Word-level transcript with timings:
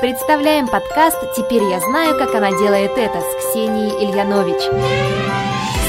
Представляем 0.00 0.68
подкаст 0.68 1.18
«Теперь 1.34 1.64
я 1.64 1.80
знаю, 1.80 2.16
как 2.16 2.32
она 2.32 2.50
делает 2.50 2.92
это» 2.92 3.20
с 3.20 3.50
Ксенией 3.50 4.04
Ильянович. 4.04 4.62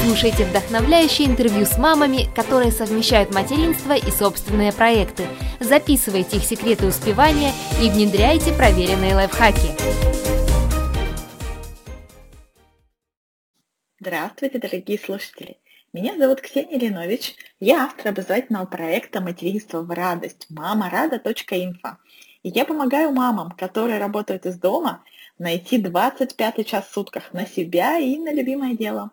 Слушайте 0.04 0.44
вдохновляющие 0.46 1.28
интервью 1.28 1.64
с 1.64 1.78
мамами, 1.78 2.26
которые 2.34 2.72
совмещают 2.72 3.32
материнство 3.32 3.92
и 3.92 4.10
собственные 4.10 4.72
проекты. 4.72 5.28
Записывайте 5.60 6.38
их 6.38 6.44
секреты 6.44 6.86
успевания 6.86 7.52
и 7.80 7.88
внедряйте 7.88 8.52
проверенные 8.52 9.14
лайфхаки. 9.14 9.68
Здравствуйте, 14.00 14.58
дорогие 14.58 14.98
слушатели! 14.98 15.58
Меня 15.92 16.16
зовут 16.16 16.40
Ксения 16.40 16.78
Ильянович. 16.78 17.36
Я 17.60 17.84
автор 17.84 18.08
образовательного 18.08 18.66
проекта 18.66 19.20
«Материнство 19.20 19.82
в 19.82 19.90
радость» 19.90 20.46
мамарада.инфо. 20.48 21.98
И 22.42 22.48
я 22.48 22.64
помогаю 22.64 23.12
мамам, 23.12 23.50
которые 23.50 23.98
работают 23.98 24.46
из 24.46 24.58
дома, 24.58 25.04
найти 25.38 25.78
25 25.78 26.66
час 26.66 26.86
в 26.86 26.92
сутках 26.92 27.32
на 27.32 27.46
себя 27.46 27.98
и 27.98 28.16
на 28.18 28.32
любимое 28.32 28.74
дело. 28.74 29.10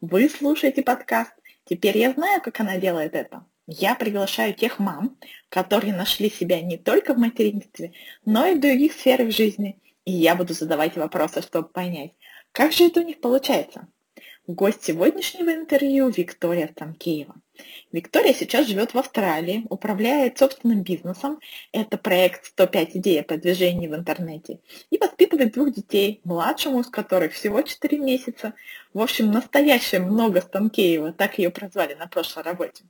Вы 0.00 0.28
слушаете 0.28 0.82
подкаст. 0.82 1.32
Теперь 1.64 1.98
я 1.98 2.12
знаю, 2.12 2.40
как 2.40 2.60
она 2.60 2.78
делает 2.78 3.14
это. 3.14 3.44
Я 3.66 3.94
приглашаю 3.94 4.54
тех 4.54 4.78
мам, 4.78 5.16
которые 5.48 5.92
нашли 5.92 6.30
себя 6.30 6.62
не 6.62 6.78
только 6.78 7.14
в 7.14 7.18
материнстве, 7.18 7.92
но 8.24 8.46
и 8.46 8.54
в 8.54 8.60
других 8.60 8.92
сферах 8.92 9.30
жизни. 9.30 9.78
И 10.04 10.12
я 10.12 10.34
буду 10.34 10.54
задавать 10.54 10.96
вопросы, 10.96 11.42
чтобы 11.42 11.68
понять, 11.68 12.12
как 12.52 12.72
же 12.72 12.86
это 12.86 13.00
у 13.00 13.04
них 13.04 13.20
получается. 13.20 13.88
Гость 14.48 14.82
сегодняшнего 14.82 15.52
интервью 15.52 16.08
Виктория 16.08 16.68
Станкеева. 16.68 17.34
Виктория 17.92 18.32
сейчас 18.32 18.66
живет 18.66 18.94
в 18.94 18.98
Австралии, 18.98 19.66
управляет 19.68 20.38
собственным 20.38 20.82
бизнесом. 20.82 21.38
Это 21.70 21.98
проект 21.98 22.46
105 22.46 22.96
идей 22.96 23.20
о 23.20 23.24
продвижении 23.24 23.88
в 23.88 23.94
интернете. 23.94 24.60
И 24.88 24.96
воспитывает 24.96 25.52
двух 25.52 25.74
детей, 25.74 26.22
младшему 26.24 26.80
из 26.80 26.86
которых 26.86 27.34
всего 27.34 27.60
4 27.60 27.98
месяца. 27.98 28.54
В 28.94 29.02
общем, 29.02 29.30
настоящая 29.30 29.98
много 29.98 30.40
Станкеева, 30.40 31.12
так 31.12 31.38
ее 31.38 31.50
прозвали 31.50 31.92
на 31.92 32.06
прошлой 32.06 32.44
работе. 32.44 32.84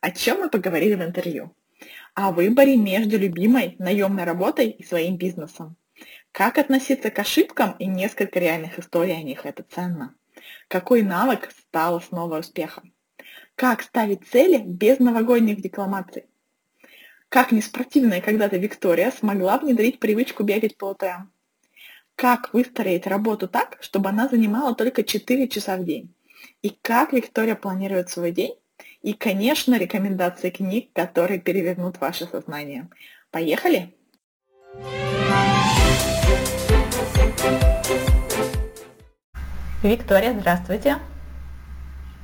О 0.00 0.10
чем 0.10 0.40
мы 0.40 0.48
поговорили 0.48 0.94
в 0.94 1.02
интервью? 1.02 1.54
О 2.14 2.32
выборе 2.32 2.78
между 2.78 3.18
любимой 3.18 3.76
наемной 3.78 4.24
работой 4.24 4.70
и 4.70 4.82
своим 4.82 5.18
бизнесом. 5.18 5.76
Как 6.32 6.56
относиться 6.56 7.10
к 7.10 7.18
ошибкам 7.18 7.76
и 7.78 7.84
несколько 7.84 8.40
реальных 8.40 8.78
историй 8.78 9.14
о 9.14 9.22
них, 9.22 9.44
это 9.44 9.62
ценно. 9.68 10.14
Какой 10.68 11.02
навык 11.02 11.50
стал 11.50 11.96
основой 11.96 12.40
успеха? 12.40 12.82
Как 13.54 13.82
ставить 13.82 14.26
цели 14.26 14.58
без 14.58 14.98
новогодних 14.98 15.60
декламаций? 15.60 16.24
Как 17.28 17.52
неспортивная 17.52 18.20
когда-то 18.20 18.56
Виктория 18.56 19.10
смогла 19.10 19.58
внедрить 19.58 20.00
привычку 20.00 20.42
бегать 20.42 20.76
по 20.76 20.86
утрам? 20.90 21.30
Как 22.16 22.54
выстроить 22.54 23.06
работу 23.06 23.48
так, 23.48 23.78
чтобы 23.80 24.08
она 24.08 24.28
занимала 24.28 24.74
только 24.74 25.02
4 25.02 25.48
часа 25.48 25.76
в 25.76 25.84
день? 25.84 26.14
И 26.62 26.70
как 26.70 27.12
Виктория 27.12 27.56
планирует 27.56 28.10
свой 28.10 28.30
день? 28.30 28.54
И, 29.02 29.12
конечно, 29.12 29.76
рекомендации 29.76 30.50
книг, 30.50 30.90
которые 30.92 31.40
перевернут 31.40 32.00
ваше 32.00 32.26
сознание. 32.26 32.88
Поехали! 33.30 33.94
Виктория, 39.84 40.32
здравствуйте. 40.32 40.98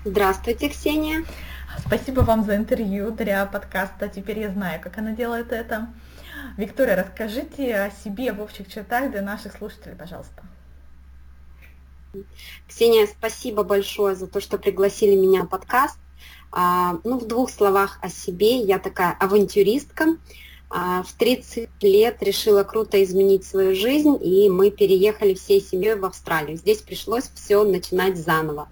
Здравствуйте, 0.06 0.70
Ксения. 0.70 1.26
Спасибо 1.86 2.20
вам 2.22 2.42
за 2.42 2.56
интервью 2.56 3.10
для 3.10 3.44
подкаста 3.44 4.08
«Теперь 4.08 4.38
я 4.38 4.48
знаю, 4.48 4.80
как 4.80 4.96
она 4.96 5.12
делает 5.12 5.52
это». 5.52 5.88
Виктория, 6.56 6.96
расскажите 6.96 7.76
о 7.76 7.90
себе 7.90 8.32
в 8.32 8.40
общих 8.40 8.72
чертах 8.72 9.10
для 9.10 9.20
наших 9.20 9.58
слушателей, 9.58 9.94
пожалуйста. 9.94 10.42
Ксения, 12.66 13.06
спасибо 13.06 13.62
большое 13.62 14.16
за 14.16 14.26
то, 14.26 14.40
что 14.40 14.56
пригласили 14.56 15.14
меня 15.14 15.40
на 15.40 15.46
подкаст. 15.46 15.98
А, 16.50 16.96
ну, 17.04 17.18
в 17.18 17.26
двух 17.26 17.50
словах 17.50 17.98
о 18.00 18.08
себе. 18.08 18.60
Я 18.60 18.78
такая 18.78 19.14
авантюристка, 19.20 20.16
в 20.70 21.08
30 21.18 21.68
лет 21.82 22.22
решила 22.22 22.62
круто 22.62 23.02
изменить 23.02 23.44
свою 23.44 23.74
жизнь, 23.74 24.16
и 24.22 24.48
мы 24.48 24.70
переехали 24.70 25.34
всей 25.34 25.60
семьей 25.60 25.96
в 25.96 26.04
Австралию. 26.04 26.56
Здесь 26.56 26.78
пришлось 26.78 27.28
все 27.34 27.64
начинать 27.64 28.16
заново. 28.16 28.68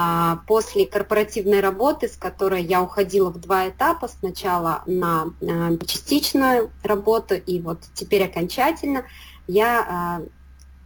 А, 0.00 0.42
после 0.46 0.86
корпоративной 0.86 1.58
работы, 1.58 2.06
с 2.06 2.16
которой 2.16 2.62
я 2.62 2.82
уходила 2.82 3.30
в 3.30 3.40
два 3.40 3.68
этапа, 3.68 4.06
сначала 4.06 4.84
на 4.86 5.34
а, 5.42 5.76
частичную 5.84 6.70
работу, 6.84 7.34
и 7.34 7.60
вот 7.60 7.80
теперь 7.94 8.24
окончательно, 8.24 9.04
я 9.48 10.22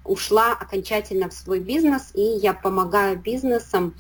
ушла 0.04 0.52
окончательно 0.52 1.28
в 1.28 1.34
свой 1.34 1.60
бизнес, 1.60 2.10
и 2.14 2.22
я 2.22 2.54
помогаю 2.54 3.18
бизнесам 3.18 3.94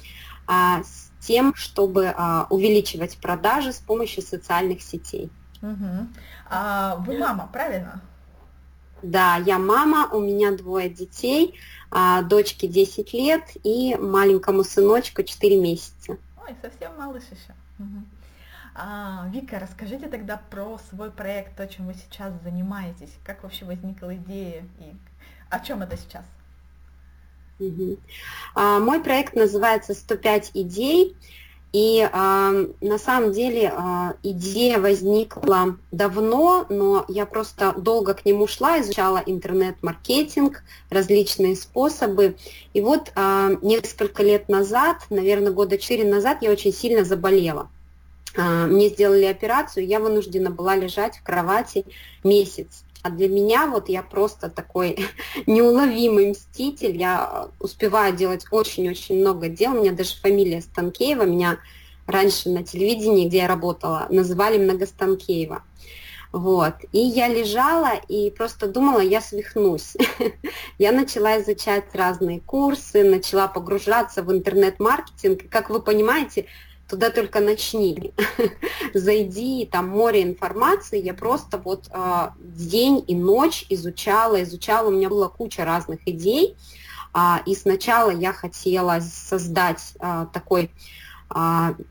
с 0.48 1.10
тем, 1.20 1.54
чтобы 1.54 2.14
увеличивать 2.48 3.18
продажи 3.18 3.72
с 3.72 3.78
помощью 3.78 4.22
социальных 4.22 4.82
сетей. 4.82 5.30
Угу. 5.62 6.08
А 6.50 6.96
вы 6.96 7.18
мама, 7.18 7.48
правильно? 7.52 8.00
Да, 9.02 9.36
я 9.36 9.58
мама, 9.58 10.08
у 10.12 10.20
меня 10.20 10.52
двое 10.52 10.88
детей, 10.88 11.58
а, 11.90 12.22
дочке 12.22 12.68
10 12.68 13.12
лет 13.12 13.42
и 13.64 13.96
маленькому 13.96 14.62
сыночку 14.62 15.22
4 15.22 15.60
месяца. 15.60 16.18
Ой, 16.46 16.54
совсем 16.62 16.96
малыш 16.96 17.24
еще. 17.24 17.54
Угу. 17.78 18.04
А, 18.74 19.26
Вика, 19.30 19.58
расскажите 19.58 20.08
тогда 20.08 20.40
про 20.50 20.78
свой 20.90 21.10
проект, 21.10 21.56
то, 21.56 21.66
чем 21.66 21.86
вы 21.86 21.94
сейчас 21.94 22.32
занимаетесь, 22.42 23.12
как 23.24 23.42
вообще 23.42 23.64
возникла 23.64 24.14
идея 24.16 24.64
и 24.78 24.94
о 25.50 25.60
чем 25.60 25.82
это 25.82 25.96
сейчас? 25.96 26.24
Угу. 27.58 27.98
А, 28.54 28.78
мой 28.78 29.00
проект 29.00 29.34
называется 29.34 29.92
«105 29.92 30.52
идей». 30.54 31.16
И 31.72 32.00
э, 32.00 32.66
на 32.82 32.98
самом 32.98 33.32
деле 33.32 33.72
э, 33.74 34.12
идея 34.22 34.78
возникла 34.78 35.78
давно, 35.90 36.66
но 36.68 37.06
я 37.08 37.24
просто 37.24 37.72
долго 37.72 38.12
к 38.12 38.26
нему 38.26 38.46
шла, 38.46 38.80
изучала 38.80 39.22
интернет-маркетинг, 39.24 40.62
различные 40.90 41.56
способы. 41.56 42.36
И 42.74 42.82
вот 42.82 43.10
э, 43.14 43.56
несколько 43.62 44.22
лет 44.22 44.50
назад, 44.50 44.98
наверное, 45.08 45.52
года 45.52 45.78
четыре 45.78 46.04
назад, 46.04 46.38
я 46.42 46.50
очень 46.50 46.74
сильно 46.74 47.04
заболела. 47.04 47.70
Э, 48.36 48.66
мне 48.66 48.90
сделали 48.90 49.24
операцию, 49.24 49.86
я 49.86 49.98
вынуждена 49.98 50.50
была 50.50 50.76
лежать 50.76 51.16
в 51.16 51.22
кровати 51.22 51.86
месяц. 52.22 52.84
А 53.02 53.10
для 53.10 53.28
меня 53.28 53.66
вот 53.66 53.88
я 53.88 54.02
просто 54.02 54.48
такой 54.48 54.96
неуловимый 55.46 56.30
мститель. 56.30 56.96
Я 56.96 57.48
успеваю 57.58 58.14
делать 58.16 58.44
очень-очень 58.50 59.20
много 59.20 59.48
дел. 59.48 59.72
У 59.72 59.80
меня 59.80 59.92
даже 59.92 60.16
фамилия 60.16 60.62
Станкеева. 60.62 61.24
Меня 61.24 61.58
раньше 62.06 62.48
на 62.48 62.62
телевидении, 62.62 63.28
где 63.28 63.38
я 63.38 63.48
работала, 63.48 64.06
называли 64.10 64.58
Многостанкеева. 64.58 65.62
Вот. 66.32 66.74
И 66.92 66.98
я 66.98 67.28
лежала 67.28 67.92
и 68.08 68.30
просто 68.30 68.66
думала, 68.66 69.00
я 69.00 69.20
свихнусь. 69.20 69.96
я 70.78 70.92
начала 70.92 71.40
изучать 71.42 71.84
разные 71.92 72.40
курсы, 72.40 73.04
начала 73.04 73.48
погружаться 73.48 74.22
в 74.22 74.32
интернет-маркетинг. 74.32 75.42
Как 75.50 75.68
вы 75.68 75.82
понимаете, 75.82 76.46
туда 76.92 77.08
только 77.08 77.40
начни, 77.40 78.12
зайди, 78.94 79.64
там 79.64 79.88
море 79.88 80.22
информации, 80.22 81.00
я 81.00 81.14
просто 81.14 81.56
вот 81.56 81.88
э, 81.90 82.28
день 82.38 83.02
и 83.08 83.14
ночь 83.14 83.64
изучала, 83.70 84.42
изучала, 84.42 84.88
у 84.88 84.90
меня 84.90 85.08
была 85.08 85.30
куча 85.30 85.64
разных 85.64 86.00
идей, 86.04 86.54
э, 87.14 87.18
и 87.46 87.54
сначала 87.54 88.10
я 88.10 88.34
хотела 88.34 89.00
создать 89.00 89.94
э, 90.00 90.26
такой 90.34 90.70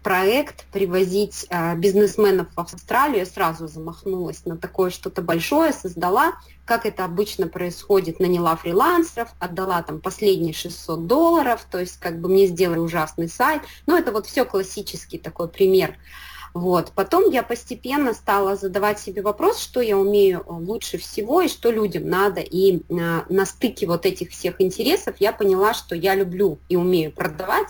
проект 0.03 0.65
привозить 0.71 1.47
а, 1.49 1.75
бизнесменов 1.75 2.47
в 2.55 2.59
Австралию. 2.59 3.19
Я 3.19 3.25
сразу 3.25 3.67
замахнулась 3.67 4.45
на 4.45 4.57
такое 4.57 4.89
что-то 4.89 5.21
большое, 5.21 5.73
создала, 5.73 6.33
как 6.65 6.85
это 6.85 7.05
обычно 7.05 7.47
происходит, 7.47 8.19
наняла 8.19 8.55
фрилансеров, 8.55 9.29
отдала 9.39 9.81
там 9.81 9.99
последние 9.99 10.53
600 10.53 11.07
долларов, 11.07 11.65
то 11.69 11.79
есть 11.79 11.97
как 11.99 12.19
бы 12.19 12.29
мне 12.29 12.47
сделали 12.47 12.79
ужасный 12.79 13.27
сайт. 13.27 13.63
Ну, 13.87 13.97
это 13.97 14.11
вот 14.11 14.27
все 14.27 14.45
классический 14.45 15.17
такой 15.17 15.47
пример. 15.47 15.97
Вот. 16.53 16.91
Потом 16.93 17.29
я 17.29 17.43
постепенно 17.43 18.13
стала 18.13 18.55
задавать 18.55 18.99
себе 18.99 19.21
вопрос, 19.21 19.59
что 19.59 19.79
я 19.79 19.97
умею 19.97 20.43
лучше 20.47 20.97
всего 20.97 21.41
и 21.41 21.47
что 21.47 21.71
людям 21.71 22.09
надо. 22.09 22.41
И 22.41 22.77
э, 22.77 22.81
на 22.89 23.45
стыке 23.45 23.87
вот 23.87 24.05
этих 24.05 24.31
всех 24.31 24.59
интересов 24.59 25.15
я 25.19 25.31
поняла, 25.31 25.73
что 25.73 25.95
я 25.95 26.13
люблю 26.13 26.59
и 26.67 26.75
умею 26.75 27.11
продавать, 27.11 27.69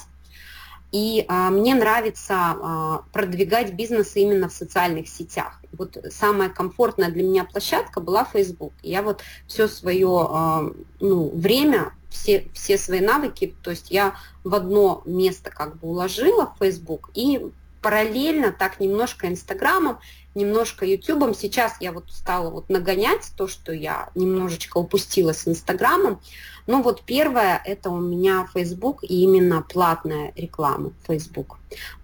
и 0.92 1.26
а, 1.28 1.50
мне 1.50 1.74
нравится 1.74 2.36
а, 2.36 3.04
продвигать 3.14 3.74
бизнес 3.74 4.16
именно 4.16 4.50
в 4.50 4.54
социальных 4.54 5.08
сетях. 5.08 5.62
Вот 5.72 5.98
самая 6.12 6.50
комфортная 6.50 7.10
для 7.10 7.24
меня 7.24 7.46
площадка 7.46 8.02
была 8.02 8.26
Facebook. 8.26 8.74
Я 8.84 9.02
вот 9.02 9.22
все 9.48 9.68
свое 9.68 10.28
а, 10.30 10.72
ну, 11.00 11.30
время, 11.30 11.94
все, 12.10 12.48
все 12.54 12.78
свои 12.78 13.00
навыки, 13.00 13.56
то 13.64 13.72
есть 13.72 13.90
я 13.90 14.16
в 14.44 14.54
одно 14.54 15.02
место 15.06 15.50
как 15.50 15.78
бы 15.78 15.88
уложила 15.88 16.54
в 16.54 16.64
Facebook 16.64 17.10
и 17.14 17.52
параллельно 17.82 18.52
так 18.52 18.80
немножко 18.80 19.28
Инстаграмом, 19.28 20.00
немножко 20.36 20.86
Ютубом. 20.86 21.34
Сейчас 21.34 21.76
я 21.80 21.92
вот 21.92 22.06
стала 22.10 22.50
вот 22.50 22.70
нагонять 22.70 23.32
то, 23.36 23.48
что 23.48 23.72
я 23.74 24.10
немножечко 24.16 24.78
упустила 24.78 25.34
с 25.34 25.48
Инстаграмом. 25.48 26.20
Ну 26.68 26.82
вот 26.82 27.04
первое, 27.04 27.62
это 27.66 27.90
у 27.90 28.00
меня 28.00 28.48
Facebook 28.54 29.04
и 29.04 29.24
именно 29.24 29.62
платная 29.62 30.32
реклама 30.36 30.92
Facebook. 31.08 31.58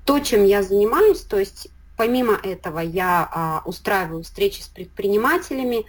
То, 0.06 0.20
чем 0.20 0.44
я 0.44 0.64
занимаюсь, 0.64 1.22
то 1.22 1.38
есть 1.38 1.70
помимо 1.96 2.34
этого 2.34 2.80
я 2.80 3.28
а, 3.32 3.62
устраиваю 3.66 4.24
встречи 4.24 4.62
с 4.62 4.68
предпринимателями, 4.68 5.86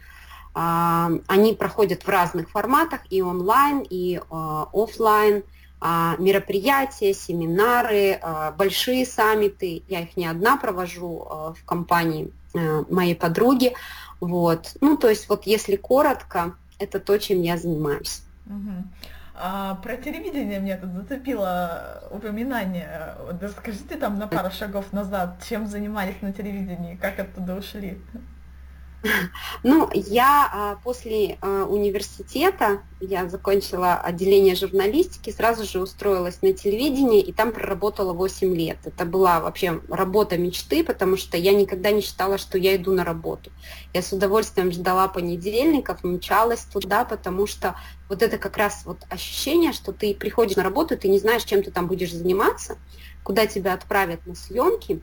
а, 0.55 1.11
они 1.27 1.55
проходят 1.55 2.03
в 2.03 2.09
разных 2.09 2.51
форматах, 2.51 3.01
и 3.11 3.23
онлайн, 3.23 3.87
и 3.89 4.21
а, 4.31 4.69
офлайн, 4.73 5.45
мероприятия, 5.81 7.15
семинары, 7.15 8.19
а, 8.21 8.51
большие 8.53 9.07
саммиты. 9.07 9.83
Я 9.89 10.01
их 10.01 10.17
не 10.17 10.27
одна 10.27 10.57
провожу 10.57 11.27
а, 11.29 11.53
в 11.55 11.65
компании 11.65 12.33
а, 12.55 12.85
моей 12.89 13.15
подруги. 13.15 13.75
Вот. 14.21 14.77
Ну, 14.81 14.97
то 14.97 15.09
есть 15.09 15.29
вот 15.29 15.47
если 15.47 15.77
коротко, 15.77 16.55
это 16.79 16.99
то, 16.99 17.19
чем 17.19 17.43
я 17.43 17.57
занимаюсь. 17.57 18.23
А, 19.41 19.77
про 19.77 19.97
телевидение 19.97 20.59
меня 20.59 20.79
тут 20.79 20.91
зацепило 20.93 22.03
упоминание. 22.11 23.15
Вот 23.25 23.41
расскажите 23.41 23.97
там 23.97 24.19
на 24.19 24.27
пару 24.27 24.51
шагов 24.51 24.93
назад, 24.93 25.45
чем 25.49 25.69
занимались 25.69 26.21
на 26.23 26.33
телевидении, 26.33 26.97
как 26.97 27.21
оттуда 27.21 27.55
ушли. 27.55 28.01
Ну, 29.63 29.89
я 29.93 30.49
а, 30.53 30.77
после 30.83 31.39
а, 31.41 31.65
университета, 31.65 32.83
я 33.01 33.29
закончила 33.29 33.95
отделение 33.95 34.55
журналистики, 34.55 35.31
сразу 35.31 35.65
же 35.65 35.81
устроилась 35.81 36.43
на 36.43 36.53
телевидение 36.53 37.21
и 37.21 37.33
там 37.33 37.53
проработала 37.53 38.13
8 38.13 38.55
лет. 38.57 38.79
Это 38.85 39.05
была 39.05 39.41
вообще 39.41 39.81
работа 39.89 40.37
мечты, 40.37 40.83
потому 40.85 41.17
что 41.17 41.37
я 41.37 41.53
никогда 41.53 41.91
не 41.91 42.01
считала, 42.01 42.39
что 42.39 42.59
я 42.59 42.77
иду 42.77 42.93
на 42.93 43.05
работу. 43.05 43.51
Я 43.95 44.03
с 44.03 44.13
удовольствием 44.13 44.73
ждала 44.73 45.09
понедельников, 45.09 46.03
мчалась 46.03 46.63
туда, 46.63 47.05
потому 47.05 47.47
что 47.47 47.77
вот 48.09 48.23
это 48.23 48.39
как 48.39 48.57
раз 48.57 48.83
вот 48.85 48.99
ощущение, 49.09 49.73
что 49.73 49.93
ты 49.93 50.15
приходишь 50.15 50.57
на 50.57 50.65
работу, 50.65 50.97
ты 50.97 51.09
не 51.09 51.19
знаешь, 51.19 51.45
чем 51.45 51.63
ты 51.63 51.71
там 51.71 51.87
будешь 51.87 52.13
заниматься, 52.13 52.79
куда 53.23 53.47
тебя 53.47 53.75
отправят 53.75 54.27
на 54.27 54.35
съемки, 54.35 55.01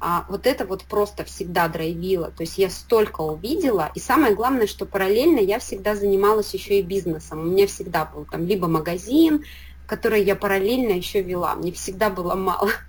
а, 0.00 0.26
вот 0.28 0.46
это 0.46 0.64
вот 0.64 0.84
просто 0.84 1.24
всегда 1.24 1.68
драйвило. 1.68 2.30
То 2.30 2.42
есть 2.42 2.58
я 2.58 2.70
столько 2.70 3.22
увидела, 3.22 3.90
и 3.94 4.00
самое 4.00 4.34
главное, 4.34 4.66
что 4.66 4.86
параллельно 4.86 5.40
я 5.40 5.58
всегда 5.58 5.96
занималась 5.96 6.54
еще 6.54 6.78
и 6.78 6.82
бизнесом. 6.82 7.40
У 7.40 7.44
меня 7.44 7.66
всегда 7.66 8.04
был 8.04 8.24
там 8.24 8.46
либо 8.46 8.68
магазин, 8.68 9.44
который 9.86 10.22
я 10.22 10.36
параллельно 10.36 10.92
еще 10.92 11.22
вела. 11.22 11.54
Мне 11.56 11.72
всегда 11.72 12.10
было 12.10 12.34
мало. 12.34 12.70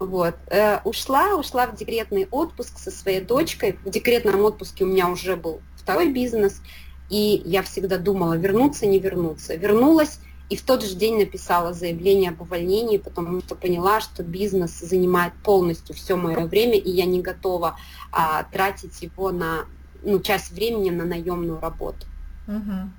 Вот. 0.00 0.34
Э, 0.48 0.80
ушла, 0.82 1.36
ушла 1.36 1.68
в 1.68 1.76
декретный 1.76 2.26
отпуск 2.30 2.76
со 2.78 2.90
своей 2.90 3.20
дочкой. 3.20 3.78
В 3.84 3.90
декретном 3.90 4.40
отпуске 4.42 4.84
у 4.84 4.88
меня 4.88 5.08
уже 5.08 5.36
был 5.36 5.60
второй 5.76 6.12
бизнес, 6.12 6.60
и 7.08 7.40
я 7.44 7.62
всегда 7.62 7.98
думала, 7.98 8.34
вернуться, 8.34 8.86
не 8.86 8.98
вернуться. 8.98 9.54
Вернулась, 9.54 10.18
и 10.48 10.56
в 10.56 10.62
тот 10.62 10.82
же 10.82 10.94
день 10.94 11.18
написала 11.18 11.74
заявление 11.74 12.30
об 12.30 12.40
увольнении, 12.40 12.96
потому 12.96 13.40
что 13.40 13.54
поняла, 13.54 14.00
что 14.00 14.22
бизнес 14.22 14.78
занимает 14.80 15.34
полностью 15.42 15.94
все 15.94 16.16
мое 16.16 16.46
время, 16.46 16.78
и 16.78 16.90
я 16.90 17.04
не 17.04 17.20
готова 17.20 17.76
а, 18.12 18.44
тратить 18.44 19.02
его 19.02 19.30
на 19.30 19.66
ну, 20.02 20.20
часть 20.20 20.50
времени 20.52 20.90
на 20.90 21.04
наемную 21.04 21.60
работу. 21.60 22.06
Угу. 22.46 22.90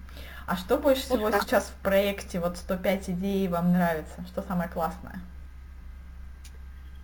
А 0.45 0.57
что 0.57 0.77
больше 0.77 1.03
вот 1.09 1.17
всего 1.17 1.31
так. 1.31 1.43
сейчас 1.43 1.65
в 1.65 1.83
проекте 1.83 2.39
вот 2.39 2.57
105 2.57 3.09
идей 3.09 3.47
вам 3.47 3.73
нравится? 3.73 4.23
Что 4.27 4.43
самое 4.43 4.69
классное? 4.69 5.19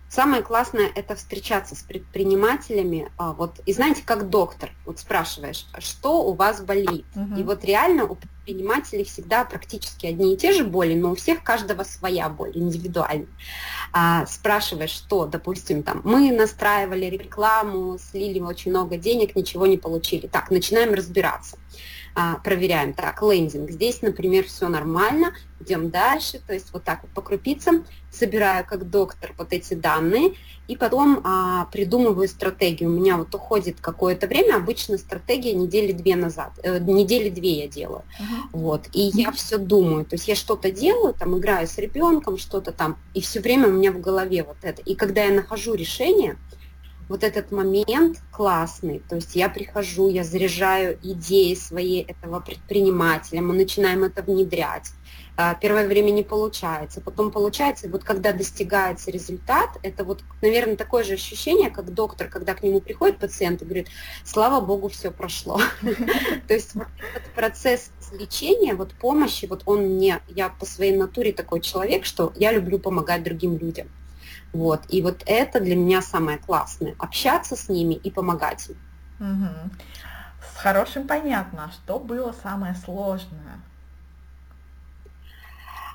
Самое 0.08 0.42
классное 0.42 0.88
это 0.94 1.16
встречаться 1.16 1.74
с 1.74 1.82
предпринимателями. 1.82 3.10
А, 3.18 3.32
вот, 3.32 3.60
и 3.66 3.72
знаете, 3.72 4.02
как 4.04 4.30
доктор, 4.30 4.70
вот 4.84 5.00
спрашиваешь, 5.00 5.66
«А 5.72 5.80
что 5.80 6.24
у 6.24 6.34
вас 6.34 6.60
болит? 6.62 7.04
Угу. 7.16 7.40
И 7.40 7.42
вот 7.42 7.64
реально 7.64 8.04
у 8.04 8.14
предпринимателей 8.14 9.02
всегда 9.02 9.44
практически 9.44 10.06
одни 10.06 10.34
и 10.34 10.36
те 10.36 10.52
же 10.52 10.64
боли, 10.64 10.94
но 10.94 11.10
у 11.10 11.14
всех 11.16 11.42
каждого 11.42 11.82
своя 11.82 12.28
боль, 12.28 12.52
индивидуально. 12.54 13.26
А, 13.92 14.24
спрашиваешь, 14.26 14.90
что, 14.90 15.26
допустим, 15.26 15.82
там, 15.82 16.02
мы 16.04 16.30
настраивали 16.30 17.06
рекламу, 17.06 17.98
слили 17.98 18.38
очень 18.38 18.70
много 18.70 18.96
денег, 18.96 19.34
ничего 19.34 19.66
не 19.66 19.76
получили. 19.76 20.28
Так, 20.28 20.50
начинаем 20.50 20.94
разбираться 20.94 21.58
а, 22.18 22.36
проверяем. 22.36 22.94
Так, 22.94 23.22
лендинг. 23.22 23.70
Здесь, 23.70 24.00
например, 24.00 24.46
все 24.46 24.68
нормально, 24.68 25.34
идем 25.60 25.90
дальше. 25.90 26.40
То 26.46 26.54
есть 26.54 26.72
вот 26.72 26.82
так 26.82 27.02
вот 27.02 27.10
по 27.10 27.20
крупицам 27.20 27.84
собираю 28.10 28.64
как 28.64 28.88
доктор 28.88 29.34
вот 29.36 29.52
эти 29.52 29.74
данные 29.74 30.32
и 30.66 30.76
потом 30.76 31.20
а, 31.24 31.66
придумываю 31.66 32.26
стратегию. 32.26 32.88
У 32.88 32.92
меня 32.94 33.18
вот 33.18 33.34
уходит 33.34 33.80
какое-то 33.82 34.26
время, 34.26 34.56
обычно 34.56 34.96
стратегия 34.96 35.52
недели 35.52 35.92
две 35.92 36.16
назад, 36.16 36.52
э, 36.62 36.78
недели 36.78 37.28
две 37.28 37.64
я 37.64 37.68
делаю. 37.68 38.02
Uh-huh. 38.18 38.48
Вот, 38.52 38.88
и 38.94 39.10
я 39.12 39.30
все 39.30 39.58
думаю. 39.58 40.06
То 40.06 40.14
есть 40.14 40.26
я 40.26 40.34
что-то 40.34 40.70
делаю, 40.70 41.12
там 41.12 41.38
играю 41.38 41.68
с 41.68 41.76
ребенком, 41.76 42.38
что-то 42.38 42.72
там, 42.72 42.96
и 43.12 43.20
все 43.20 43.40
время 43.40 43.68
у 43.68 43.72
меня 43.72 43.92
в 43.92 44.00
голове 44.00 44.42
вот 44.42 44.56
это. 44.62 44.80
И 44.82 44.94
когда 44.94 45.24
я 45.24 45.34
нахожу 45.34 45.74
решение, 45.74 46.38
вот 47.08 47.24
этот 47.24 47.52
момент 47.52 48.18
классный. 48.30 49.00
То 49.08 49.16
есть 49.16 49.36
я 49.36 49.48
прихожу, 49.48 50.08
я 50.08 50.24
заряжаю 50.24 50.98
идеи 51.02 51.54
свои 51.54 52.00
этого 52.00 52.40
предпринимателя, 52.40 53.40
мы 53.40 53.54
начинаем 53.54 54.04
это 54.04 54.22
внедрять. 54.22 54.90
А, 55.38 55.54
первое 55.54 55.86
время 55.86 56.10
не 56.12 56.22
получается, 56.22 57.02
потом 57.02 57.30
получается, 57.30 57.86
и 57.86 57.90
вот 57.90 58.04
когда 58.04 58.32
достигается 58.32 59.10
результат, 59.10 59.68
это 59.82 60.02
вот, 60.02 60.24
наверное, 60.40 60.76
такое 60.76 61.04
же 61.04 61.14
ощущение, 61.14 61.70
как 61.70 61.92
доктор, 61.92 62.28
когда 62.28 62.54
к 62.54 62.62
нему 62.62 62.80
приходит 62.80 63.18
пациент 63.18 63.60
и 63.60 63.66
говорит, 63.66 63.88
слава 64.24 64.64
богу, 64.64 64.88
все 64.88 65.10
прошло. 65.10 65.60
То 66.48 66.54
есть 66.54 66.70
этот 66.74 67.32
процесс 67.34 67.90
лечения, 68.18 68.74
вот 68.74 68.94
помощи, 68.94 69.44
вот 69.44 69.62
он 69.66 69.82
мне, 69.96 70.20
я 70.28 70.48
по 70.48 70.64
своей 70.64 70.96
натуре 70.96 71.32
такой 71.32 71.60
человек, 71.60 72.06
что 72.06 72.32
я 72.36 72.50
люблю 72.50 72.78
помогать 72.78 73.22
другим 73.22 73.58
людям. 73.58 73.88
Вот. 74.52 74.82
И 74.88 75.02
вот 75.02 75.22
это 75.26 75.60
для 75.60 75.76
меня 75.76 76.02
самое 76.02 76.38
классное. 76.38 76.94
Общаться 76.98 77.56
с 77.56 77.68
ними 77.68 77.94
и 77.94 78.10
помогать 78.10 78.68
им. 78.68 78.76
Угу. 79.20 79.70
С 80.40 80.56
хорошим 80.56 81.06
понятно. 81.06 81.70
Что 81.72 81.98
было 81.98 82.32
самое 82.32 82.74
сложное? 82.74 83.60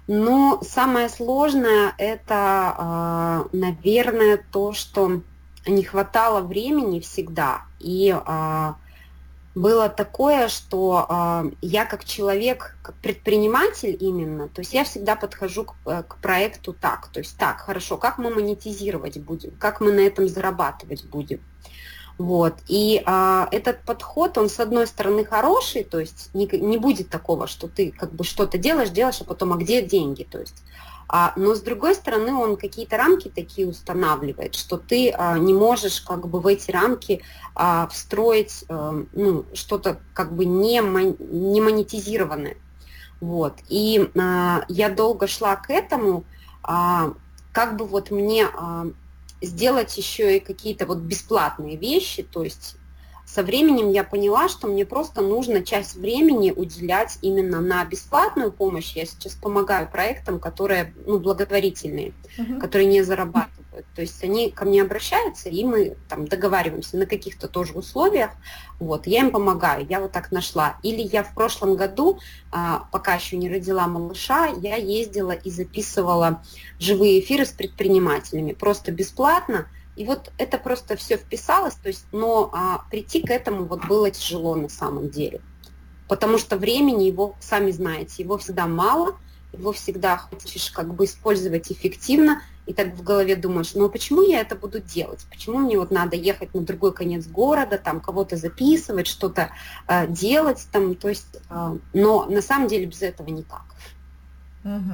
Ну, 0.07 0.59
самое 0.63 1.09
сложное 1.09 1.93
это, 1.97 2.75
а, 2.77 3.45
наверное, 3.53 4.43
то, 4.51 4.73
что 4.73 5.21
не 5.65 5.83
хватало 5.83 6.41
времени 6.41 6.99
всегда. 6.99 7.61
И 7.79 8.13
а, 8.13 8.75
было 9.53 9.89
такое, 9.89 10.48
что 10.48 11.06
э, 11.09 11.51
я 11.62 11.86
как 11.86 12.05
человек, 12.05 12.77
как 12.81 12.96
предприниматель 12.96 13.98
именно, 14.00 14.48
то 14.48 14.62
есть 14.62 14.74
я 14.74 14.84
всегда 14.84 15.15
подхожу 15.15 15.65
к, 15.65 15.75
э, 15.86 16.03
к 16.08 16.17
проекту 16.17 16.74
так, 16.74 17.10
то 17.10 17.20
есть 17.20 17.38
так, 17.38 17.60
хорошо, 17.60 17.98
как 17.98 18.17
мы 18.17 18.29
монетизировать 18.34 19.17
будем, 19.20 19.51
как 19.60 19.81
мы 19.81 19.91
на 19.91 20.01
этом 20.01 20.27
зарабатывать 20.27 21.05
будем. 21.05 21.41
Вот. 22.17 22.55
И 22.67 23.01
а, 23.05 23.48
этот 23.51 23.81
подход, 23.84 24.38
он 24.38 24.48
с 24.48 24.60
одной 24.60 24.86
стороны 24.86 25.25
хороший, 25.25 25.84
то 25.84 26.00
есть 26.00 26.29
не, 26.36 26.46
не 26.46 26.77
будет 26.77 27.10
такого, 27.10 27.48
что 27.48 27.67
ты 27.67 27.91
как 27.91 28.13
бы 28.13 28.24
что-то 28.24 28.60
делаешь, 28.60 28.89
делаешь, 28.89 29.22
а 29.22 29.24
потом, 29.24 29.53
а 29.53 29.58
где 29.58 29.81
деньги? 29.81 30.24
То 30.24 30.39
есть 30.39 30.63
а, 31.13 31.34
но 31.36 31.56
с 31.56 31.60
другой 31.60 31.94
стороны, 31.94 32.34
он 32.34 32.56
какие-то 32.56 32.96
рамки 32.96 33.27
такие 33.27 33.68
устанавливает, 33.68 34.56
что 34.56 34.77
ты 34.77 35.12
а, 35.12 35.38
не 35.38 35.53
можешь 35.53 36.00
как 36.00 36.25
бы 36.25 36.39
в 36.39 36.48
эти 36.48 36.72
рамки 36.72 37.22
а, 37.53 37.88
встроить 37.88 38.63
а, 38.70 39.03
ну, 39.12 39.44
что-то 39.53 40.00
как 40.13 40.34
бы 40.34 40.46
не, 40.46 40.80
не 40.80 41.60
монетизированное. 41.60 42.56
Вот. 43.20 43.56
И 43.68 44.10
а, 44.18 44.63
я 44.70 44.89
долго 44.89 45.27
шла 45.27 45.58
к 45.58 45.70
этому, 45.70 46.24
а, 46.63 47.12
как 47.51 47.75
бы 47.75 47.86
вот 47.86 48.10
мне 48.10 48.46
а, 48.46 48.88
сделать 49.41 49.98
еще 49.98 50.38
и 50.38 50.39
какие-то 50.39 50.86
вот 50.86 51.00
бесплатные 51.00 51.75
вещи, 51.75 52.24
то 52.24 52.41
есть 52.41 52.77
со 53.33 53.43
временем 53.43 53.91
я 53.91 54.03
поняла, 54.03 54.50
что 54.50 54.67
мне 54.67 54.85
просто 54.85 55.21
нужно 55.21 55.63
часть 55.63 55.95
времени 55.95 56.51
уделять 56.51 57.17
именно 57.21 57.61
на 57.61 57.85
бесплатную 57.85 58.51
помощь. 58.51 58.91
Я 58.93 59.05
сейчас 59.05 59.35
помогаю 59.35 59.89
проектам, 59.89 60.38
которые 60.38 60.93
ну, 61.05 61.17
благотворительные, 61.17 62.11
uh-huh. 62.38 62.59
которые 62.59 62.88
не 62.88 63.03
зарабатывают. 63.03 63.85
То 63.95 64.01
есть 64.01 64.21
они 64.21 64.51
ко 64.51 64.65
мне 64.65 64.81
обращаются, 64.81 65.47
и 65.47 65.63
мы 65.63 65.95
там 66.09 66.27
договариваемся 66.27 66.97
на 66.97 67.05
каких-то 67.05 67.47
тоже 67.47 67.71
условиях. 67.71 68.31
Вот, 68.79 69.07
я 69.07 69.21
им 69.21 69.31
помогаю, 69.31 69.88
я 69.89 70.01
вот 70.01 70.11
так 70.11 70.33
нашла. 70.33 70.77
Или 70.83 71.01
я 71.01 71.23
в 71.23 71.33
прошлом 71.33 71.77
году, 71.77 72.19
а, 72.51 72.89
пока 72.91 73.15
еще 73.15 73.38
не 73.38 73.50
родила 73.50 73.88
малыша, 73.88 74.47
я 74.61 74.75
ездила 74.75 75.31
и 75.31 75.50
записывала 75.50 76.43
живые 76.79 77.21
эфиры 77.21 77.45
с 77.45 77.51
предпринимателями, 77.51 78.51
просто 78.51 78.91
бесплатно 78.91 79.67
и 79.95 80.05
вот 80.05 80.31
это 80.38 80.57
просто 80.57 80.95
все 80.95 81.17
вписалось, 81.17 81.75
то 81.75 81.89
есть, 81.89 82.05
но 82.12 82.50
а, 82.53 82.83
прийти 82.89 83.21
к 83.21 83.29
этому 83.29 83.65
вот 83.65 83.86
было 83.86 84.10
тяжело 84.10 84.55
на 84.55 84.69
самом 84.69 85.10
деле. 85.10 85.41
Потому 86.07 86.38
что 86.38 86.57
времени 86.57 87.03
его, 87.03 87.36
сами 87.39 87.71
знаете, 87.71 88.24
его 88.24 88.38
всегда 88.38 88.67
мало, 88.67 89.15
его 89.53 89.71
всегда 89.74 90.17
хочешь 90.17 90.71
как 90.71 90.93
бы 90.93 91.05
использовать 91.05 91.71
эффективно, 91.71 92.41
и 92.65 92.74
так 92.74 92.93
в 92.95 93.03
голове 93.03 93.36
думаешь, 93.36 93.74
ну 93.74 93.86
а 93.86 93.89
почему 93.89 94.21
я 94.21 94.39
это 94.39 94.55
буду 94.55 94.79
делать? 94.79 95.25
Почему 95.29 95.60
мне 95.60 95.77
вот 95.77 95.91
надо 95.91 96.15
ехать 96.15 96.53
на 96.53 96.62
другой 96.62 96.93
конец 96.93 97.27
города, 97.27 97.77
там 97.77 98.00
кого-то 98.00 98.38
записывать, 98.38 99.07
что-то 99.07 99.51
э, 99.88 100.07
делать 100.07 100.65
там, 100.71 100.95
то 100.95 101.10
есть, 101.10 101.38
э, 101.50 101.77
но 101.93 102.25
на 102.25 102.41
самом 102.41 102.67
деле 102.67 102.86
без 102.86 103.01
этого 103.01 103.27
никак. 103.29 103.65
Угу. 104.63 104.93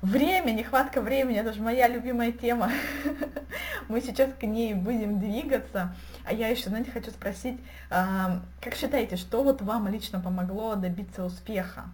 Время, 0.00 0.52
нехватка 0.52 1.00
времени, 1.00 1.38
это 1.38 1.52
же 1.52 1.60
моя 1.60 1.88
любимая 1.88 2.30
тема. 2.30 2.70
Мы 3.88 4.00
сейчас 4.00 4.30
к 4.38 4.44
ней 4.44 4.74
будем 4.74 5.18
двигаться. 5.18 5.92
А 6.24 6.32
я 6.32 6.48
еще, 6.48 6.68
знаете, 6.68 6.92
хочу 6.92 7.10
спросить, 7.10 7.58
как 7.88 8.74
считаете, 8.76 9.16
что 9.16 9.42
вот 9.42 9.60
вам 9.60 9.88
лично 9.88 10.20
помогло 10.20 10.76
добиться 10.76 11.24
успеха? 11.24 11.86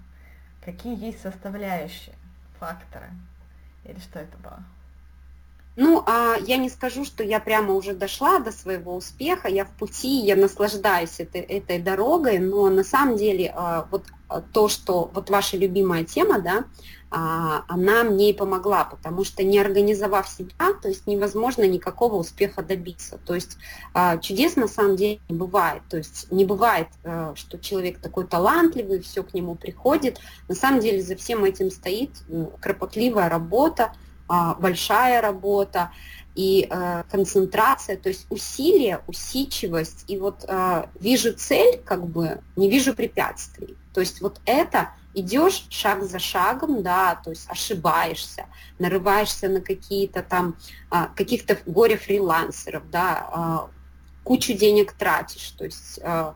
Какие 0.63 1.03
есть 1.03 1.23
составляющие, 1.23 2.15
факторы? 2.59 3.09
Или 3.85 3.99
что 4.01 4.19
это 4.19 4.37
было? 4.39 4.63
Ну, 5.77 6.03
а 6.07 6.37
я 6.47 6.57
не 6.57 6.69
скажу, 6.69 7.05
что 7.05 7.25
я 7.25 7.41
прямо 7.41 7.75
уже 7.75 7.95
дошла 7.95 8.39
до 8.39 8.53
своего 8.53 8.95
успеха, 8.95 9.49
я 9.49 9.65
в 9.65 9.71
пути, 9.71 10.21
я 10.21 10.37
наслаждаюсь 10.37 11.19
этой, 11.19 11.41
этой 11.41 11.81
дорогой, 11.81 12.39
но 12.39 12.69
на 12.71 12.85
самом 12.85 13.17
деле 13.17 13.53
а, 13.55 13.89
вот 13.91 14.05
то, 14.53 14.69
что 14.69 15.11
вот 15.13 15.31
ваша 15.31 15.57
любимая 15.57 16.05
тема, 16.05 16.39
да, 16.41 16.65
а, 17.11 17.65
она 17.69 18.03
мне 18.05 18.31
и 18.31 18.33
помогла, 18.33 18.85
потому 18.85 19.25
что 19.25 19.45
не 19.45 19.59
организовав 19.59 20.29
себя, 20.29 20.75
то 20.81 20.89
есть 20.89 21.07
невозможно 21.07 21.65
никакого 21.65 22.17
успеха 22.17 22.63
добиться. 22.63 23.19
То 23.25 23.35
есть 23.35 23.57
а, 23.93 24.19
чудес 24.19 24.57
на 24.57 24.69
самом 24.69 24.97
деле 24.97 25.21
не 25.29 25.37
бывает. 25.37 25.83
То 25.89 25.97
есть 25.97 26.31
не 26.33 26.45
бывает, 26.45 26.89
что 27.35 27.59
человек 27.59 27.99
такой 28.01 28.27
талантливый, 28.27 29.01
все 29.01 29.23
к 29.23 29.35
нему 29.35 29.55
приходит. 29.55 30.19
На 30.49 30.55
самом 30.55 30.81
деле 30.81 31.03
за 31.03 31.17
всем 31.17 31.45
этим 31.45 31.71
стоит 31.71 32.11
кропотливая 32.61 33.29
работа, 33.29 33.93
а, 33.93 34.04
большая 34.29 35.21
работа 35.21 35.91
и 36.35 36.67
э, 36.69 37.05
концентрация, 37.11 37.97
то 37.97 38.09
есть 38.09 38.27
усилие, 38.29 39.03
усидчивость, 39.07 40.05
и 40.09 40.19
вот 40.19 40.45
э, 40.49 40.87
вижу 40.99 41.33
цель, 41.33 41.81
как 41.85 42.07
бы 42.07 42.41
не 42.57 42.69
вижу 42.69 42.95
препятствий. 42.95 43.77
То 43.93 44.01
есть 44.01 44.21
вот 44.21 44.41
это 44.45 44.91
идешь 45.15 45.67
шаг 45.71 46.03
за 46.03 46.19
шагом, 46.19 46.83
да, 46.83 47.15
то 47.23 47.31
есть 47.31 47.49
ошибаешься, 47.49 48.47
нарываешься 48.81 49.49
на 49.49 49.61
какие-то 49.61 50.23
там 50.23 50.57
э, 50.91 51.07
каких-то 51.15 51.57
горе-фрилансеров, 51.67 52.91
да, 52.91 53.69
э, 53.71 53.75
кучу 54.25 54.55
денег 54.55 54.93
тратишь, 54.93 55.51
то 55.53 55.65
есть 55.65 56.01
э, 56.03 56.33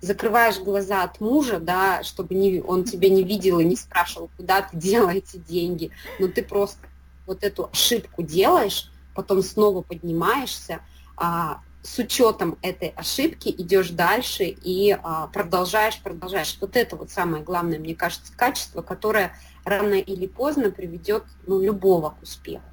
закрываешь 0.00 0.58
глаза 0.58 1.02
от 1.02 1.20
мужа, 1.20 1.58
да, 1.58 2.04
чтобы 2.04 2.34
не, 2.34 2.60
он 2.60 2.84
тебя 2.84 3.08
не 3.08 3.24
видел 3.24 3.58
и 3.58 3.64
не 3.64 3.76
спрашивал, 3.76 4.30
куда 4.36 4.62
ты 4.62 4.76
дела 4.76 5.10
эти 5.10 5.38
деньги, 5.38 5.90
но 6.20 6.28
ты 6.28 6.44
просто 6.44 6.78
вот 7.30 7.44
эту 7.44 7.70
ошибку 7.72 8.24
делаешь, 8.24 8.90
потом 9.14 9.42
снова 9.42 9.82
поднимаешься, 9.82 10.80
а, 11.16 11.60
с 11.82 11.96
учетом 11.98 12.58
этой 12.60 12.88
ошибки 12.88 13.48
идешь 13.48 13.90
дальше 13.90 14.44
и 14.44 14.98
а, 15.00 15.28
продолжаешь, 15.28 16.00
продолжаешь. 16.02 16.58
Вот 16.60 16.76
это 16.76 16.96
вот 16.96 17.10
самое 17.10 17.42
главное, 17.44 17.78
мне 17.78 17.94
кажется, 17.94 18.32
качество, 18.36 18.82
которое 18.82 19.32
рано 19.64 19.94
или 19.94 20.26
поздно 20.26 20.72
приведет 20.72 21.24
ну, 21.46 21.62
любого 21.62 22.10
к 22.10 22.22
успеху. 22.22 22.64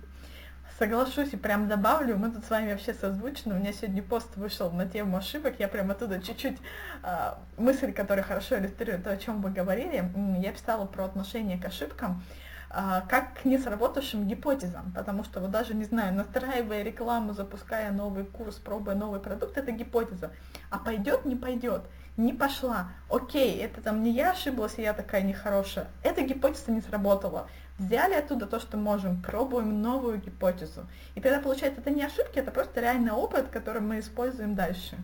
Соглашусь 0.80 1.34
и 1.34 1.38
прям 1.38 1.68
добавлю, 1.68 2.18
мы 2.18 2.32
тут 2.32 2.46
с 2.46 2.50
вами 2.50 2.72
вообще 2.72 2.94
созвучны. 2.94 3.56
У 3.56 3.58
меня 3.60 3.74
сегодня 3.74 4.02
пост 4.02 4.36
вышел 4.36 4.72
на 4.72 4.88
тему 4.88 5.18
ошибок, 5.18 5.56
я 5.60 5.68
прям 5.68 5.92
оттуда 5.92 6.20
чуть-чуть 6.20 6.58
э, 7.04 7.34
мысль, 7.58 7.94
которая 7.94 8.24
хорошо 8.24 8.58
иллюстрирует 8.58 9.04
то, 9.04 9.12
о 9.12 9.18
чем 9.18 9.42
вы 9.42 9.52
говорили. 9.52 10.12
Я 10.40 10.52
писала 10.52 10.86
про 10.86 11.06
отношение 11.06 11.60
к 11.60 11.66
ошибкам. 11.66 12.24
Как 12.70 13.42
к 13.42 13.46
несработавшим 13.46 14.28
гипотезам, 14.28 14.92
потому 14.94 15.24
что 15.24 15.40
вот 15.40 15.52
даже, 15.52 15.74
не 15.74 15.86
знаю, 15.86 16.14
настраивая 16.14 16.84
рекламу, 16.84 17.34
запуская 17.34 17.92
новый 17.92 18.26
курс, 18.26 18.56
пробуя 18.56 18.96
новый 18.96 19.20
продукт, 19.20 19.58
это 19.58 19.72
гипотеза. 19.72 20.32
А 20.70 20.78
пойдет, 20.78 21.26
не 21.26 21.36
пойдет, 21.36 21.84
не 22.18 22.34
пошла. 22.34 22.90
Окей, 23.10 23.58
это 23.58 23.82
там 23.82 24.04
не 24.04 24.12
я 24.12 24.32
ошиблась, 24.32 24.76
я 24.78 24.94
такая 24.94 25.22
нехорошая. 25.22 25.88
Эта 26.04 26.22
гипотеза 26.22 26.72
не 26.72 26.82
сработала. 26.82 27.48
Взяли 27.80 28.16
оттуда 28.16 28.48
то, 28.48 28.60
что 28.60 28.76
можем, 28.76 29.22
пробуем 29.22 29.82
новую 29.82 30.20
гипотезу. 30.20 30.88
И 31.16 31.22
тогда 31.22 31.40
получается, 31.40 31.82
это 31.82 31.92
не 31.92 32.04
ошибки, 32.04 32.40
это 32.40 32.52
просто 32.52 32.82
реальный 32.82 33.12
опыт, 33.12 33.50
который 33.50 33.82
мы 33.82 34.00
используем 34.00 34.56
дальше. 34.56 34.98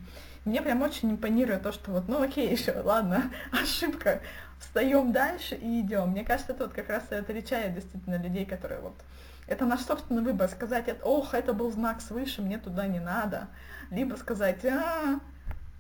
Мне 0.46 0.62
прям 0.62 0.82
очень 0.82 1.12
импонирует 1.12 1.62
то, 1.62 1.72
что 1.72 1.92
вот, 1.92 2.08
ну 2.08 2.22
окей, 2.22 2.50
еще, 2.52 2.74
ладно, 2.84 3.32
ошибка, 3.52 4.22
встаем 4.60 5.12
дальше 5.12 5.56
и 5.56 5.82
идем. 5.82 6.10
Мне 6.10 6.24
кажется, 6.24 6.54
это 6.54 6.66
вот 6.66 6.74
как 6.74 6.90
раз 6.90 7.04
и 7.12 7.16
отличает 7.16 7.76
действительно 7.76 8.16
людей, 8.16 8.46
которые 8.46 8.82
вот 8.82 8.96
это 9.48 9.66
наш 9.66 9.82
собственный 9.82 10.24
выбор, 10.24 10.50
сказать, 10.50 10.86
ох, 11.04 11.34
это 11.34 11.54
был 11.54 11.72
знак 11.72 12.02
свыше, 12.02 12.42
мне 12.42 12.58
туда 12.58 12.88
не 12.88 13.00
надо. 13.00 13.48
Либо 13.92 14.16
сказать, 14.16 14.66
а, 14.66 15.20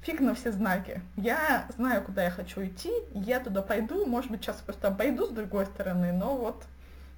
фиг 0.01 0.19
на 0.19 0.35
все 0.35 0.51
знаки. 0.51 1.01
Я 1.15 1.65
знаю, 1.75 2.03
куда 2.03 2.25
я 2.25 2.29
хочу 2.29 2.63
идти, 2.65 2.91
я 3.13 3.39
туда 3.39 3.61
пойду, 3.61 4.05
может 4.05 4.29
быть, 4.29 4.43
сейчас 4.43 4.57
просто 4.57 4.91
пойду 4.91 5.25
с 5.25 5.29
другой 5.29 5.65
стороны, 5.65 6.11
но 6.11 6.35
вот, 6.35 6.63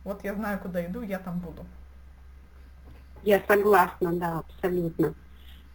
вот 0.05 0.23
я 0.23 0.33
знаю, 0.35 0.59
куда 0.59 0.85
иду, 0.85 1.01
я 1.01 1.19
там 1.19 1.39
буду. 1.39 1.65
Я 3.23 3.41
согласна, 3.47 4.13
да, 4.13 4.39
абсолютно. 4.39 5.13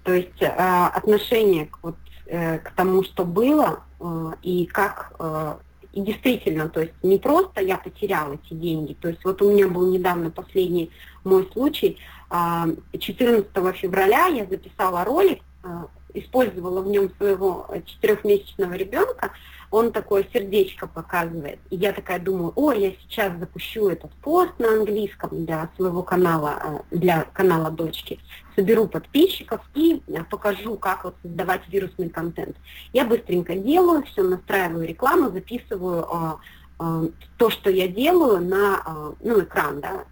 То 0.04 0.14
есть 0.14 0.40
э, 0.40 0.46
отношение 0.46 1.66
к, 1.66 1.78
вот, 1.82 1.96
э, 2.26 2.58
к 2.58 2.70
тому, 2.70 3.04
что 3.04 3.26
было, 3.26 3.82
э, 4.00 4.32
и 4.42 4.64
как 4.66 5.12
э, 5.18 5.56
и 5.92 6.00
действительно, 6.02 6.68
то 6.68 6.80
есть 6.80 6.94
не 7.02 7.18
просто 7.18 7.60
я 7.60 7.76
потеряла 7.76 8.34
эти 8.34 8.54
деньги, 8.54 8.94
то 8.94 9.08
есть 9.08 9.24
вот 9.24 9.42
у 9.42 9.50
меня 9.50 9.66
был 9.68 9.90
недавно 9.90 10.30
последний 10.30 10.90
мой 11.24 11.48
случай, 11.52 11.98
14 12.30 13.46
а, 13.52 13.72
февраля 13.72 14.26
я 14.26 14.46
записала 14.46 15.04
ролик, 15.04 15.42
а, 15.64 15.88
использовала 16.14 16.80
в 16.80 16.86
нем 16.86 17.10
своего 17.16 17.66
четырехмесячного 17.86 18.74
ребенка, 18.74 19.32
он 19.70 19.92
такое 19.92 20.26
сердечко 20.32 20.86
показывает. 20.86 21.60
И 21.70 21.76
я 21.76 21.92
такая 21.92 22.18
думаю, 22.18 22.52
о, 22.56 22.72
я 22.72 22.92
сейчас 23.02 23.32
запущу 23.38 23.88
этот 23.88 24.10
пост 24.14 24.52
на 24.58 24.68
английском 24.68 25.44
для 25.44 25.68
своего 25.76 26.02
канала, 26.02 26.82
э, 26.90 26.96
для 26.96 27.22
канала 27.32 27.70
дочки, 27.70 28.18
соберу 28.56 28.88
подписчиков 28.88 29.60
и 29.74 30.02
э, 30.08 30.24
покажу, 30.24 30.76
как 30.76 31.04
вот 31.04 31.14
создавать 31.22 31.62
вирусный 31.68 32.08
контент. 32.08 32.56
Я 32.92 33.04
быстренько 33.04 33.54
делаю, 33.54 34.02
все 34.04 34.22
настраиваю 34.22 34.88
рекламу, 34.88 35.30
записываю 35.30 36.40
э, 36.80 37.08
то, 37.36 37.50
что 37.50 37.70
я 37.70 37.86
делаю 37.86 38.40
на 38.40 39.14
ну, 39.20 39.42
экран, 39.42 39.80
да, 39.80 40.04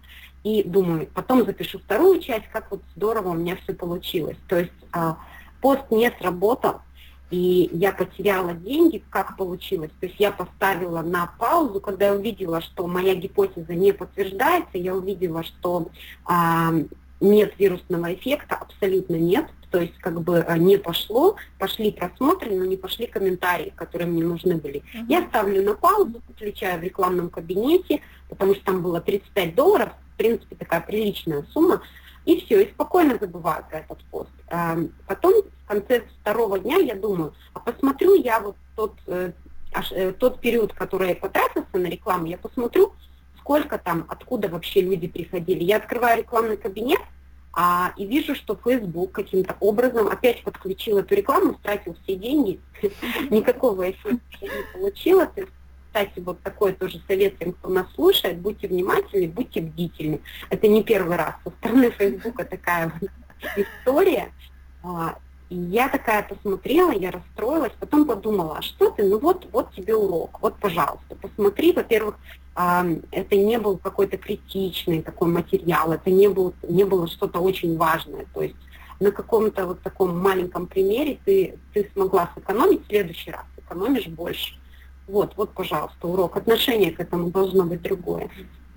и 0.43 0.63
думаю, 0.63 1.09
потом 1.13 1.43
запишу 1.43 1.79
вторую 1.79 2.21
часть, 2.21 2.47
как 2.53 2.69
вот 2.69 2.81
здорово 2.95 3.29
у 3.29 3.33
меня 3.33 3.57
все 3.63 3.73
получилось. 3.73 4.37
То 4.47 4.59
есть 4.59 4.71
пост 5.61 5.81
не 5.89 6.11
сработал, 6.19 6.81
и 7.31 7.69
я 7.73 7.91
потеряла 7.91 8.53
деньги, 8.53 9.03
как 9.09 9.37
получилось. 9.37 9.91
То 9.99 10.07
есть 10.07 10.19
я 10.19 10.31
поставила 10.31 11.01
на 11.01 11.27
паузу, 11.37 11.79
когда 11.79 12.07
я 12.07 12.13
увидела, 12.13 12.61
что 12.61 12.87
моя 12.87 13.13
гипотеза 13.15 13.73
не 13.73 13.91
подтверждается, 13.91 14.77
я 14.77 14.95
увидела, 14.95 15.43
что 15.43 15.89
а, 16.25 16.71
нет 17.21 17.53
вирусного 17.59 18.13
эффекта, 18.13 18.55
абсолютно 18.55 19.15
нет. 19.15 19.45
То 19.69 19.79
есть 19.79 19.95
как 19.99 20.21
бы 20.21 20.39
а, 20.39 20.57
не 20.57 20.77
пошло, 20.77 21.35
пошли 21.59 21.91
просмотры, 21.91 22.55
но 22.55 22.65
не 22.65 22.77
пошли 22.77 23.05
комментарии, 23.05 23.71
которые 23.75 24.07
мне 24.07 24.23
нужны 24.23 24.55
были. 24.55 24.79
Uh-huh. 24.79 25.05
Я 25.07 25.27
ставлю 25.27 25.63
на 25.63 25.75
паузу, 25.75 26.21
включаю 26.33 26.79
в 26.79 26.83
рекламном 26.83 27.29
кабинете, 27.29 28.01
потому 28.29 28.55
что 28.55 28.65
там 28.65 28.81
было 28.81 29.01
35 29.01 29.53
долларов, 29.53 29.89
в 30.15 30.17
принципе 30.17 30.55
такая 30.55 30.81
приличная 30.81 31.45
сумма, 31.53 31.81
и 32.25 32.41
все, 32.41 32.63
и 32.63 32.71
спокойно 32.71 33.17
забываю 33.19 33.63
про 33.69 33.79
этот 33.79 34.03
пост. 34.05 34.29
Потом 35.07 35.33
конце 35.69 36.03
второго 36.21 36.59
дня 36.59 36.77
я 36.77 36.95
думаю, 36.95 37.33
а 37.53 37.59
посмотрю 37.59 38.15
я 38.15 38.39
вот 38.39 38.55
тот, 38.75 38.95
э, 39.05 39.31
э, 39.91 40.11
тот 40.13 40.41
период, 40.41 40.73
который 40.73 41.13
потратился 41.15 41.77
на 41.77 41.87
рекламу, 41.87 42.25
я 42.25 42.37
посмотрю, 42.37 42.93
сколько 43.39 43.77
там, 43.77 44.05
откуда 44.09 44.49
вообще 44.49 44.81
люди 44.81 45.07
приходили. 45.07 45.63
Я 45.63 45.77
открываю 45.77 46.19
рекламный 46.19 46.57
кабинет, 46.57 46.99
а, 47.53 47.93
и 47.97 48.05
вижу, 48.05 48.35
что 48.35 48.59
Facebook 48.63 49.11
каким-то 49.11 49.55
образом 49.59 50.07
опять 50.07 50.43
подключил 50.43 50.97
эту 50.97 51.15
рекламу, 51.15 51.55
стратил 51.59 51.95
все 52.03 52.15
деньги, 52.15 52.59
никакого 53.29 53.91
эффекта 53.91 54.19
не 54.41 54.73
получила. 54.73 55.31
Кстати, 55.87 56.19
вот 56.19 56.39
такой 56.41 56.73
тоже 56.73 57.01
совет 57.07 57.37
тем, 57.39 57.53
кто 57.53 57.69
нас 57.69 57.87
слушает, 57.93 58.39
будьте 58.39 58.67
внимательны, 58.67 59.27
будьте 59.27 59.61
бдительны. 59.61 60.21
Это 60.49 60.67
не 60.67 60.83
первый 60.83 61.17
раз. 61.17 61.35
Со 61.43 61.51
стороны 61.51 61.91
Facebook 61.91 62.37
такая 62.37 62.91
история. 63.55 64.31
Я 65.49 65.89
такая 65.89 66.21
посмотрела, 66.23 66.91
я 66.91 67.09
расстроилась, 67.09 67.73
потом 67.79 68.05
подумала, 68.05 68.57
а 68.59 68.61
что 68.61 68.91
ты, 68.91 69.03
ну 69.03 69.17
вот, 69.17 69.47
вот 69.51 69.73
тебе 69.73 69.95
урок, 69.95 70.37
вот, 70.41 70.55
пожалуйста, 70.59 71.15
посмотри, 71.19 71.73
во-первых, 71.73 72.19
это 72.55 73.35
не 73.35 73.57
был 73.57 73.77
какой-то 73.77 74.17
критичный 74.17 75.01
такой 75.01 75.29
материал, 75.29 75.91
это 75.91 76.11
не, 76.11 76.27
был, 76.27 76.53
не 76.67 76.83
было 76.83 77.07
что-то 77.07 77.39
очень 77.39 77.77
важное, 77.77 78.27
то 78.31 78.43
есть 78.43 78.55
на 78.99 79.11
каком-то 79.11 79.65
вот 79.65 79.81
таком 79.81 80.19
маленьком 80.19 80.67
примере 80.67 81.17
ты, 81.25 81.57
ты 81.73 81.89
смогла 81.93 82.29
сэкономить, 82.35 82.83
в 82.83 82.87
следующий 82.87 83.31
раз 83.31 83.45
экономишь 83.57 84.07
больше. 84.07 84.55
Вот, 85.07 85.33
вот, 85.37 85.51
пожалуйста, 85.53 86.07
урок. 86.07 86.37
Отношение 86.37 86.91
к 86.91 86.99
этому 86.99 87.31
должно 87.31 87.63
быть 87.63 87.81
другое. 87.81 88.29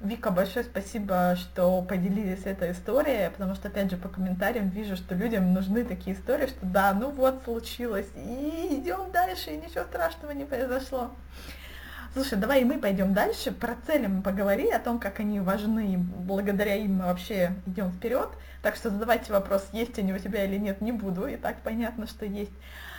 Вика, 0.03 0.33
большое 0.33 0.65
спасибо, 0.65 1.37
что 1.37 1.81
поделились 1.81 2.45
этой 2.45 2.73
историей, 2.73 3.31
потому 3.31 3.55
что, 3.55 3.69
опять 3.69 3.89
же, 3.89 3.97
по 3.97 4.09
комментариям 4.09 4.69
вижу, 4.69 4.97
что 4.97 5.15
людям 5.15 5.55
нужны 5.55 5.85
такие 5.85 6.17
истории, 6.17 6.49
что 6.49 6.67
да, 6.67 6.93
ну 6.93 7.13
вот 7.13 7.43
случилось, 7.45 8.09
и 8.17 8.81
идем 8.81 9.13
дальше, 9.13 9.51
и 9.51 9.59
ничего 9.59 9.85
страшного 9.85 10.33
не 10.33 10.45
произошло. 10.45 11.13
Слушай, 12.15 12.37
давай 12.37 12.63
и 12.63 12.65
мы 12.65 12.81
пойдем 12.81 13.15
дальше, 13.15 13.53
про 13.53 13.77
цели 13.87 14.09
мы 14.09 14.23
поговорили, 14.23 14.71
о 14.73 14.81
том, 14.81 14.99
как 14.99 15.21
они 15.21 15.39
важны, 15.39 15.95
и 15.95 15.97
благодаря 15.97 16.75
им 16.75 16.97
мы 16.97 17.05
вообще 17.05 17.55
идем 17.67 17.93
вперед. 17.93 18.29
Так 18.61 18.75
что 18.75 18.91
задавайте 18.91 19.33
вопрос, 19.33 19.69
есть 19.73 19.97
они 20.01 20.13
у 20.13 20.19
тебя 20.19 20.45
или 20.45 20.57
нет, 20.57 20.81
не 20.81 20.91
буду, 20.91 21.29
и 21.29 21.37
так 21.37 21.59
понятно, 21.63 22.09
что 22.09 22.27
есть. 22.27 22.51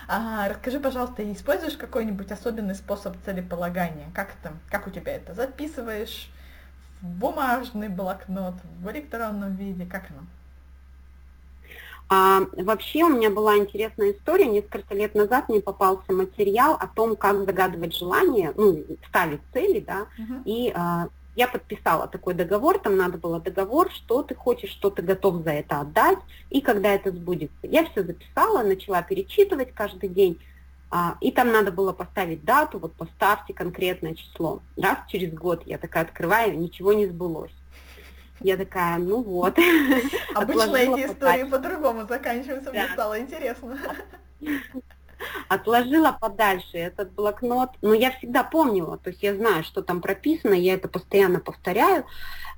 А, 0.07 0.47
расскажи, 0.47 0.79
пожалуйста, 0.79 1.29
используешь 1.33 1.75
какой-нибудь 1.75 2.31
особенный 2.31 2.75
способ 2.75 3.17
целеполагания? 3.25 4.07
Как 4.13 4.29
это, 4.39 4.53
как 4.69 4.87
у 4.87 4.89
тебя 4.89 5.13
это? 5.17 5.33
Записываешь? 5.33 6.29
Бумажный 7.03 7.89
блокнот, 7.89 8.55
в 8.79 8.89
электронном 8.91 9.55
виде, 9.55 9.85
как 9.85 10.09
оно? 10.09 10.21
А, 12.09 12.41
вообще 12.53 13.03
у 13.03 13.09
меня 13.09 13.29
была 13.29 13.57
интересная 13.57 14.11
история. 14.11 14.45
Несколько 14.45 14.93
лет 14.93 15.13
назад 15.13 15.49
мне 15.49 15.61
попался 15.61 16.13
материал 16.13 16.75
о 16.79 16.87
том, 16.87 17.15
как 17.15 17.45
загадывать 17.45 17.95
желания, 17.95 18.53
ну, 18.55 18.83
ставить 19.09 19.41
цели, 19.51 19.79
да, 19.79 20.07
uh-huh. 20.17 20.41
и 20.45 20.71
а, 20.75 21.07
я 21.35 21.47
подписала 21.47 22.07
такой 22.07 22.35
договор, 22.35 22.77
там 22.77 22.95
надо 22.95 23.17
было 23.17 23.39
договор, 23.39 23.91
что 23.91 24.21
ты 24.21 24.35
хочешь, 24.35 24.69
что 24.69 24.89
ты 24.89 25.01
готов 25.01 25.43
за 25.43 25.51
это 25.51 25.79
отдать, 25.79 26.19
и 26.49 26.61
когда 26.61 26.89
это 26.89 27.11
сбудется. 27.11 27.55
Я 27.63 27.85
все 27.85 28.03
записала, 28.03 28.63
начала 28.63 29.01
перечитывать 29.01 29.73
каждый 29.73 30.09
день, 30.09 30.39
и 31.21 31.31
там 31.31 31.51
надо 31.51 31.71
было 31.71 31.91
поставить 31.91 32.43
дату, 32.43 32.77
вот 32.77 32.93
поставьте 32.93 33.53
конкретное 33.53 34.13
число. 34.13 34.61
Раз 34.77 34.99
через 35.07 35.33
год 35.33 35.63
я 35.65 35.77
такая 35.77 36.03
открываю, 36.03 36.57
ничего 36.57 36.93
не 36.93 37.07
сбылось. 37.07 37.53
Я 38.39 38.57
такая, 38.57 38.97
ну 38.97 39.23
вот. 39.23 39.57
Обычно 40.35 40.75
эти 40.75 41.11
истории 41.11 41.45
по-другому 41.45 42.05
заканчиваются, 42.05 42.71
мне 42.71 42.87
стало 42.93 43.19
интересно. 43.19 43.77
Отложила 45.47 46.11
подальше 46.19 46.77
этот 46.77 47.13
блокнот, 47.13 47.69
но 47.81 47.93
я 47.93 48.11
всегда 48.11 48.43
помнила, 48.43 48.97
то 48.97 49.09
есть 49.09 49.23
я 49.23 49.33
знаю, 49.35 49.63
что 49.63 49.81
там 49.81 50.01
прописано, 50.01 50.53
я 50.53 50.73
это 50.73 50.89
постоянно 50.89 51.39
повторяю. 51.39 52.05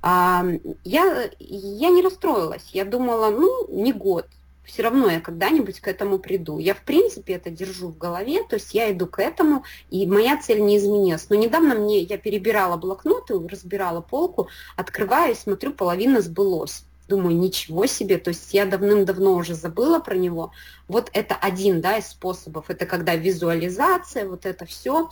А, 0.02 0.44
я, 0.82 1.30
я 1.38 1.90
не 1.90 2.02
расстроилась, 2.02 2.68
я 2.72 2.84
думала, 2.84 3.30
ну, 3.30 3.68
не 3.68 3.92
год, 3.92 4.26
все 4.66 4.82
равно 4.82 5.08
я 5.10 5.20
когда-нибудь 5.20 5.80
к 5.80 5.88
этому 5.88 6.18
приду. 6.18 6.58
Я, 6.58 6.74
в 6.74 6.82
принципе, 6.82 7.34
это 7.34 7.50
держу 7.50 7.88
в 7.88 7.98
голове, 7.98 8.42
то 8.42 8.56
есть 8.56 8.74
я 8.74 8.92
иду 8.92 9.06
к 9.06 9.20
этому, 9.20 9.64
и 9.90 10.06
моя 10.06 10.36
цель 10.36 10.60
не 10.60 10.76
изменилась. 10.76 11.30
Но 11.30 11.36
недавно 11.36 11.74
мне, 11.74 12.00
я 12.00 12.18
перебирала 12.18 12.76
блокноты, 12.76 13.34
разбирала 13.48 14.00
полку, 14.00 14.48
открываю 14.76 15.32
и 15.32 15.36
смотрю, 15.36 15.72
половина 15.72 16.20
сбылось. 16.20 16.84
Думаю, 17.08 17.36
ничего 17.36 17.86
себе, 17.86 18.18
то 18.18 18.30
есть 18.30 18.52
я 18.52 18.66
давным-давно 18.66 19.34
уже 19.34 19.54
забыла 19.54 20.00
про 20.00 20.16
него. 20.16 20.50
Вот 20.88 21.08
это 21.12 21.36
один 21.36 21.80
да, 21.80 21.98
из 21.98 22.08
способов, 22.08 22.68
это 22.68 22.84
когда 22.84 23.14
визуализация, 23.14 24.28
вот 24.28 24.44
это 24.44 24.66
все. 24.66 25.08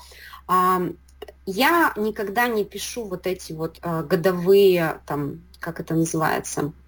Я 1.47 1.93
никогда 1.97 2.49
не 2.49 2.65
пишу 2.65 3.05
вот 3.05 3.27
эти 3.27 3.53
вот 3.53 3.79
а, 3.83 4.03
годовые, 4.03 5.01
там, 5.07 5.43
как 5.61 5.79
это 5.79 5.95
называется, 5.95 6.61
а, 6.63 6.84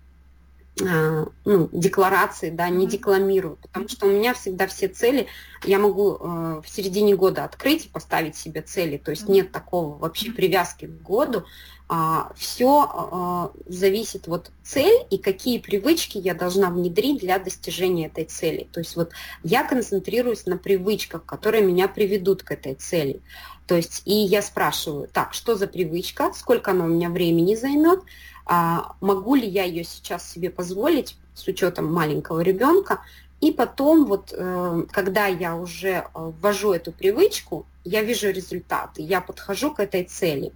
ну, 0.79 1.71
декларации, 1.73 2.51
да, 2.51 2.69
не 2.69 2.87
декламирую, 2.87 3.57
потому 3.57 3.89
что 3.89 4.07
у 4.07 4.11
меня 4.11 4.35
всегда 4.35 4.67
все 4.67 4.89
цели, 4.89 5.27
я 5.65 5.79
могу 5.79 6.17
э, 6.17 6.17
в 6.63 6.69
середине 6.69 7.17
года 7.17 7.45
открыть 7.45 7.87
и 7.87 7.89
поставить 7.89 8.37
себе 8.37 8.61
цели, 8.61 8.99
то 8.99 9.11
есть 9.11 9.27
нет 9.27 9.53
такого 9.53 9.97
вообще 9.97 10.33
привязки 10.33 10.85
к 10.85 11.03
году, 11.03 11.45
а, 11.89 12.33
все 12.35 12.91
а, 12.91 13.53
зависит 13.67 14.27
вот 14.27 14.51
цель 14.65 15.07
и 15.09 15.19
какие 15.19 15.59
привычки 15.59 16.19
я 16.19 16.35
должна 16.35 16.69
внедрить 16.69 17.21
для 17.21 17.39
достижения 17.39 18.07
этой 18.07 18.25
цели. 18.25 18.67
То 18.73 18.81
есть 18.81 18.97
вот 18.97 19.13
я 19.45 19.63
концентрируюсь 19.63 20.47
на 20.47 20.59
привычках, 20.59 21.25
которые 21.25 21.65
меня 21.65 21.87
приведут 21.87 22.43
к 22.43 22.51
этой 22.51 22.75
цели. 22.75 23.21
То 23.69 23.77
есть 23.77 24.03
и 24.05 24.15
я 24.15 24.43
спрашиваю, 24.43 25.09
так, 25.13 25.33
что 25.33 25.55
за 25.55 25.69
привычка, 25.69 26.33
сколько 26.35 26.73
она 26.73 26.87
у 26.87 26.89
меня 26.89 27.09
времени 27.09 27.55
займет, 27.55 28.01
а 28.47 28.95
могу 29.01 29.35
ли 29.35 29.47
я 29.47 29.65
ее 29.65 29.85
сейчас 29.85 30.29
себе 30.29 30.51
позволить 30.51 31.17
с 31.35 31.47
учетом 31.49 31.93
маленького 31.93 32.41
ребенка. 32.41 33.01
И 33.41 33.53
потом, 33.53 34.07
вот, 34.07 34.33
э, 34.33 34.85
когда 34.91 35.27
я 35.27 35.57
уже 35.57 35.89
э, 35.89 36.05
ввожу 36.15 36.73
эту 36.73 36.93
привычку, 36.93 37.67
я 37.85 38.03
вижу 38.03 38.31
результаты, 38.31 39.03
я 39.03 39.21
подхожу 39.21 39.75
к 39.75 39.81
этой 39.81 40.05
цели. 40.05 40.53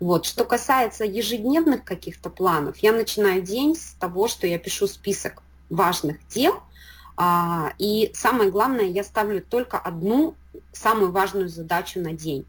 Вот. 0.00 0.26
Что 0.26 0.44
касается 0.44 1.04
ежедневных 1.04 1.84
каких-то 1.84 2.28
планов, 2.28 2.78
я 2.78 2.92
начинаю 2.92 3.42
день 3.42 3.76
с 3.76 3.94
того, 4.00 4.26
что 4.28 4.46
я 4.46 4.58
пишу 4.58 4.88
список 4.88 5.42
важных 5.70 6.16
дел, 6.28 6.60
а, 7.16 7.72
и 7.78 8.10
самое 8.14 8.50
главное, 8.50 8.84
я 8.84 9.04
ставлю 9.04 9.40
только 9.40 9.78
одну 9.78 10.34
самую 10.72 11.12
важную 11.12 11.48
задачу 11.48 12.00
на 12.00 12.12
день 12.12 12.44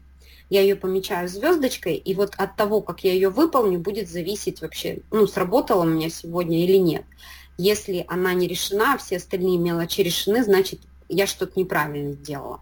я 0.50 0.62
ее 0.62 0.76
помечаю 0.76 1.28
звездочкой, 1.28 1.94
и 1.94 2.14
вот 2.14 2.34
от 2.36 2.56
того, 2.56 2.80
как 2.80 3.04
я 3.04 3.12
ее 3.12 3.28
выполню, 3.28 3.78
будет 3.78 4.08
зависеть 4.08 4.60
вообще, 4.60 5.00
ну, 5.10 5.26
сработала 5.26 5.82
у 5.82 5.86
меня 5.86 6.10
сегодня 6.10 6.64
или 6.64 6.76
нет. 6.76 7.04
Если 7.58 8.04
она 8.08 8.34
не 8.34 8.46
решена, 8.46 8.94
а 8.94 8.98
все 8.98 9.16
остальные 9.16 9.58
мелочи 9.58 10.00
решены, 10.00 10.44
значит, 10.44 10.80
я 11.08 11.26
что-то 11.26 11.58
неправильно 11.58 12.12
сделала. 12.12 12.60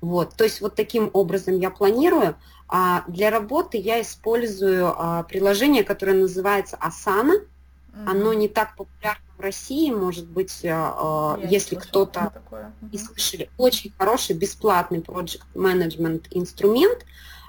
Вот, 0.00 0.34
то 0.34 0.44
есть 0.44 0.60
вот 0.60 0.74
таким 0.74 1.10
образом 1.12 1.58
я 1.58 1.70
планирую. 1.70 2.36
А 2.68 3.04
для 3.08 3.30
работы 3.30 3.76
я 3.78 4.00
использую 4.00 4.94
а, 4.96 5.24
приложение, 5.24 5.82
которое 5.82 6.14
называется 6.14 6.78
Asana. 6.80 7.44
Mm-hmm. 7.92 8.10
Оно 8.10 8.32
не 8.32 8.48
так 8.48 8.76
популярно 8.76 9.24
в 9.36 9.40
России, 9.40 9.90
может 9.90 10.26
быть, 10.26 10.60
а, 10.64 11.38
я 11.40 11.48
если 11.48 11.74
кто-то 11.76 12.32
и 12.92 12.98
слышали. 12.98 13.50
Очень 13.56 13.92
хороший 13.98 14.36
бесплатный 14.36 15.00
project 15.00 15.42
management 15.54 16.26
инструмент. 16.30 17.04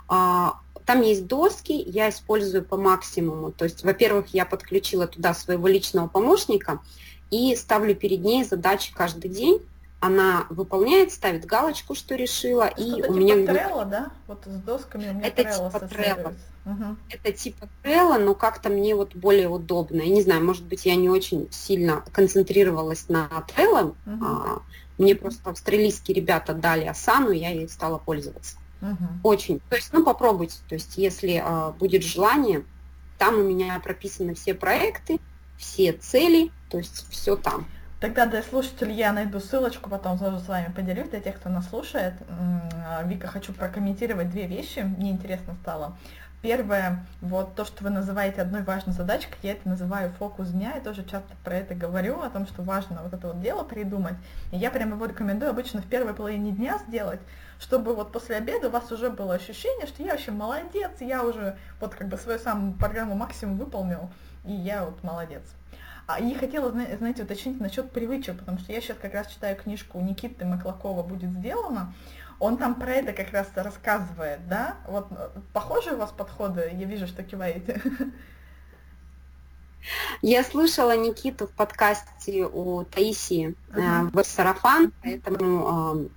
А, 0.07 0.59
там 0.85 1.01
есть 1.01 1.27
доски, 1.27 1.73
я 1.73 2.09
использую 2.09 2.63
по 2.63 2.77
максимуму. 2.77 3.51
То 3.51 3.65
есть, 3.65 3.83
во-первых, 3.83 4.33
я 4.33 4.45
подключила 4.45 5.07
туда 5.07 5.33
своего 5.33 5.67
личного 5.67 6.07
помощника 6.07 6.79
и 7.29 7.55
ставлю 7.55 7.95
перед 7.95 8.21
ней 8.21 8.43
задачи 8.43 8.93
каждый 8.93 9.29
день 9.29 9.61
она 10.01 10.47
выполняет, 10.49 11.13
ставит 11.13 11.45
галочку, 11.45 11.93
что 11.93 12.15
решила, 12.15 12.67
и 12.67 12.91
у 12.91 12.95
типа 12.95 13.11
меня... 13.11 13.35
Трелла, 13.45 13.85
да? 13.85 14.11
Вот 14.27 14.43
с 14.45 14.55
досками 14.57 15.09
у 15.09 15.13
меня 15.13 15.27
Это 15.27 15.43
типа 15.43 15.79
Трелла. 15.87 16.33
Угу. 16.65 16.95
Это 17.09 17.31
типа 17.31 17.69
Трелла, 17.83 18.17
но 18.17 18.33
как-то 18.33 18.69
мне 18.69 18.95
вот 18.95 19.15
более 19.15 19.47
удобно. 19.47 20.01
Я 20.01 20.09
не 20.09 20.23
знаю, 20.23 20.43
может 20.43 20.65
быть, 20.65 20.87
я 20.87 20.95
не 20.95 21.07
очень 21.07 21.47
сильно 21.51 22.03
концентрировалась 22.11 23.09
на 23.09 23.27
Трелла. 23.53 23.95
Угу. 24.07 24.25
А, 24.25 24.61
мне 24.97 25.15
просто 25.15 25.51
австралийские 25.51 26.15
ребята 26.15 26.55
дали 26.55 26.85
Асану, 26.85 27.29
я 27.29 27.49
ей 27.49 27.69
стала 27.69 27.99
пользоваться. 27.99 28.57
Угу. 28.81 29.05
Очень. 29.23 29.59
То 29.69 29.75
есть, 29.75 29.93
ну, 29.93 30.03
попробуйте. 30.03 30.57
То 30.67 30.73
есть, 30.73 30.97
если 30.97 31.41
а, 31.45 31.73
будет 31.73 32.03
желание, 32.03 32.65
там 33.19 33.35
у 33.35 33.43
меня 33.43 33.79
прописаны 33.79 34.33
все 34.33 34.55
проекты, 34.55 35.19
все 35.57 35.93
цели, 35.93 36.51
то 36.71 36.79
есть 36.79 37.05
все 37.11 37.35
там. 37.35 37.67
Тогда 38.01 38.25
для 38.25 38.41
слушателей 38.41 38.95
я 38.95 39.13
найду 39.13 39.39
ссылочку, 39.39 39.87
потом 39.87 40.17
тоже 40.17 40.39
с 40.39 40.47
вами 40.47 40.73
поделюсь, 40.75 41.09
для 41.09 41.19
тех, 41.19 41.35
кто 41.35 41.49
нас 41.49 41.69
слушает. 41.69 42.15
Вика, 43.03 43.27
хочу 43.27 43.53
прокомментировать 43.53 44.31
две 44.31 44.47
вещи, 44.47 44.79
мне 44.79 45.11
интересно 45.11 45.53
стало. 45.61 45.95
Первое, 46.41 47.05
вот 47.21 47.53
то, 47.53 47.63
что 47.63 47.83
вы 47.83 47.91
называете 47.91 48.41
одной 48.41 48.63
важной 48.63 48.93
задачкой, 48.93 49.37
я 49.43 49.51
это 49.51 49.69
называю 49.69 50.11
фокус 50.13 50.49
дня, 50.49 50.73
я 50.73 50.81
тоже 50.81 51.03
часто 51.03 51.29
про 51.43 51.57
это 51.57 51.75
говорю, 51.75 52.19
о 52.21 52.31
том, 52.31 52.47
что 52.47 52.63
важно 52.63 53.01
вот 53.03 53.13
это 53.13 53.27
вот 53.27 53.39
дело 53.39 53.63
придумать. 53.63 54.15
И 54.51 54.57
я 54.57 54.71
прямо 54.71 54.95
его 54.95 55.05
рекомендую 55.05 55.51
обычно 55.51 55.83
в 55.83 55.85
первой 55.85 56.15
половине 56.15 56.53
дня 56.53 56.79
сделать, 56.87 57.19
чтобы 57.59 57.93
вот 57.93 58.11
после 58.11 58.37
обеда 58.37 58.69
у 58.69 58.71
вас 58.71 58.91
уже 58.91 59.11
было 59.11 59.35
ощущение, 59.35 59.85
что 59.85 60.01
я 60.01 60.13
вообще 60.13 60.31
молодец, 60.31 60.89
я 61.01 61.23
уже 61.23 61.55
вот 61.79 61.93
как 61.93 62.07
бы 62.07 62.17
свою 62.17 62.39
самую 62.39 62.73
программу 62.73 63.13
максимум 63.13 63.59
выполнил, 63.59 64.09
и 64.43 64.51
я 64.51 64.85
вот 64.85 65.03
молодец. 65.03 65.43
А, 66.07 66.19
и 66.19 66.33
хотела, 66.33 66.71
знаете, 66.71 67.23
уточнить 67.23 67.59
насчет 67.59 67.91
привычек, 67.91 68.39
потому 68.39 68.59
что 68.59 68.73
я 68.73 68.81
сейчас 68.81 68.97
как 69.01 69.13
раз 69.13 69.27
читаю 69.27 69.55
книжку 69.55 69.99
Никиты 69.99 70.45
Маклакова 70.45 71.03
«Будет 71.03 71.31
сделано». 71.31 71.93
Он 72.39 72.57
там 72.57 72.73
про 72.75 72.91
это 72.93 73.13
как 73.13 73.31
раз 73.31 73.47
рассказывает, 73.53 74.47
да? 74.47 74.77
Вот 74.87 75.07
э, 75.11 75.29
похожие 75.53 75.93
у 75.93 75.99
вас 75.99 76.11
подходы? 76.11 76.71
Я 76.73 76.85
вижу, 76.87 77.05
что 77.05 77.21
киваете. 77.21 77.79
Я 80.21 80.43
слышала 80.43 80.95
Никиту 80.97 81.47
в 81.47 81.51
подкасте 81.51 82.45
у 82.45 82.83
Таисии 82.83 83.55
uh-huh. 83.69 84.09
в 84.13 84.23
Сарафан, 84.23 84.91
поэтому 85.01 86.09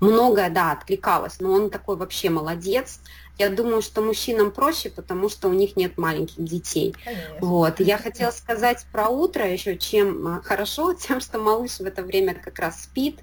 многое, 0.00 0.50
да, 0.50 0.72
откликалось, 0.72 1.40
но 1.40 1.52
он 1.52 1.70
такой 1.70 1.96
вообще 1.96 2.30
молодец. 2.30 3.00
Я 3.38 3.50
думаю, 3.50 3.82
что 3.82 4.00
мужчинам 4.00 4.50
проще, 4.50 4.90
потому 4.90 5.28
что 5.28 5.48
у 5.48 5.52
них 5.52 5.76
нет 5.76 5.98
маленьких 5.98 6.42
детей. 6.42 6.94
Конечно. 7.04 7.36
Вот. 7.40 7.80
Я 7.80 7.98
хотела 7.98 8.30
сказать 8.32 8.86
про 8.92 9.08
утро 9.08 9.50
еще, 9.50 9.76
чем 9.76 10.26
а, 10.26 10.42
хорошо, 10.42 10.92
тем, 10.94 11.20
что 11.20 11.38
малыш 11.38 11.78
в 11.78 11.84
это 11.84 12.02
время 12.02 12.34
как 12.34 12.58
раз 12.58 12.84
спит, 12.84 13.20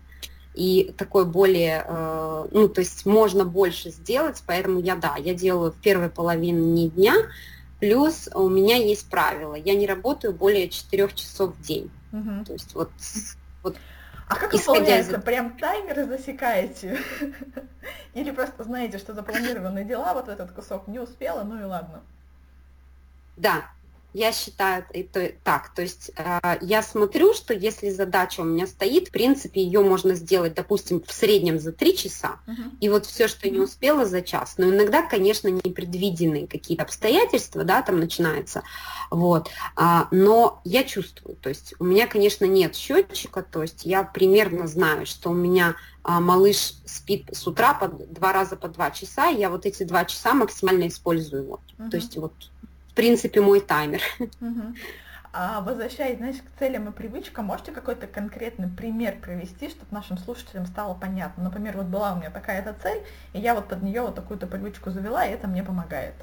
и 0.53 0.93
такой 0.97 1.25
более, 1.25 1.83
э, 1.83 2.47
ну, 2.51 2.69
то 2.69 2.81
есть 2.81 3.07
можно 3.07 3.43
больше 3.43 3.89
сделать, 3.89 4.43
поэтому 4.45 4.79
я, 4.79 4.95
да, 4.95 5.15
я 5.17 5.33
делаю 5.33 5.71
в 5.71 5.81
первой 5.81 6.09
половине 6.09 6.89
дня, 6.89 7.15
Плюс 7.83 8.29
у 8.33 8.47
меня 8.47 8.77
есть 8.77 9.09
правило, 9.09 9.55
я 9.55 9.75
не 9.75 9.85
работаю 9.85 10.31
более 10.31 10.69
4 10.69 11.09
часов 11.15 11.53
в 11.53 11.61
день. 11.61 11.91
Угу. 12.13 12.45
То 12.45 12.53
есть 12.53 12.73
вот, 12.75 12.89
вот 13.61 13.75
а 14.33 14.39
как 14.39 14.53
выполняется? 14.53 15.17
Из... 15.17 15.23
Прям 15.23 15.57
таймер 15.57 16.05
засекаете? 16.07 16.99
Или 18.13 18.31
просто 18.31 18.63
знаете, 18.63 18.97
что 18.97 19.13
запланированные 19.13 19.85
дела, 19.85 20.13
вот 20.13 20.27
этот 20.27 20.51
кусок 20.51 20.87
не 20.87 20.99
успела, 20.99 21.43
ну 21.43 21.59
и 21.59 21.63
ладно? 21.63 22.01
Да, 23.37 23.65
я 24.13 24.31
считаю 24.31 24.85
это 24.93 25.31
так. 25.43 25.73
То 25.73 25.81
есть 25.81 26.11
э, 26.15 26.57
я 26.61 26.83
смотрю, 26.83 27.33
что 27.33 27.53
если 27.53 27.89
задача 27.89 28.41
у 28.41 28.43
меня 28.43 28.67
стоит, 28.67 29.07
в 29.07 29.11
принципе, 29.11 29.63
ее 29.63 29.81
можно 29.81 30.13
сделать, 30.15 30.53
допустим, 30.53 31.01
в 31.05 31.11
среднем 31.11 31.59
за 31.59 31.71
три 31.71 31.97
часа, 31.97 32.39
uh-huh. 32.47 32.77
и 32.79 32.89
вот 32.89 33.05
все, 33.05 33.27
что 33.27 33.49
не 33.49 33.59
успела 33.59 34.05
за 34.05 34.21
час. 34.21 34.55
Но 34.57 34.69
иногда, 34.69 35.01
конечно, 35.01 35.47
непредвиденные 35.47 36.47
какие-то 36.47 36.83
обстоятельства, 36.83 37.63
да, 37.63 37.81
там 37.81 37.99
начинается. 37.99 38.63
Вот. 39.09 39.49
А, 39.75 40.07
но 40.11 40.61
я 40.63 40.83
чувствую, 40.83 41.35
то 41.35 41.49
есть 41.49 41.73
у 41.79 41.83
меня, 41.83 42.07
конечно, 42.07 42.45
нет 42.45 42.75
счетчика, 42.75 43.41
то 43.41 43.63
есть 43.63 43.85
я 43.85 44.03
примерно 44.03 44.67
знаю, 44.67 45.05
что 45.05 45.31
у 45.31 45.33
меня 45.33 45.75
а, 46.03 46.19
малыш 46.19 46.73
спит 46.85 47.29
с 47.31 47.47
утра 47.47 47.73
по 47.73 47.87
два 47.87 48.31
раза 48.31 48.57
по 48.57 48.67
два 48.67 48.91
часа, 48.91 49.29
и 49.29 49.39
я 49.39 49.49
вот 49.49 49.65
эти 49.65 49.83
два 49.83 50.05
часа 50.05 50.33
максимально 50.33 50.87
использую. 50.87 51.47
Вот. 51.47 51.61
Uh-huh. 51.77 51.89
То 51.89 51.97
есть 51.97 52.15
вот 52.17 52.33
в 52.93 52.95
принципе, 52.95 53.41
мой 53.41 53.59
таймер. 53.59 54.01
А 55.35 55.61
возвращаясь, 55.61 56.17
знаешь, 56.17 56.35
к 56.35 56.59
целям 56.59 56.87
и 56.87 56.91
привычкам, 56.91 57.45
можете 57.45 57.71
какой-то 57.71 58.05
конкретный 58.05 58.67
пример 58.67 59.17
привести, 59.19 59.67
чтобы 59.69 59.87
нашим 59.89 60.19
слушателям 60.19 60.67
стало 60.67 60.93
понятно? 60.93 61.45
Например, 61.45 61.75
вот 61.75 61.87
была 61.87 62.13
у 62.13 62.17
меня 62.17 62.29
такая-то 62.29 62.75
цель, 62.83 63.01
и 63.33 63.39
я 63.39 63.55
вот 63.55 63.67
под 63.67 63.81
нее 63.81 64.03
вот 64.03 64.13
такую-то 64.13 64.45
привычку 64.45 64.91
завела, 64.91 65.25
и 65.25 65.31
это 65.31 65.47
мне 65.47 65.63
помогает. 65.63 66.13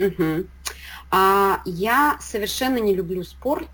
Угу. 0.00 0.48
А, 1.12 1.62
я 1.64 2.16
совершенно 2.20 2.78
не 2.78 2.96
люблю 2.96 3.22
спорт. 3.22 3.68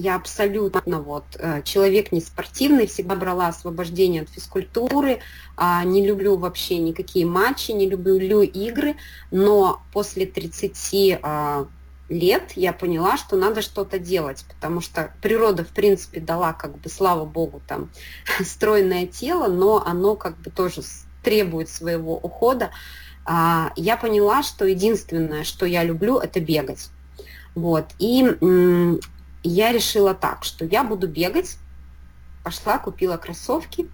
Я 0.00 0.16
абсолютно 0.16 1.02
вот 1.02 1.24
э, 1.38 1.60
человек 1.62 2.10
не 2.10 2.22
спортивный, 2.22 2.86
всегда 2.86 3.16
брала 3.16 3.48
освобождение 3.48 4.22
от 4.22 4.30
физкультуры, 4.30 5.20
а, 5.58 5.84
не 5.84 6.06
люблю 6.06 6.36
вообще 6.36 6.78
никакие 6.78 7.26
матчи, 7.26 7.72
не 7.72 7.86
люблю 7.86 8.40
игры, 8.40 8.96
но 9.30 9.82
после 9.92 10.24
30 10.24 11.18
а, 11.20 11.66
лет 12.08 12.52
я 12.56 12.72
поняла, 12.72 13.18
что 13.18 13.36
надо 13.36 13.60
что-то 13.60 13.98
делать, 13.98 14.46
потому 14.48 14.80
что 14.80 15.12
природа, 15.20 15.64
в 15.64 15.68
принципе, 15.68 16.18
дала, 16.18 16.54
как 16.54 16.78
бы, 16.78 16.88
слава 16.88 17.26
богу, 17.26 17.60
там, 17.68 17.90
стройное 18.42 19.06
тело, 19.06 19.48
но 19.48 19.84
оно 19.84 20.16
как 20.16 20.38
бы 20.38 20.48
тоже 20.50 20.80
требует 21.22 21.68
своего 21.68 22.16
ухода. 22.16 22.70
А, 23.26 23.70
я 23.76 23.98
поняла, 23.98 24.42
что 24.42 24.64
единственное, 24.64 25.44
что 25.44 25.66
я 25.66 25.84
люблю, 25.84 26.16
это 26.16 26.40
бегать. 26.40 26.88
Вот. 27.54 27.84
И 27.98 28.24
я 29.42 29.72
решила 29.72 30.14
так, 30.14 30.44
что 30.44 30.64
я 30.64 30.84
буду 30.84 31.08
бегать, 31.08 31.56
пошла, 32.44 32.78
купила 32.78 33.16
кроссовки. 33.16 33.88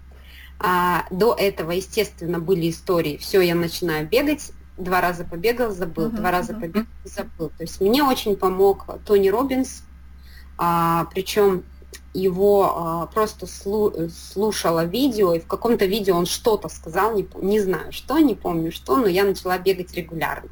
А, 0.59 1.05
до 1.11 1.35
этого, 1.35 1.71
естественно, 1.71 2.39
были 2.39 2.69
истории, 2.69 3.17
все, 3.17 3.41
я 3.41 3.53
начинаю 3.53 4.07
бегать, 4.07 4.51
два 4.75 5.01
раза 5.01 5.23
побегал, 5.23 5.71
забыл, 5.71 6.07
uh-huh, 6.07 6.15
два 6.15 6.31
раза 6.31 6.53
uh-huh. 6.53 6.61
побегал, 6.61 6.87
забыл. 7.03 7.49
То 7.49 7.63
есть 7.63 7.79
мне 7.79 8.03
очень 8.03 8.35
помог 8.35 8.85
Тони 9.05 9.29
Робинс, 9.29 9.83
а, 10.57 11.05
причем 11.13 11.63
его 12.13 12.73
а, 12.75 13.05
просто 13.07 13.45
слу, 13.45 13.93
слушала 14.09 14.83
видео, 14.85 15.33
и 15.33 15.39
в 15.39 15.45
каком-то 15.45 15.85
видео 15.85 16.15
он 16.17 16.25
что-то 16.25 16.69
сказал, 16.69 17.13
не, 17.15 17.27
не 17.41 17.59
знаю 17.59 17.91
что, 17.91 18.17
не 18.17 18.33
помню 18.33 18.71
что, 18.71 18.97
но 18.97 19.07
я 19.07 19.23
начала 19.23 19.57
бегать 19.59 19.93
регулярно. 19.93 20.49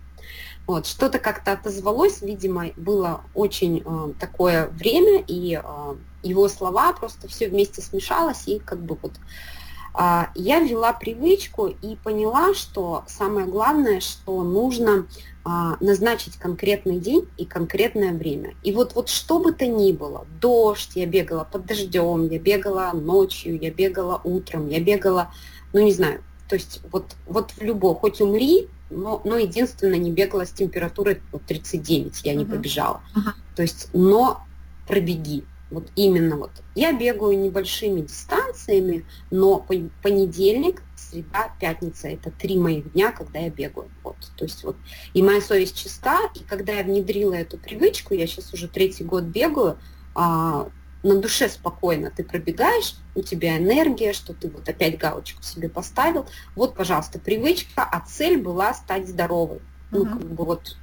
Вот, 0.68 0.88
что-то 0.88 1.20
как-то 1.20 1.52
отозвалось, 1.52 2.22
видимо, 2.22 2.72
было 2.76 3.22
очень 3.36 3.84
э, 3.86 4.14
такое 4.20 4.68
время, 4.70 5.24
и 5.28 5.62
э, 5.64 5.96
его 6.24 6.48
слова 6.50 6.92
просто 6.94 7.28
все 7.28 7.50
вместе 7.50 7.84
смешалось, 7.84 8.48
и 8.48 8.58
как 8.58 8.80
бы 8.80 8.98
вот 9.00 9.12
э, 9.94 10.24
я 10.34 10.60
ввела 10.60 10.92
привычку 10.92 11.68
и 11.68 11.96
поняла, 11.98 12.56
что 12.56 13.04
самое 13.08 13.46
главное, 13.46 14.00
что 14.00 14.42
нужно 14.42 15.06
э, 15.46 15.50
назначить 15.82 16.38
конкретный 16.38 16.98
день 16.98 17.28
и 17.38 17.46
конкретное 17.46 18.14
время. 18.14 18.56
И 18.64 18.72
вот, 18.72 18.96
вот 18.96 19.10
что 19.10 19.38
бы 19.38 19.52
то 19.52 19.68
ни 19.68 19.92
было, 19.92 20.26
дождь, 20.42 20.94
я 20.96 21.06
бегала 21.06 21.44
под 21.44 21.68
дождем, 21.68 22.28
я 22.28 22.40
бегала 22.40 22.90
ночью, 22.92 23.60
я 23.62 23.70
бегала 23.70 24.20
утром, 24.24 24.68
я 24.70 24.80
бегала, 24.80 25.32
ну 25.74 25.82
не 25.82 25.92
знаю, 25.92 26.24
то 26.50 26.56
есть 26.56 26.82
вот, 26.92 27.16
вот 27.28 27.52
в 27.52 27.62
любой, 27.62 27.94
хоть 27.94 28.20
умри, 28.20 28.68
но, 28.90 29.22
но 29.26 29.38
единственное, 29.38 29.98
не 29.98 30.12
бегала 30.12 30.46
с 30.46 30.52
температурой 30.52 31.22
вот, 31.32 31.44
39, 31.46 32.22
я 32.24 32.34
uh-huh. 32.34 32.38
не 32.38 32.46
побежала. 32.46 33.02
Uh-huh. 33.16 33.32
То 33.56 33.62
есть, 33.62 33.90
но 33.94 34.46
пробеги. 34.88 35.44
Вот 35.72 35.88
именно 35.96 36.38
вот. 36.38 36.52
Я 36.76 36.94
бегаю 36.94 37.38
небольшими 37.40 38.02
дистанциями, 38.02 39.04
но 39.32 39.66
понедельник, 40.04 40.84
среда, 40.96 41.54
пятница– 41.60 42.08
это 42.10 42.32
три 42.32 42.58
моих 42.58 42.94
дня, 42.94 43.12
когда 43.12 43.40
я 43.40 43.50
бегаю. 43.50 43.90
Вот. 44.04 44.16
То 44.38 44.46
есть 44.46 44.64
вот. 44.64 44.76
И 45.14 45.24
моя 45.24 45.42
совесть 45.42 45.76
чиста, 45.76 46.20
и 46.36 46.44
когда 46.44 46.74
я 46.74 46.84
внедрила 46.84 47.34
эту 47.34 47.58
привычку, 47.58 48.14
я 48.14 48.28
сейчас 48.28 48.54
уже 48.54 48.68
третий 48.68 49.04
год 49.04 49.24
бегаю, 49.24 49.78
а, 50.14 50.70
на 51.06 51.22
душе 51.22 51.50
спокойно 51.50 52.12
ты 52.12 52.24
пробегаешь, 52.24 52.96
у 53.14 53.22
тебя 53.22 53.58
энергия, 53.58 54.12
что 54.12 54.34
ты 54.34 54.50
вот 54.50 54.68
опять 54.68 54.98
галочку 54.98 55.44
себе 55.44 55.70
поставил. 55.70 56.26
Вот, 56.56 56.76
пожалуйста, 56.76 57.20
привычка, 57.20 57.84
а 57.84 58.02
цель 58.02 58.42
была 58.42 58.74
стать 58.74 59.08
здоровой. 59.08 59.62
Ну, 59.92 60.06
как 60.06 60.26
бы 60.26 60.44
вот 60.44 60.76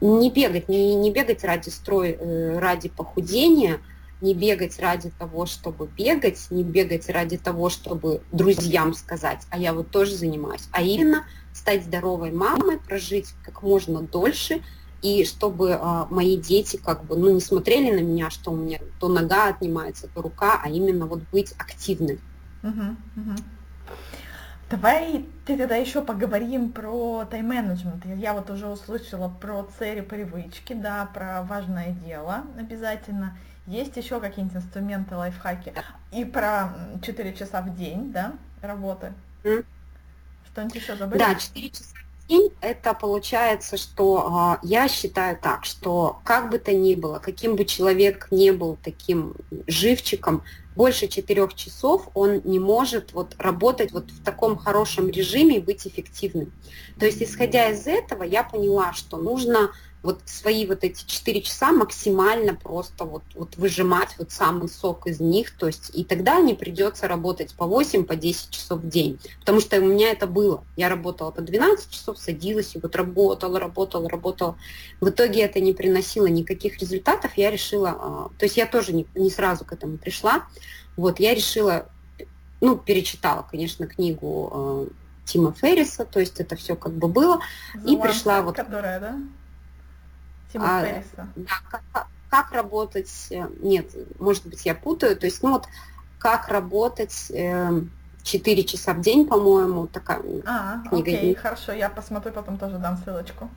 не 0.00 0.30
бегать, 0.30 0.68
не, 0.70 0.94
не 0.94 1.12
бегать 1.12 1.44
ради 1.44 1.68
строй, 1.68 2.16
э, 2.18 2.58
ради 2.58 2.88
похудения, 2.88 3.80
не 4.22 4.32
бегать 4.32 4.80
ради 4.80 5.10
того, 5.10 5.44
чтобы 5.44 5.86
бегать, 5.86 6.46
не 6.50 6.64
бегать 6.64 7.10
ради 7.10 7.36
того, 7.36 7.68
чтобы 7.68 8.22
друзьям 8.32 8.94
сказать, 8.94 9.42
а 9.50 9.58
я 9.58 9.74
вот 9.74 9.90
тоже 9.90 10.16
занимаюсь, 10.16 10.68
а 10.72 10.80
именно 10.80 11.26
стать 11.52 11.84
здоровой 11.84 12.32
мамой, 12.32 12.78
прожить 12.78 13.34
как 13.44 13.62
можно 13.62 14.00
дольше, 14.00 14.62
и 15.06 15.24
чтобы 15.24 15.78
а, 15.80 16.06
мои 16.10 16.36
дети 16.36 16.76
как 16.76 17.04
бы 17.04 17.16
ну, 17.16 17.30
не 17.30 17.40
смотрели 17.40 17.94
на 17.94 18.02
меня, 18.02 18.28
что 18.30 18.50
у 18.50 18.56
меня 18.56 18.78
то 18.98 19.08
нога 19.08 19.48
отнимается, 19.48 20.08
то 20.08 20.22
рука, 20.22 20.60
а 20.62 20.68
именно 20.68 21.06
вот 21.06 21.20
быть 21.30 21.52
активной. 21.58 22.18
Угу, 22.62 22.96
угу. 23.16 23.36
Давай 24.68 25.24
ты 25.44 25.56
тогда 25.56 25.76
еще 25.76 26.02
поговорим 26.02 26.72
про 26.72 27.24
тайм-менеджмент. 27.30 28.04
Я 28.16 28.34
вот 28.34 28.50
уже 28.50 28.66
услышала 28.66 29.28
про 29.28 29.68
цели 29.78 30.00
привычки, 30.00 30.72
да, 30.72 31.08
про 31.14 31.42
важное 31.42 31.92
дело 31.92 32.42
обязательно. 32.58 33.36
Есть 33.68 33.96
еще 33.96 34.20
какие-нибудь 34.20 34.56
инструменты, 34.56 35.14
лайфхаки? 35.14 35.72
И 36.10 36.24
про 36.24 36.74
4 37.02 37.32
часа 37.34 37.62
в 37.62 37.76
день, 37.76 38.12
да, 38.12 38.32
работы? 38.60 39.12
Mm. 39.44 39.64
Что-нибудь 40.50 40.74
еще 40.74 40.96
забыли? 40.96 41.18
Да, 41.18 41.34
4 41.34 41.70
часа 41.70 41.95
день, 42.28 42.50
это 42.60 42.94
получается, 42.94 43.76
что 43.76 44.58
э, 44.62 44.66
я 44.66 44.88
считаю 44.88 45.38
так, 45.40 45.64
что 45.64 46.20
как 46.24 46.50
бы 46.50 46.58
то 46.58 46.72
ни 46.72 46.94
было, 46.94 47.18
каким 47.18 47.56
бы 47.56 47.64
человек 47.64 48.28
не 48.30 48.52
был 48.52 48.76
таким 48.82 49.34
живчиком, 49.66 50.42
больше 50.76 51.08
четырех 51.08 51.54
часов 51.54 52.08
он 52.14 52.42
не 52.44 52.58
может 52.58 53.14
вот 53.14 53.34
работать 53.38 53.92
вот 53.92 54.10
в 54.10 54.22
таком 54.22 54.56
хорошем 54.56 55.08
режиме 55.08 55.56
и 55.56 55.60
быть 55.60 55.86
эффективным. 55.86 56.52
То 56.98 57.06
есть, 57.06 57.22
исходя 57.22 57.70
из 57.70 57.86
этого, 57.86 58.22
я 58.22 58.44
поняла, 58.44 58.92
что 58.92 59.16
нужно 59.16 59.70
вот 60.02 60.20
свои 60.24 60.66
вот 60.66 60.84
эти 60.84 61.04
4 61.04 61.42
часа 61.42 61.72
максимально 61.72 62.54
просто 62.54 63.04
вот, 63.04 63.24
вот 63.34 63.56
выжимать 63.56 64.10
вот 64.18 64.30
самый 64.30 64.68
сок 64.68 65.06
из 65.06 65.20
них, 65.20 65.56
то 65.56 65.66
есть 65.66 65.90
и 65.94 66.04
тогда 66.04 66.40
не 66.40 66.54
придется 66.54 67.08
работать 67.08 67.54
по 67.54 67.66
8, 67.66 68.04
по 68.04 68.14
10 68.14 68.50
часов 68.50 68.80
в 68.80 68.88
день, 68.88 69.18
потому 69.40 69.60
что 69.60 69.80
у 69.80 69.84
меня 69.84 70.10
это 70.10 70.26
было. 70.26 70.64
Я 70.76 70.88
работала 70.88 71.30
по 71.32 71.42
12 71.42 71.90
часов, 71.90 72.18
садилась 72.18 72.76
и 72.76 72.78
вот 72.78 72.94
работала, 72.94 73.58
работала, 73.58 74.08
работала. 74.08 74.56
В 75.00 75.08
итоге 75.08 75.42
это 75.42 75.60
не 75.60 75.72
приносило 75.72 76.26
никаких 76.26 76.78
результатов, 76.78 77.32
я 77.36 77.50
решила, 77.50 77.90
а, 77.90 78.30
то 78.38 78.44
есть 78.44 78.56
я 78.56 78.66
тоже 78.66 78.92
не, 78.92 79.06
не 79.14 79.30
сразу 79.30 79.64
к 79.64 79.72
этому 79.72 79.98
пришла, 79.98 80.46
вот 80.96 81.20
я 81.20 81.34
решила, 81.34 81.88
ну, 82.60 82.76
перечитала, 82.76 83.46
конечно, 83.50 83.86
книгу 83.86 84.50
а, 84.52 84.86
Тима 85.24 85.52
Ферриса, 85.52 86.04
то 86.04 86.20
есть 86.20 86.38
это 86.40 86.54
все 86.56 86.76
как 86.76 86.92
бы 86.92 87.08
было, 87.08 87.40
The 87.74 87.92
и 87.92 88.00
пришла 88.00 88.42
вот... 88.42 88.56
Которая, 88.56 89.00
да? 89.00 89.18
Тима 90.52 90.78
а, 90.78 90.84
Ферриса. 90.84 91.28
Да, 91.36 91.52
как, 91.70 92.06
как 92.28 92.52
работать, 92.52 93.10
э, 93.30 93.46
нет, 93.60 93.86
может 94.18 94.46
быть, 94.46 94.64
я 94.66 94.74
путаю, 94.74 95.16
то 95.16 95.26
есть, 95.26 95.42
ну 95.42 95.52
вот, 95.52 95.66
как 96.18 96.48
работать 96.48 97.30
э, 97.30 97.80
4 98.22 98.64
часа 98.64 98.94
в 98.94 99.00
день, 99.00 99.26
по-моему, 99.26 99.86
такая 99.86 100.20
а, 100.44 100.80
книга. 100.88 101.10
Окей, 101.10 101.34
хорошо, 101.34 101.72
я 101.72 101.88
посмотрю, 101.88 102.32
потом 102.32 102.58
тоже 102.58 102.78
дам 102.78 102.98
ссылочку. 102.98 103.48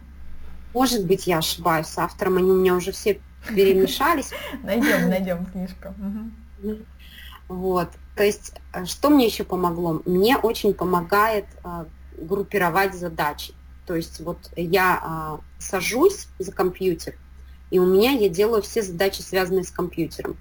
Может 0.74 1.06
быть, 1.06 1.26
я 1.26 1.40
ошибаюсь 1.40 1.88
с 1.88 1.98
автором, 1.98 2.38
они 2.38 2.52
у 2.52 2.56
меня 2.56 2.76
уже 2.76 2.92
все 2.92 3.20
перемешались. 3.48 4.32
Найдем, 4.64 5.10
найдем 5.10 5.46
книжку. 5.46 5.94
Вот, 7.48 7.90
то 8.16 8.24
есть, 8.24 8.54
э, 8.74 8.86
что 8.86 9.10
мне 9.10 9.26
еще 9.26 9.44
помогло? 9.44 10.02
Мне 10.06 10.38
очень 10.38 10.74
помогает 10.74 11.46
э, 11.64 11.86
группировать 12.18 12.94
задачи. 12.94 13.54
То 13.88 13.96
есть 13.96 14.20
вот 14.20 14.38
я 14.56 15.00
а, 15.02 15.40
сажусь 15.60 16.28
за 16.40 16.52
компьютер, 16.52 17.16
и 17.70 17.80
у 17.80 17.86
меня 17.86 18.12
я 18.12 18.30
делаю 18.30 18.62
все 18.62 18.82
задачи, 18.82 19.22
связанные 19.22 19.64
с 19.64 19.72
компьютером. 19.72 20.38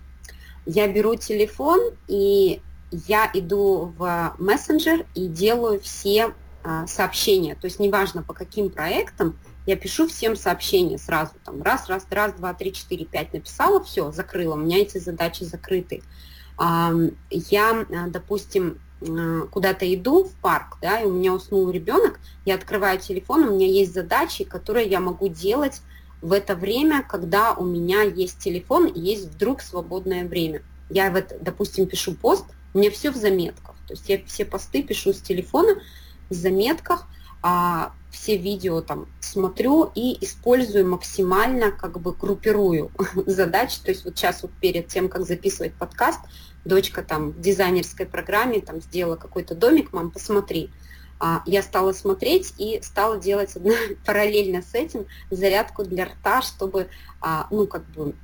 Я 0.65 0.89
беру 0.89 1.15
телефон, 1.15 1.81
и 2.07 2.63
я 2.91 3.31
иду 3.35 3.93
в 3.97 4.35
мессенджер 4.39 5.07
и 5.15 5.27
делаю 5.27 5.81
все 5.81 6.35
а, 6.65 6.87
сообщения. 6.87 7.55
То 7.55 7.67
есть 7.67 7.79
неважно 7.81 8.23
по 8.23 8.35
каким 8.35 8.71
проектам, 8.71 9.39
я 9.67 9.77
пишу 9.77 10.09
всем 10.09 10.37
сообщения 10.37 10.99
сразу. 10.99 11.33
Там 11.45 11.63
раз, 11.63 11.89
раз, 11.89 12.07
раз, 12.11 12.33
два, 12.35 12.55
три, 12.55 12.73
четыре, 12.73 13.05
пять 13.05 13.35
написала, 13.35 13.83
все, 13.85 14.11
закрыла. 14.13 14.55
У 14.55 14.59
меня 14.59 14.79
эти 14.79 14.99
задачи 14.99 15.45
закрыты. 15.45 16.03
А, 16.57 16.93
я, 17.31 17.87
допустим, 18.09 18.81
куда-то 19.01 19.93
иду 19.95 20.25
в 20.25 20.33
парк, 20.41 20.79
да, 20.83 21.01
и 21.01 21.07
у 21.07 21.13
меня 21.13 21.33
уснул 21.33 21.71
ребенок, 21.71 22.19
я 22.45 22.57
открываю 22.57 22.99
телефон, 22.99 23.45
у 23.45 23.55
меня 23.55 23.67
есть 23.67 23.95
задачи, 23.95 24.45
которые 24.45 24.89
я 24.89 25.01
могу 25.01 25.29
делать 25.29 25.83
в 26.21 26.33
это 26.33 26.57
время, 26.57 27.03
когда 27.03 27.53
у 27.53 27.65
меня 27.65 28.03
есть 28.03 28.39
телефон 28.39 28.87
и 28.87 29.01
есть 29.01 29.27
вдруг 29.27 29.61
свободное 29.61 30.27
время. 30.27 30.63
Я, 30.91 31.11
вот, 31.11 31.33
допустим, 31.41 31.87
пишу 31.87 32.15
пост, 32.15 32.45
у 32.75 32.79
меня 32.79 32.91
все 32.91 33.11
в 33.11 33.17
заметках. 33.17 33.77
То 33.87 33.95
есть 33.95 34.09
я 34.09 34.21
все 34.27 34.45
посты 34.45 34.83
пишу 34.83 35.13
с 35.13 35.21
телефона 35.21 35.81
в 36.29 36.35
заметках, 36.35 37.07
а 37.43 37.93
все 38.11 38.37
видео 38.37 38.81
там 38.81 39.07
смотрю 39.21 39.91
и 39.95 40.25
использую 40.25 40.89
максимально, 40.89 41.71
как 41.71 42.01
бы 42.01 42.13
группирую 42.13 42.91
задачи. 43.27 43.81
То 43.83 43.91
есть 43.91 44.05
вот 44.05 44.17
сейчас 44.17 44.43
вот 44.43 44.53
перед 44.61 44.89
тем, 44.89 45.09
как 45.09 45.27
записывать 45.27 45.75
подкаст, 45.75 46.21
дочка 46.65 47.03
там 47.03 47.31
в 47.31 47.41
дизайнерской 47.41 48.07
программе 48.07 48.61
там 48.61 48.81
сделала 48.81 49.17
какой-то 49.17 49.55
домик, 49.55 49.93
мам, 49.93 50.11
посмотри. 50.11 50.71
А, 51.21 51.43
я 51.47 51.63
стала 51.63 51.93
смотреть 51.93 52.55
и 52.59 52.81
стала 52.83 53.19
делать 53.19 53.57
одна, 53.57 53.75
параллельно 54.07 54.63
с 54.63 54.75
этим 54.75 55.07
зарядку 55.31 55.85
для 55.85 56.05
рта, 56.07 56.43
чтобы, 56.43 56.89
а, 57.21 57.49
ну, 57.51 57.67
как 57.67 57.85
бы, 57.91 58.15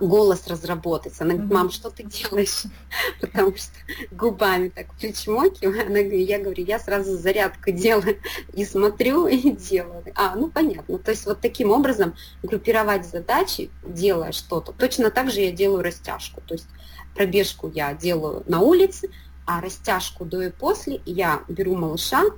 голос 0.00 0.46
разработать. 0.46 1.14
Она 1.18 1.34
говорит, 1.34 1.52
мам, 1.52 1.70
что 1.70 1.90
ты 1.90 2.02
делаешь? 2.02 2.64
Потому 3.20 3.56
что 3.56 3.74
губами 4.10 4.68
так 4.68 4.92
причмокиваю. 4.94 5.80
Она 5.86 6.00
говорит, 6.00 6.28
я 6.28 6.38
говорю, 6.38 6.64
я 6.64 6.78
сразу 6.78 7.16
зарядку 7.16 7.70
делаю 7.70 8.18
и 8.52 8.64
смотрю, 8.64 9.26
и 9.26 9.50
делаю. 9.50 10.04
А, 10.14 10.34
ну 10.34 10.50
понятно. 10.50 10.98
То 10.98 11.10
есть 11.10 11.26
вот 11.26 11.40
таким 11.40 11.70
образом 11.70 12.14
группировать 12.42 13.06
задачи, 13.06 13.70
делая 13.86 14.32
что-то. 14.32 14.72
Точно 14.72 15.10
так 15.10 15.30
же 15.30 15.40
я 15.40 15.52
делаю 15.52 15.82
растяжку. 15.82 16.40
То 16.40 16.54
есть 16.54 16.68
пробежку 17.14 17.70
я 17.74 17.94
делаю 17.94 18.42
на 18.46 18.60
улице, 18.60 19.10
а 19.46 19.60
растяжку 19.60 20.24
до 20.24 20.42
и 20.42 20.50
после 20.50 21.00
я 21.06 21.42
беру 21.48 21.76
малыша, 21.76 22.22
а, 22.24 22.30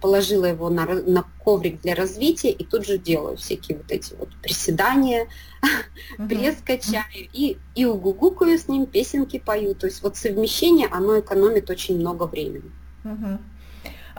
положила 0.00 0.44
его 0.44 0.70
на, 0.70 0.86
на 0.86 1.24
коврик 1.44 1.80
для 1.80 1.94
развития 1.94 2.50
и 2.50 2.64
тут 2.64 2.86
же 2.86 2.98
делаю 2.98 3.36
всякие 3.36 3.78
вот 3.78 3.90
эти 3.90 4.14
вот 4.14 4.28
приседания, 4.42 5.26
uh-huh. 6.18 6.28
пресс 6.28 6.56
качаю 6.64 7.04
и, 7.14 7.58
и 7.74 7.84
угугукаю 7.84 8.58
с 8.58 8.68
ним, 8.68 8.86
песенки 8.86 9.38
пою. 9.38 9.74
То 9.74 9.86
есть 9.86 10.02
вот 10.02 10.16
совмещение, 10.16 10.88
оно 10.90 11.18
экономит 11.18 11.70
очень 11.70 11.98
много 11.98 12.24
времени. 12.24 12.70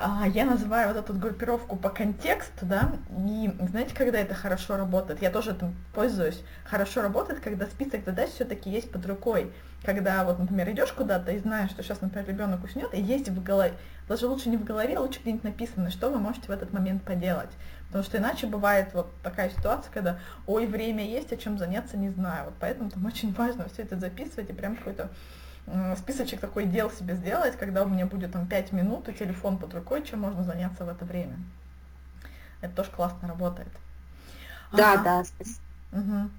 А, 0.01 0.25
я 0.29 0.45
называю 0.45 0.93
вот 0.93 0.97
эту 0.97 1.13
группировку 1.13 1.75
по 1.75 1.89
контексту, 1.89 2.65
да, 2.65 2.93
и 3.27 3.51
знаете, 3.67 3.93
когда 3.93 4.19
это 4.19 4.33
хорошо 4.33 4.77
работает, 4.77 5.21
я 5.21 5.29
тоже 5.29 5.51
этим 5.51 5.75
пользуюсь, 5.93 6.41
хорошо 6.63 7.01
работает, 7.01 7.41
когда 7.41 7.65
список 7.65 8.05
задач 8.05 8.29
все-таки 8.29 8.69
есть 8.69 8.91
под 8.93 9.05
рукой, 9.05 9.51
когда 9.83 10.23
вот, 10.23 10.39
например, 10.39 10.69
идешь 10.71 10.93
куда-то 10.93 11.33
и 11.33 11.39
знаешь, 11.39 11.71
что 11.71 11.83
сейчас, 11.83 11.99
например, 11.99 12.29
ребенок 12.29 12.63
уснет, 12.63 12.93
и 12.93 13.01
есть 13.01 13.27
в 13.27 13.43
голове, 13.43 13.73
даже 14.09 14.27
лучше 14.27 14.49
не 14.49 14.57
в 14.57 14.63
голове, 14.65 14.97
а 14.97 15.01
лучше 15.01 15.19
где-нибудь 15.21 15.43
написано, 15.43 15.91
что 15.91 16.09
вы 16.09 16.17
можете 16.17 16.47
в 16.47 16.51
этот 16.51 16.73
момент 16.73 17.03
поделать. 17.03 17.51
Потому 17.87 18.03
что 18.03 18.17
иначе 18.17 18.47
бывает 18.47 18.93
вот 18.93 19.09
такая 19.21 19.51
ситуация, 19.51 19.91
когда, 19.93 20.19
ой, 20.47 20.65
время 20.65 21.05
есть, 21.05 21.31
о 21.31 21.37
чем 21.37 21.57
заняться, 21.59 21.95
не 21.95 22.09
знаю. 22.09 22.45
Вот 22.45 22.55
поэтому 22.59 22.89
там 22.89 23.05
очень 23.05 23.31
важно 23.33 23.69
все 23.69 23.83
это 23.83 23.97
записывать 23.97 24.49
и 24.49 24.53
прям 24.53 24.75
какой-то 24.75 25.09
списочек 25.97 26.39
такой 26.39 26.65
дел 26.65 26.89
себе 26.89 27.15
сделать, 27.15 27.55
когда 27.55 27.83
у 27.83 27.87
меня 27.87 28.07
будет 28.07 28.31
там 28.31 28.47
5 28.47 28.71
минут 28.71 29.07
и 29.07 29.13
телефон 29.13 29.59
под 29.59 29.75
рукой, 29.75 30.03
чем 30.03 30.21
можно 30.21 30.43
заняться 30.43 30.83
в 30.83 30.89
это 30.89 31.05
время. 31.05 31.37
Это 32.61 32.75
тоже 32.75 32.89
классно 32.89 33.27
работает. 33.27 33.69
Да, 34.73 34.93
ага. 34.93 35.03
да, 35.03 35.23
спасибо. 35.23 35.59
Угу. 35.91 36.29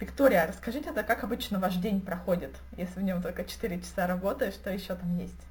Виктория, 0.00 0.46
расскажите, 0.46 0.90
это 0.90 1.02
как 1.02 1.24
обычно 1.24 1.58
ваш 1.58 1.74
день 1.76 2.00
проходит, 2.00 2.56
если 2.76 3.00
в 3.00 3.02
нем 3.02 3.20
только 3.20 3.44
4 3.44 3.80
часа 3.80 4.06
работаешь, 4.06 4.54
что 4.54 4.70
еще 4.70 4.94
там 4.94 5.18
есть? 5.18 5.48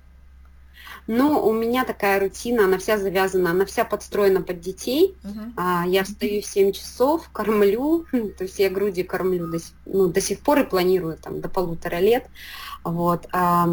Ну, 1.07 1.41
у 1.45 1.53
меня 1.53 1.85
такая 1.85 2.19
рутина, 2.19 2.65
она 2.65 2.77
вся 2.77 2.97
завязана, 2.97 3.51
она 3.51 3.65
вся 3.65 3.85
подстроена 3.85 4.41
под 4.41 4.59
детей. 4.59 5.15
Uh-huh. 5.23 5.51
А, 5.55 5.85
я 5.87 6.03
встаю 6.03 6.41
в 6.41 6.45
7 6.45 6.73
часов, 6.73 7.29
кормлю, 7.31 8.05
то 8.11 8.43
есть 8.43 8.59
я 8.59 8.69
груди 8.69 9.03
кормлю 9.03 9.47
до, 9.47 9.59
ну, 9.85 10.07
до 10.07 10.19
сих 10.21 10.39
пор 10.41 10.59
и 10.59 10.63
планирую 10.63 11.17
там 11.17 11.39
до 11.39 11.47
полутора 11.47 11.99
лет. 11.99 12.27
Вот, 12.83 13.27
а, 13.31 13.69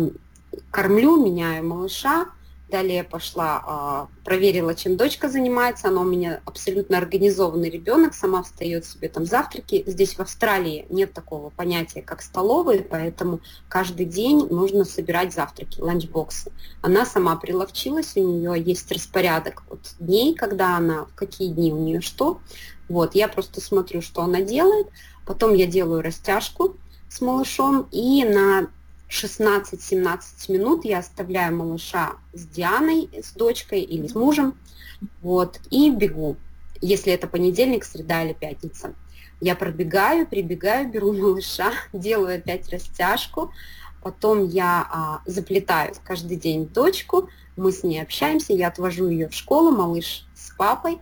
кормлю, 0.70 1.24
меняю 1.24 1.66
малыша, 1.66 2.26
Далее 2.70 3.04
пошла, 3.04 3.62
а, 3.66 4.08
проверила, 4.24 4.74
чем 4.74 4.96
дочка 4.96 5.28
занимается. 5.28 5.88
Она 5.88 6.00
у 6.00 6.04
меня 6.04 6.40
абсолютно 6.46 6.96
организованный 6.96 7.68
ребенок, 7.68 8.14
сама 8.14 8.42
встает 8.42 8.86
себе 8.86 9.08
там 9.08 9.26
завтраки. 9.26 9.84
Здесь 9.86 10.14
в 10.14 10.20
Австралии 10.20 10.86
нет 10.88 11.12
такого 11.12 11.50
понятия, 11.50 12.00
как 12.00 12.22
столовые, 12.22 12.80
поэтому 12.80 13.40
каждый 13.68 14.06
день 14.06 14.46
нужно 14.48 14.84
собирать 14.84 15.34
завтраки, 15.34 15.80
ланчбоксы. 15.80 16.52
Она 16.80 17.04
сама 17.04 17.36
приловчилась, 17.36 18.16
у 18.16 18.20
нее 18.20 18.60
есть 18.60 18.90
распорядок 18.90 19.62
вот 19.68 19.94
дней, 20.00 20.34
когда 20.34 20.76
она, 20.76 21.04
в 21.04 21.14
какие 21.14 21.48
дни 21.48 21.72
у 21.72 21.78
нее 21.78 22.00
что. 22.00 22.40
Вот, 22.88 23.14
я 23.14 23.28
просто 23.28 23.60
смотрю, 23.60 24.00
что 24.00 24.22
она 24.22 24.40
делает. 24.40 24.88
Потом 25.26 25.54
я 25.54 25.66
делаю 25.66 26.02
растяжку 26.02 26.76
с 27.08 27.20
малышом 27.20 27.88
и 27.92 28.24
на 28.24 28.68
16-17 29.08 30.18
минут 30.48 30.84
я 30.84 30.98
оставляю 30.98 31.56
малыша 31.56 32.14
с 32.32 32.46
Дианой, 32.46 33.10
с 33.12 33.32
дочкой 33.32 33.80
или 33.80 34.06
с 34.06 34.14
мужем, 34.14 34.58
вот, 35.22 35.60
и 35.70 35.90
бегу, 35.90 36.36
если 36.80 37.12
это 37.12 37.26
понедельник, 37.26 37.84
среда 37.84 38.24
или 38.24 38.32
пятница. 38.32 38.94
Я 39.40 39.54
пробегаю, 39.56 40.26
прибегаю, 40.26 40.90
беру 40.90 41.12
малыша, 41.12 41.72
делаю 41.92 42.38
опять 42.38 42.68
растяжку, 42.70 43.52
потом 44.02 44.46
я 44.48 44.86
а, 44.90 45.22
заплетаю 45.26 45.94
каждый 46.04 46.36
день 46.36 46.66
дочку, 46.66 47.28
мы 47.56 47.72
с 47.72 47.82
ней 47.84 48.00
общаемся, 48.02 48.52
я 48.52 48.68
отвожу 48.68 49.08
ее 49.08 49.28
в 49.28 49.34
школу, 49.34 49.70
малыш 49.70 50.26
с 50.34 50.50
папой, 50.56 50.98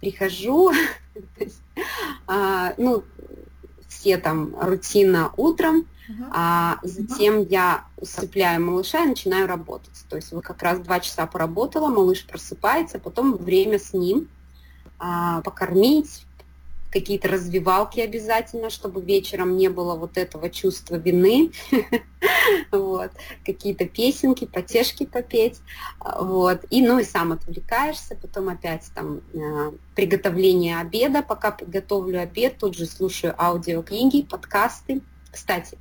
прихожу, 0.00 0.72
а, 2.26 2.74
ну, 2.76 3.04
все 3.88 4.18
там 4.18 4.54
рутина 4.60 5.32
утром, 5.36 5.86
а 6.30 6.78
затем 6.82 7.46
я 7.48 7.84
усыпляю 7.96 8.64
малыша 8.64 9.04
и 9.04 9.08
начинаю 9.08 9.46
работать. 9.46 10.04
То 10.08 10.16
есть 10.16 10.32
вот 10.32 10.44
как 10.44 10.62
раз 10.62 10.78
два 10.80 11.00
часа 11.00 11.26
поработала, 11.26 11.88
малыш 11.88 12.26
просыпается, 12.26 12.98
потом 12.98 13.36
время 13.36 13.78
с 13.78 13.92
ним 13.92 14.28
а, 14.98 15.40
покормить, 15.42 16.26
какие-то 16.90 17.28
развивалки 17.28 18.00
обязательно, 18.00 18.70
чтобы 18.70 19.02
вечером 19.02 19.56
не 19.56 19.68
было 19.68 19.96
вот 19.96 20.16
этого 20.16 20.48
чувства 20.48 20.96
вины, 20.96 21.50
вот, 22.72 23.10
какие-то 23.44 23.86
песенки, 23.86 24.46
потешки 24.46 25.04
попеть, 25.04 25.60
вот, 26.00 26.64
и, 26.70 26.80
ну, 26.80 26.98
и 26.98 27.04
сам 27.04 27.32
отвлекаешься, 27.32 28.16
потом 28.16 28.48
опять 28.48 28.90
там 28.94 29.20
э, 29.34 29.72
приготовление 29.94 30.78
обеда, 30.78 31.22
пока 31.22 31.56
готовлю 31.60 32.22
обед, 32.22 32.58
тут 32.58 32.76
же 32.76 32.86
слушаю 32.86 33.34
аудиокниги, 33.36 34.22
подкасты. 34.22 35.02
Кстати, 35.30 35.76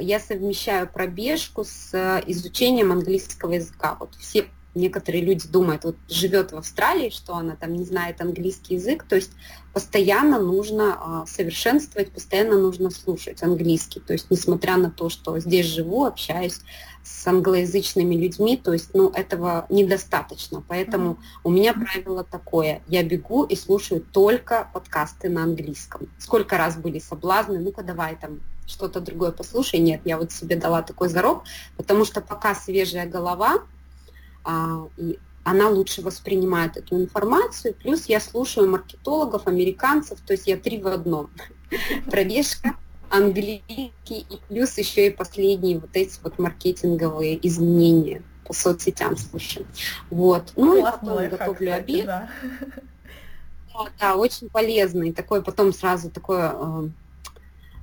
я 0.00 0.20
совмещаю 0.20 0.88
пробежку 0.88 1.64
с 1.64 1.90
э, 1.92 2.22
изучением 2.26 2.92
английского 2.92 3.52
языка. 3.52 3.96
Вот 3.98 4.14
все 4.16 4.46
некоторые 4.76 5.24
люди 5.24 5.48
думают, 5.48 5.84
вот 5.84 5.96
живет 6.08 6.52
в 6.52 6.56
Австралии, 6.56 7.10
что 7.10 7.34
она 7.34 7.56
там 7.56 7.72
не 7.74 7.84
знает 7.84 8.20
английский 8.20 8.74
язык, 8.74 9.04
то 9.04 9.16
есть 9.16 9.30
постоянно 9.72 10.38
нужно 10.38 10.96
а, 10.98 11.26
совершенствовать, 11.26 12.12
постоянно 12.12 12.58
нужно 12.58 12.90
слушать 12.90 13.42
английский. 13.42 14.00
То 14.00 14.12
есть 14.12 14.30
несмотря 14.30 14.76
на 14.76 14.90
то, 14.90 15.08
что 15.08 15.38
здесь 15.38 15.66
живу, 15.66 16.04
общаюсь 16.04 16.60
с 17.02 17.26
англоязычными 17.26 18.14
людьми, 18.14 18.56
то 18.56 18.72
есть 18.72 18.90
ну, 18.94 19.10
этого 19.10 19.66
недостаточно. 19.70 20.62
Поэтому 20.66 21.12
mm-hmm. 21.12 21.40
у 21.44 21.50
меня 21.50 21.74
правило 21.74 22.24
такое, 22.24 22.82
я 22.88 23.02
бегу 23.02 23.44
и 23.44 23.56
слушаю 23.56 24.00
только 24.00 24.68
подкасты 24.72 25.28
на 25.28 25.42
английском. 25.44 26.08
Сколько 26.18 26.58
раз 26.58 26.76
были 26.76 26.98
соблазны, 26.98 27.58
ну-ка 27.58 27.82
давай 27.82 28.16
там 28.16 28.40
что-то 28.66 29.00
другое 29.00 29.32
послушай. 29.32 29.80
Нет, 29.80 30.02
я 30.04 30.18
вот 30.18 30.32
себе 30.32 30.56
дала 30.56 30.82
такой 30.82 31.08
зарок, 31.08 31.44
потому 31.76 32.04
что 32.04 32.20
пока 32.20 32.54
свежая 32.54 33.06
голова, 33.06 33.58
а, 34.44 34.86
и 34.96 35.18
она 35.44 35.68
лучше 35.68 36.02
воспринимает 36.02 36.76
эту 36.76 36.96
информацию. 36.96 37.74
Плюс 37.74 38.06
я 38.06 38.20
слушаю 38.20 38.68
маркетологов, 38.68 39.46
американцев, 39.46 40.20
то 40.20 40.32
есть 40.32 40.48
я 40.48 40.56
три 40.56 40.80
в 40.80 40.88
одном. 40.88 41.30
Пробежка, 42.10 42.74
английский 43.10 44.26
и 44.28 44.40
плюс 44.48 44.76
еще 44.78 45.06
и 45.06 45.10
последние 45.10 45.78
вот 45.78 45.90
эти 45.94 46.18
вот 46.22 46.38
маркетинговые 46.38 47.46
изменения. 47.46 48.22
по 48.44 48.52
соцсетям 48.52 49.16
слушаю. 49.16 49.66
Вот. 50.10 50.52
Ну 50.56 50.78
и 50.78 50.82
потом 50.82 51.28
готовлю 51.28 51.54
кстати, 51.54 51.80
обед. 51.80 52.06
Да. 52.06 52.28
Да, 54.00 54.16
очень 54.16 54.48
полезный. 54.48 55.12
Такой 55.12 55.42
потом 55.42 55.72
сразу 55.72 56.10
такое 56.10 56.54
э, 56.54 56.88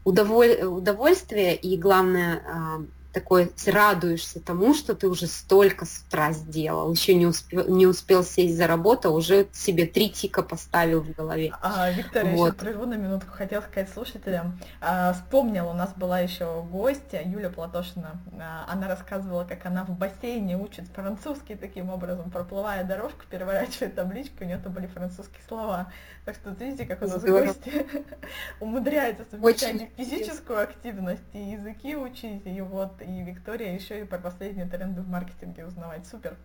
удоволь... 0.03 0.61
удовольствие 0.63 1.55
и 1.55 1.77
главное 1.77 2.41
э, 2.45 2.85
такой 3.13 3.51
радуешься 3.67 4.41
тому, 4.41 4.73
что 4.73 4.95
ты 4.95 5.07
уже 5.07 5.27
столько 5.27 5.85
с 5.85 6.03
утра 6.07 6.31
сделал, 6.33 6.91
еще 6.91 7.13
не 7.13 7.27
успел, 7.27 7.67
не 7.67 7.85
успел 7.85 8.23
сесть 8.23 8.57
за 8.57 8.67
работу, 8.67 9.09
а 9.09 9.11
уже 9.11 9.47
себе 9.53 9.85
три 9.85 10.09
тика 10.09 10.41
поставил 10.41 11.01
в 11.01 11.11
голове. 11.13 11.53
А, 11.61 11.91
Виктория, 11.91 12.35
вот. 12.35 12.47
еще 12.47 12.65
прерву 12.65 12.85
на 12.85 12.95
минутку, 12.95 13.31
хотела 13.31 13.61
сказать 13.61 13.89
слушателям. 13.91 14.59
А, 14.81 15.13
вспомнила, 15.13 15.69
у 15.69 15.73
нас 15.73 15.93
была 15.95 16.19
еще 16.19 16.63
гостья, 16.63 17.21
Юля 17.23 17.49
Платошина, 17.49 18.19
а, 18.39 18.65
она 18.67 18.87
рассказывала, 18.87 19.43
как 19.43 19.65
она 19.65 19.85
в 19.85 19.91
бассейне 19.91 20.57
учит 20.57 20.85
французский 20.87 21.55
таким 21.55 21.91
образом, 21.91 22.31
проплывая 22.31 22.83
дорожку, 22.83 23.21
переворачивает 23.29 23.95
табличку, 23.95 24.43
у 24.43 24.47
нее 24.47 24.57
там 24.57 24.73
были 24.73 24.87
французские 24.87 25.41
слова. 25.47 25.91
Так 26.25 26.35
что 26.35 26.51
видите, 26.51 26.85
как 26.85 27.01
у 27.01 27.07
нас 27.07 27.21
Здорово. 27.21 27.47
гости 27.47 27.85
умудряются 28.59 29.25
совмещать 29.29 29.75
Очень 29.75 29.89
физическую 29.97 30.61
активность 30.61 31.21
и 31.33 31.39
языки 31.39 31.95
учить, 31.95 32.43
и 32.45 32.61
вот 32.61 33.02
и 33.03 33.23
Виктория 33.23 33.73
еще 33.73 34.01
и 34.01 34.05
про 34.05 34.17
последние 34.17 34.65
тренды 34.65 35.01
в 35.01 35.09
маркетинге 35.09 35.65
узнавать. 35.65 36.07
Супер. 36.07 36.37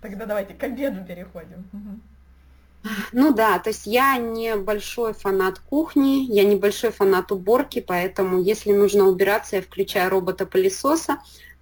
Тогда 0.00 0.26
давайте 0.26 0.54
к 0.54 0.62
обеду 0.62 1.04
переходим. 1.04 1.66
Ну 3.12 3.34
да, 3.34 3.58
то 3.58 3.70
есть 3.70 3.86
я 3.86 4.16
не 4.18 4.56
большой 4.56 5.12
фанат 5.12 5.58
кухни, 5.58 6.24
я 6.32 6.44
не 6.44 6.56
большой 6.56 6.90
фанат 6.92 7.32
уборки, 7.32 7.80
поэтому 7.80 8.40
если 8.40 8.72
нужно 8.72 9.04
убираться, 9.06 9.56
я 9.56 9.62
включаю 9.62 10.10
робота-пылесоса, 10.10 11.18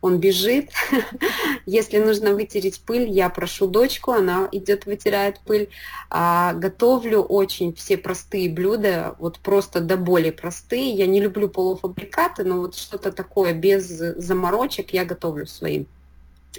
он 0.06 0.18
бежит. 0.18 0.70
Если 1.66 1.98
нужно 1.98 2.34
вытереть 2.34 2.80
пыль, 2.80 3.08
я 3.08 3.28
прошу 3.28 3.66
дочку, 3.66 4.12
она 4.12 4.48
идет 4.52 4.86
вытирает 4.86 5.40
пыль. 5.40 5.68
А, 6.10 6.54
готовлю 6.54 7.20
очень 7.22 7.74
все 7.74 7.96
простые 7.96 8.48
блюда, 8.48 9.14
вот 9.18 9.38
просто 9.38 9.80
до 9.80 9.96
боли 9.96 10.30
простые. 10.30 10.90
Я 10.90 11.06
не 11.06 11.20
люблю 11.20 11.48
полуфабрикаты, 11.48 12.44
но 12.44 12.60
вот 12.60 12.76
что-то 12.76 13.12
такое 13.12 13.52
без 13.52 13.86
заморочек 13.86 14.92
я 14.92 15.04
готовлю 15.04 15.46
своим. 15.46 15.86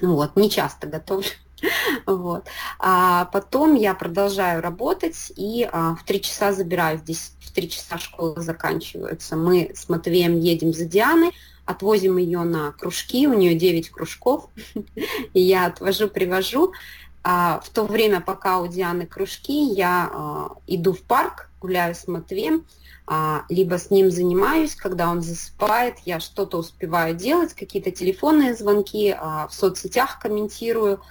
Вот, 0.02 0.36
не 0.36 0.50
часто 0.50 0.88
готовлю. 0.88 1.30
Вот. 2.06 2.48
А 2.80 3.26
потом 3.26 3.76
я 3.76 3.94
продолжаю 3.94 4.62
работать 4.62 5.32
и 5.36 5.68
а, 5.72 5.96
в 5.96 6.04
три 6.04 6.22
часа 6.22 6.54
забираю. 6.54 7.00
Здесь 7.00 7.34
в 7.42 7.52
три 7.52 7.70
часа 7.70 7.98
школа 7.98 8.42
заканчивается. 8.42 9.36
Мы 9.36 9.72
с 9.74 9.90
Матвеем 9.90 10.40
едем 10.40 10.74
за 10.74 10.86
Дианой, 10.86 11.32
отвозим 11.66 12.18
ее 12.18 12.44
на 12.44 12.72
кружки, 12.72 13.28
у 13.28 13.34
нее 13.34 13.56
9 13.56 13.90
кружков, 13.90 14.50
и 15.34 15.42
я 15.42 15.66
отвожу, 15.66 16.08
привожу. 16.08 16.74
А 17.24 17.60
в 17.60 17.70
то 17.70 17.84
время, 17.84 18.22
пока 18.22 18.60
у 18.60 18.68
Дианы 18.68 19.06
кружки, 19.06 19.74
я 19.74 20.10
а, 20.12 20.52
иду 20.66 20.94
в 20.94 21.02
парк, 21.02 21.50
гуляю 21.60 21.94
с 21.94 22.08
Матвеем, 22.08 22.66
а, 23.06 23.46
либо 23.50 23.78
с 23.78 23.90
ним 23.90 24.12
занимаюсь, 24.12 24.76
когда 24.76 25.10
он 25.10 25.22
засыпает, 25.22 25.96
я 26.06 26.20
что-то 26.20 26.58
успеваю 26.58 27.16
делать, 27.16 27.54
какие-то 27.54 27.92
телефонные 27.92 28.54
звонки, 28.54 29.16
а, 29.18 29.48
в 29.48 29.54
соцсетях 29.54 30.20
комментирую, 30.20 31.02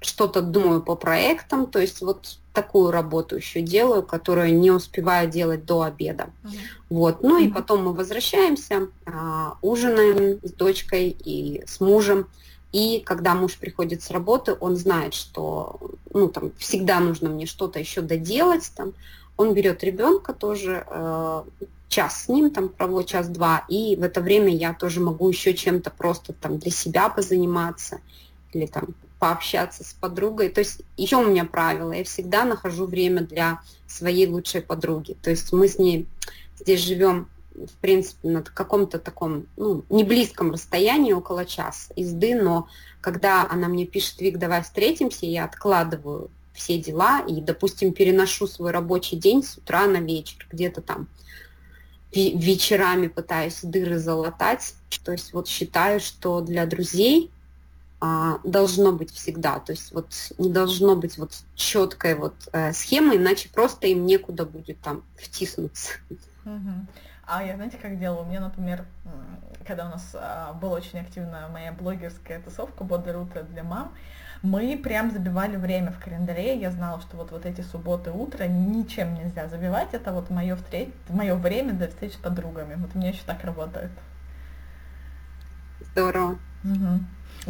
что-то 0.00 0.42
думаю 0.42 0.82
по 0.82 0.94
проектам, 0.94 1.66
то 1.66 1.78
есть 1.78 2.00
вот 2.02 2.38
такую 2.52 2.90
работу 2.90 3.36
еще 3.36 3.60
делаю, 3.60 4.02
которую 4.02 4.58
не 4.58 4.70
успеваю 4.70 5.28
делать 5.28 5.64
до 5.64 5.82
обеда. 5.82 6.30
Uh-huh. 6.42 6.50
Вот. 6.90 7.22
Ну 7.22 7.40
uh-huh. 7.40 7.46
и 7.46 7.52
потом 7.52 7.84
мы 7.84 7.92
возвращаемся, 7.92 8.88
а, 9.06 9.56
ужинаем 9.62 10.40
с 10.42 10.52
дочкой 10.52 11.10
и 11.10 11.62
с 11.66 11.80
мужем. 11.80 12.28
И 12.72 13.00
когда 13.04 13.34
муж 13.34 13.56
приходит 13.56 14.02
с 14.02 14.10
работы, 14.10 14.56
он 14.60 14.76
знает, 14.76 15.14
что 15.14 15.80
ну, 16.12 16.28
там, 16.28 16.52
всегда 16.58 17.00
нужно 17.00 17.28
мне 17.28 17.46
что-то 17.46 17.78
еще 17.78 18.02
доделать. 18.02 18.70
Там. 18.76 18.92
Он 19.36 19.54
берет 19.54 19.82
ребенка 19.84 20.32
тоже, 20.34 20.84
э, 20.86 21.42
час 21.88 22.24
с 22.24 22.28
ним, 22.28 22.50
там 22.50 22.68
проводит 22.68 23.08
час-два, 23.08 23.64
и 23.68 23.96
в 23.96 24.02
это 24.02 24.20
время 24.20 24.54
я 24.54 24.74
тоже 24.74 25.00
могу 25.00 25.28
еще 25.28 25.54
чем-то 25.54 25.90
просто 25.90 26.34
там 26.34 26.58
для 26.58 26.70
себя 26.70 27.08
позаниматься 27.08 28.00
или 28.52 28.66
там 28.66 28.94
пообщаться 29.18 29.84
с 29.84 29.92
подругой. 29.92 30.48
То 30.48 30.60
есть 30.60 30.82
еще 30.96 31.16
у 31.16 31.28
меня 31.28 31.44
правило, 31.44 31.92
я 31.92 32.04
всегда 32.04 32.44
нахожу 32.44 32.86
время 32.86 33.22
для 33.22 33.60
своей 33.86 34.26
лучшей 34.26 34.62
подруги. 34.62 35.16
То 35.20 35.30
есть 35.30 35.52
мы 35.52 35.68
с 35.68 35.78
ней 35.78 36.06
здесь 36.58 36.80
живем, 36.80 37.28
в 37.54 37.72
принципе, 37.80 38.28
на 38.28 38.42
каком-то 38.42 38.98
таком, 38.98 39.46
ну, 39.56 39.84
не 39.90 40.04
близком 40.04 40.52
расстоянии, 40.52 41.12
около 41.12 41.44
часа 41.44 41.92
езды, 41.96 42.40
но 42.40 42.68
когда 43.00 43.48
она 43.48 43.68
мне 43.68 43.86
пишет, 43.86 44.20
Вик, 44.20 44.38
давай 44.38 44.62
встретимся, 44.62 45.26
я 45.26 45.44
откладываю 45.44 46.30
все 46.52 46.78
дела 46.78 47.20
и, 47.20 47.40
допустим, 47.40 47.92
переношу 47.92 48.46
свой 48.46 48.72
рабочий 48.72 49.16
день 49.16 49.42
с 49.42 49.56
утра 49.56 49.86
на 49.86 49.98
вечер, 49.98 50.46
где-то 50.50 50.80
там 50.82 51.08
вечерами 52.12 53.06
пытаюсь 53.08 53.60
дыры 53.62 53.98
залатать. 53.98 54.74
То 55.04 55.12
есть 55.12 55.32
вот 55.32 55.46
считаю, 55.46 56.00
что 56.00 56.40
для 56.40 56.66
друзей 56.66 57.30
а, 58.00 58.38
должно 58.44 58.92
быть 58.92 59.12
всегда. 59.12 59.58
То 59.58 59.72
есть 59.72 59.92
вот 59.92 60.12
не 60.38 60.50
должно 60.50 60.96
быть 60.96 61.18
вот 61.18 61.32
четкой 61.54 62.14
вот 62.14 62.34
э, 62.52 62.72
схемы, 62.72 63.16
иначе 63.16 63.48
просто 63.48 63.86
им 63.88 64.06
некуда 64.06 64.44
будет 64.44 64.80
там 64.80 65.02
втиснуться. 65.16 65.94
А 67.30 67.44
я, 67.44 67.56
знаете, 67.56 67.76
как 67.76 67.98
делала? 67.98 68.22
У 68.22 68.26
меня, 68.26 68.40
например, 68.40 68.86
когда 69.66 69.86
у 69.86 69.90
нас 69.90 70.12
а, 70.14 70.54
была 70.54 70.76
очень 70.76 70.98
активная 70.98 71.48
моя 71.48 71.72
блогерская 71.72 72.40
тусовка 72.40 72.84
«Бодрое 72.84 73.18
утро 73.18 73.42
для 73.42 73.62
мам», 73.62 73.92
мы 74.42 74.78
прям 74.78 75.10
забивали 75.10 75.56
время 75.56 75.92
в 75.92 75.98
календаре. 75.98 76.58
Я 76.58 76.70
знала, 76.70 77.00
что 77.00 77.16
вот, 77.16 77.32
вот 77.32 77.44
эти 77.44 77.60
субботы 77.60 78.10
утро 78.12 78.44
ничем 78.44 79.14
нельзя 79.14 79.48
забивать. 79.48 79.88
Это 79.92 80.12
вот 80.12 80.30
мое, 80.30 80.56
встреч... 80.56 80.88
мое 81.08 81.34
время 81.34 81.72
для 81.72 81.88
встреч 81.88 82.14
с 82.14 82.16
подругами. 82.16 82.76
Вот 82.76 82.90
у 82.94 82.98
меня 82.98 83.10
еще 83.10 83.22
так 83.26 83.44
работает. 83.44 83.90
Здорово. 85.92 86.38
Угу. 86.64 87.00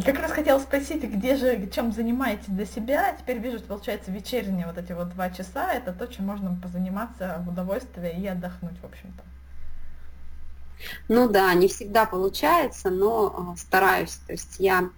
Как 0.05 0.19
раз 0.21 0.31
хотела 0.31 0.59
спросить, 0.61 1.03
где 1.03 1.37
же, 1.37 1.69
чем 1.75 1.93
занимаетесь 1.93 2.47
для 2.49 2.67
себя? 2.67 3.17
Теперь 3.19 3.39
вижу, 3.39 3.59
что 3.59 3.69
получается 3.69 4.13
вечерние 4.13 4.67
вот 4.67 4.79
эти 4.79 4.93
вот 4.93 5.11
два 5.11 5.31
часа, 5.31 5.73
это 5.73 5.93
то, 5.93 6.07
чем 6.07 6.27
можно 6.27 6.57
позаниматься 6.63 7.43
в 7.45 7.49
удовольствие 7.49 8.19
и 8.19 8.27
отдохнуть, 8.27 8.79
в 8.81 8.85
общем-то. 8.85 9.25
Ну 11.09 11.29
да, 11.29 11.53
не 11.55 11.67
всегда 11.67 12.07
получается, 12.07 12.91
но 12.91 13.55
э, 13.55 13.59
стараюсь. 13.59 14.21
То 14.27 14.33
есть 14.33 14.57
я 14.61 14.89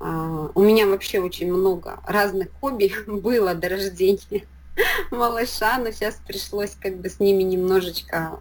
э, 0.00 0.48
у 0.54 0.62
меня 0.62 0.86
вообще 0.86 1.20
очень 1.20 1.52
много 1.52 2.00
разных 2.06 2.48
хобби 2.60 2.92
было 3.06 3.54
до 3.54 3.68
рождения 3.68 4.46
малыша, 5.10 5.76
но 5.78 5.90
сейчас 5.90 6.14
пришлось 6.26 6.74
как 6.80 6.96
бы 6.96 7.10
с 7.10 7.20
ними 7.20 7.42
немножечко 7.42 8.40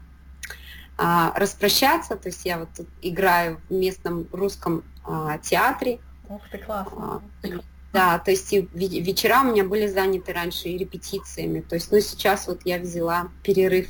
а, 1.02 1.32
распрощаться. 1.36 2.16
То 2.16 2.30
есть 2.30 2.46
я 2.46 2.60
вот 2.60 2.70
играю 3.02 3.62
в 3.70 3.74
местном 3.74 4.28
русском 4.32 4.84
а, 5.04 5.38
театре. 5.38 6.00
Ух 6.28 6.42
ты, 6.52 6.58
классно. 6.58 7.22
А, 7.44 7.48
да, 7.92 8.20
то 8.20 8.32
есть 8.32 8.54
и 8.54 8.62
вечера 8.74 9.42
у 9.42 9.52
меня 9.52 9.64
были 9.64 9.88
заняты 9.88 10.32
раньше 10.32 10.70
и 10.70 10.78
репетициями. 10.78 11.62
То 11.62 11.76
есть, 11.76 11.92
ну, 11.92 12.00
сейчас 12.00 12.48
вот 12.48 12.62
я 12.66 12.78
взяла 12.80 13.30
перерыв. 13.44 13.90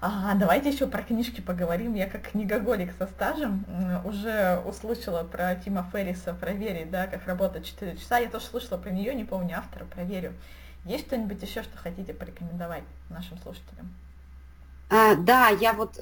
А, 0.00 0.34
давайте 0.36 0.70
еще 0.70 0.86
про 0.86 1.02
книжки 1.02 1.40
поговорим. 1.40 1.94
Я 1.94 2.08
как 2.08 2.30
книгоголик 2.30 2.92
со 2.98 3.06
стажем 3.06 3.64
уже 4.04 4.62
услышала 4.64 5.24
про 5.24 5.56
Тима 5.56 5.88
Ферриса, 5.92 6.34
проверить, 6.34 6.90
да, 6.90 7.08
как 7.08 7.26
работать 7.26 7.66
4 7.66 7.96
часа. 7.96 8.18
Я 8.18 8.30
тоже 8.30 8.46
слышала 8.46 8.78
про 8.78 8.90
нее, 8.90 9.12
не 9.14 9.24
помню 9.24 9.58
автора, 9.58 9.84
проверю. 9.84 10.34
Есть 10.84 11.06
что-нибудь 11.06 11.42
еще, 11.42 11.64
что 11.64 11.76
хотите 11.76 12.14
порекомендовать 12.14 12.84
нашим 13.10 13.38
слушателям? 13.38 13.92
А, 14.88 15.16
да, 15.16 15.48
я 15.48 15.72
вот 15.72 15.98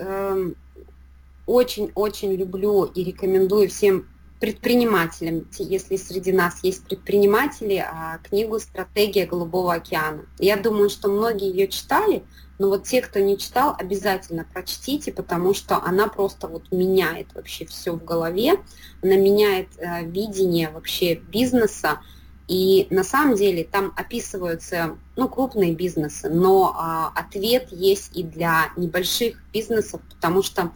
очень-очень 1.47 2.35
люблю 2.35 2.85
и 2.85 3.05
рекомендую 3.05 3.69
всем 3.69 4.07
предпринимателям, 4.41 5.49
если 5.59 5.97
среди 5.97 6.33
нас 6.33 6.63
есть 6.63 6.85
предприниматели, 6.85 7.77
а, 7.77 8.19
книгу 8.19 8.59
«Стратегия 8.59 9.27
Голубого 9.27 9.75
океана». 9.75 10.27
Я 10.39 10.57
думаю, 10.57 10.91
что 10.91 11.09
многие 11.09 11.49
ее 11.49 11.69
читали, 11.69 12.23
но 12.59 12.69
вот 12.69 12.85
те, 12.85 13.01
кто 13.01 13.19
не 13.19 13.39
читал, 13.39 13.75
обязательно 13.79 14.47
прочтите, 14.53 15.13
потому 15.13 15.55
что 15.55 15.83
она 15.83 16.09
просто 16.09 16.49
вот 16.49 16.71
меняет 16.71 17.29
вообще 17.35 17.65
все 17.65 17.93
в 17.93 18.05
голове, 18.05 18.55
она 19.03 19.17
меняет 19.17 19.69
э, 19.79 20.05
видение 20.05 20.71
вообще 20.71 21.15
бизнеса, 21.15 22.01
и 22.49 22.87
на 22.91 23.03
самом 23.03 23.37
деле 23.37 23.65
там 23.65 23.93
описываются 23.97 24.97
ну, 25.17 25.29
крупные 25.29 25.75
бизнесы, 25.75 26.29
но 26.31 26.75
а, 26.77 27.13
ответ 27.15 27.73
есть 27.73 28.17
и 28.17 28.23
для 28.23 28.71
небольших 28.77 29.43
бизнесов, 29.53 30.01
потому 30.15 30.43
что 30.43 30.73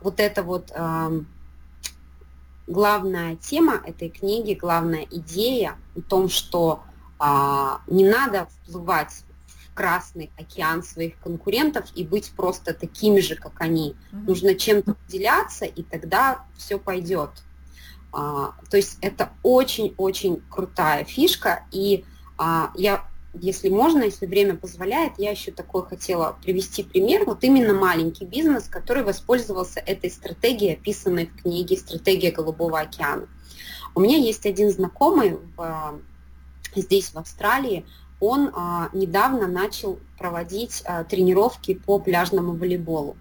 вот 0.00 0.20
эта 0.20 0.42
вот 0.42 0.72
а, 0.74 1.12
главная 2.66 3.36
тема 3.36 3.80
этой 3.84 4.08
книги, 4.08 4.54
главная 4.54 5.06
идея 5.10 5.76
о 5.96 6.00
том, 6.00 6.28
что 6.28 6.82
а, 7.18 7.82
не 7.86 8.08
надо 8.08 8.46
вплывать 8.46 9.24
в 9.46 9.74
красный 9.74 10.30
океан 10.38 10.82
своих 10.82 11.18
конкурентов 11.18 11.86
и 11.94 12.04
быть 12.04 12.32
просто 12.32 12.72
такими 12.74 13.20
же, 13.20 13.36
как 13.36 13.60
они. 13.60 13.94
Mm-hmm. 14.12 14.24
Нужно 14.26 14.54
чем-то 14.54 14.96
выделяться, 15.04 15.64
и 15.64 15.82
тогда 15.82 16.44
все 16.56 16.78
пойдет. 16.78 17.30
А, 18.12 18.54
то 18.70 18.76
есть 18.76 18.98
это 19.00 19.30
очень-очень 19.42 20.42
крутая 20.48 21.04
фишка, 21.04 21.64
и 21.70 22.04
а, 22.38 22.72
я, 22.74 23.04
если 23.34 23.68
можно, 23.68 24.02
если 24.02 24.26
время 24.26 24.56
позволяет, 24.56 25.12
я 25.18 25.30
еще 25.30 25.52
такой 25.52 25.86
хотела 25.86 26.36
привести 26.42 26.82
пример, 26.82 27.24
вот 27.24 27.44
именно 27.44 27.74
маленький 27.74 28.24
бизнес, 28.24 28.64
который 28.64 29.04
воспользовался 29.04 29.80
этой 29.80 30.10
стратегией, 30.10 30.74
описанной 30.74 31.26
в 31.26 31.42
книге 31.42 31.76
«Стратегия 31.76 32.32
Голубого 32.32 32.80
океана». 32.80 33.28
У 33.94 34.00
меня 34.00 34.16
есть 34.16 34.46
один 34.46 34.70
знакомый 34.70 35.38
в, 35.56 36.00
здесь, 36.74 37.10
в 37.10 37.18
Австралии, 37.18 37.84
он 38.20 38.50
а, 38.54 38.90
недавно 38.92 39.46
начал 39.46 39.98
проводить 40.18 40.82
а, 40.84 41.04
тренировки 41.04 41.74
по 41.74 41.98
пляжному 41.98 42.52
волейболу. 42.52 43.16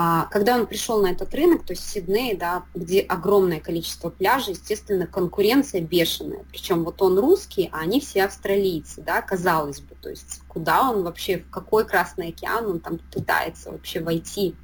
А, 0.00 0.26
когда 0.26 0.54
он 0.54 0.68
пришел 0.68 1.02
на 1.02 1.08
этот 1.08 1.34
рынок, 1.34 1.64
то 1.64 1.72
есть 1.72 1.84
Сидней, 1.90 2.36
да, 2.36 2.62
где 2.72 3.00
огромное 3.00 3.58
количество 3.58 4.10
пляжей, 4.10 4.52
естественно, 4.54 5.08
конкуренция 5.08 5.80
бешеная. 5.80 6.44
Причем 6.52 6.84
вот 6.84 7.02
он 7.02 7.18
русский, 7.18 7.68
а 7.72 7.80
они 7.80 8.00
все 8.00 8.22
австралийцы, 8.22 9.02
да, 9.02 9.20
казалось 9.22 9.80
бы. 9.80 9.96
То 10.00 10.08
есть 10.08 10.42
куда 10.46 10.88
он 10.88 11.02
вообще, 11.02 11.38
в 11.38 11.50
какой 11.50 11.84
Красный 11.84 12.28
океан 12.28 12.66
он 12.66 12.78
там 12.78 13.00
пытается 13.12 13.72
вообще 13.72 13.98
войти. 13.98 14.54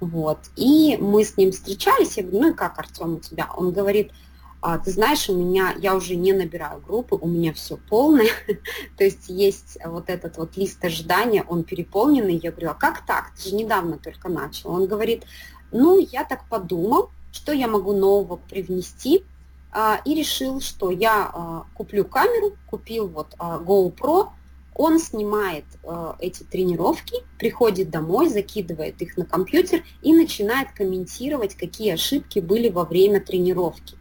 Вот. 0.00 0.38
И 0.54 0.98
мы 1.00 1.24
с 1.24 1.38
ним 1.38 1.50
встречались, 1.52 2.18
я 2.18 2.24
говорю, 2.24 2.40
ну 2.42 2.50
и 2.50 2.54
как, 2.54 2.78
Артем, 2.78 3.14
у 3.14 3.20
тебя? 3.20 3.48
Он 3.56 3.72
говорит, 3.72 4.12
а, 4.60 4.78
ты 4.78 4.90
знаешь, 4.90 5.28
у 5.28 5.36
меня, 5.36 5.74
я 5.78 5.94
уже 5.94 6.16
не 6.16 6.32
набираю 6.32 6.80
группы, 6.80 7.16
у 7.20 7.28
меня 7.28 7.52
все 7.52 7.76
полное, 7.76 8.30
то 8.96 9.04
есть 9.04 9.28
есть 9.28 9.78
вот 9.84 10.10
этот 10.10 10.36
вот 10.36 10.56
лист 10.56 10.84
ожидания, 10.84 11.44
он 11.46 11.64
переполненный, 11.64 12.40
я 12.42 12.50
говорю, 12.50 12.70
а 12.70 12.74
как 12.74 13.06
так, 13.06 13.32
ты 13.36 13.50
же 13.50 13.54
недавно 13.54 13.98
только 13.98 14.28
начал. 14.28 14.70
Он 14.70 14.86
говорит, 14.86 15.24
ну, 15.70 15.98
я 15.98 16.24
так 16.24 16.48
подумал, 16.48 17.10
что 17.30 17.52
я 17.52 17.68
могу 17.68 17.92
нового 17.92 18.36
привнести, 18.36 19.24
а, 19.70 20.00
и 20.04 20.14
решил, 20.14 20.60
что 20.60 20.90
я 20.90 21.30
а, 21.32 21.66
куплю 21.74 22.04
камеру, 22.04 22.56
купил 22.66 23.06
вот 23.06 23.34
а, 23.38 23.58
GoPro, 23.58 24.30
он 24.78 25.00
снимает 25.00 25.64
э, 25.82 26.12
эти 26.20 26.44
тренировки, 26.44 27.16
приходит 27.36 27.90
домой, 27.90 28.28
закидывает 28.28 29.02
их 29.02 29.16
на 29.16 29.26
компьютер 29.26 29.82
и 30.02 30.14
начинает 30.14 30.70
комментировать, 30.70 31.56
какие 31.56 31.94
ошибки 31.94 32.38
были 32.38 32.68
во 32.68 32.84
время 32.84 33.20
тренировки. 33.20 33.98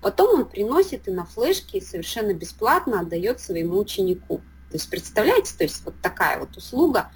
Потом 0.00 0.40
он 0.40 0.44
приносит 0.46 1.08
и 1.08 1.10
на 1.10 1.24
флешке 1.24 1.80
совершенно 1.80 2.32
бесплатно 2.32 3.00
отдает 3.00 3.40
своему 3.40 3.78
ученику. 3.78 4.38
То 4.70 4.74
есть 4.74 4.90
представляете, 4.90 5.54
то 5.56 5.64
есть 5.64 5.84
вот 5.84 5.94
такая 6.02 6.38
вот 6.38 6.56
услуга. 6.56 7.10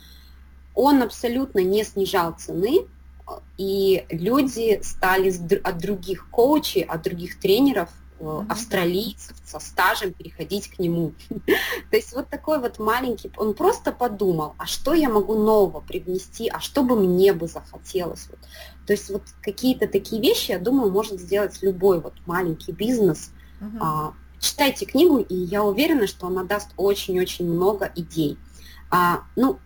Он 0.74 1.02
абсолютно 1.02 1.60
не 1.60 1.84
снижал 1.84 2.32
цены, 2.38 2.86
и 3.58 4.06
люди 4.10 4.80
стали 4.82 5.32
от 5.62 5.78
других 5.78 6.28
коучей, 6.30 6.82
от 6.82 7.02
других 7.02 7.38
тренеров 7.38 7.90
mm-hmm. 8.20 8.46
австралийцев 8.48 9.36
со 9.44 9.60
стажем 9.60 10.12
переходить 10.12 10.68
к 10.68 10.78
нему. 10.78 11.12
То 11.90 11.96
есть 11.96 12.12
вот 12.12 12.28
такой 12.28 12.58
вот 12.58 12.78
маленький, 12.78 13.30
он 13.36 13.54
просто 13.54 13.92
подумал, 13.92 14.54
а 14.58 14.66
что 14.66 14.94
я 14.94 15.08
могу 15.08 15.34
нового 15.34 15.80
привнести, 15.80 16.48
а 16.48 16.60
что 16.60 16.82
бы 16.82 16.96
мне 16.96 17.32
бы 17.32 17.46
захотелось. 17.46 18.28
Вот. 18.30 18.40
То 18.86 18.92
есть 18.92 19.10
вот 19.10 19.22
какие-то 19.42 19.88
такие 19.88 20.20
вещи, 20.20 20.52
я 20.52 20.58
думаю, 20.58 20.90
может 20.90 21.20
сделать 21.20 21.62
любой 21.62 22.00
вот 22.00 22.14
маленький 22.26 22.72
бизнес. 22.72 23.32
Mm-hmm. 23.60 23.78
А, 23.80 24.14
читайте 24.38 24.86
книгу, 24.86 25.18
и 25.18 25.34
я 25.34 25.62
уверена, 25.62 26.06
что 26.06 26.26
она 26.26 26.44
даст 26.44 26.70
очень-очень 26.76 27.46
много 27.46 27.90
идей. 27.94 28.38
А, 28.90 29.22
ну, 29.36 29.58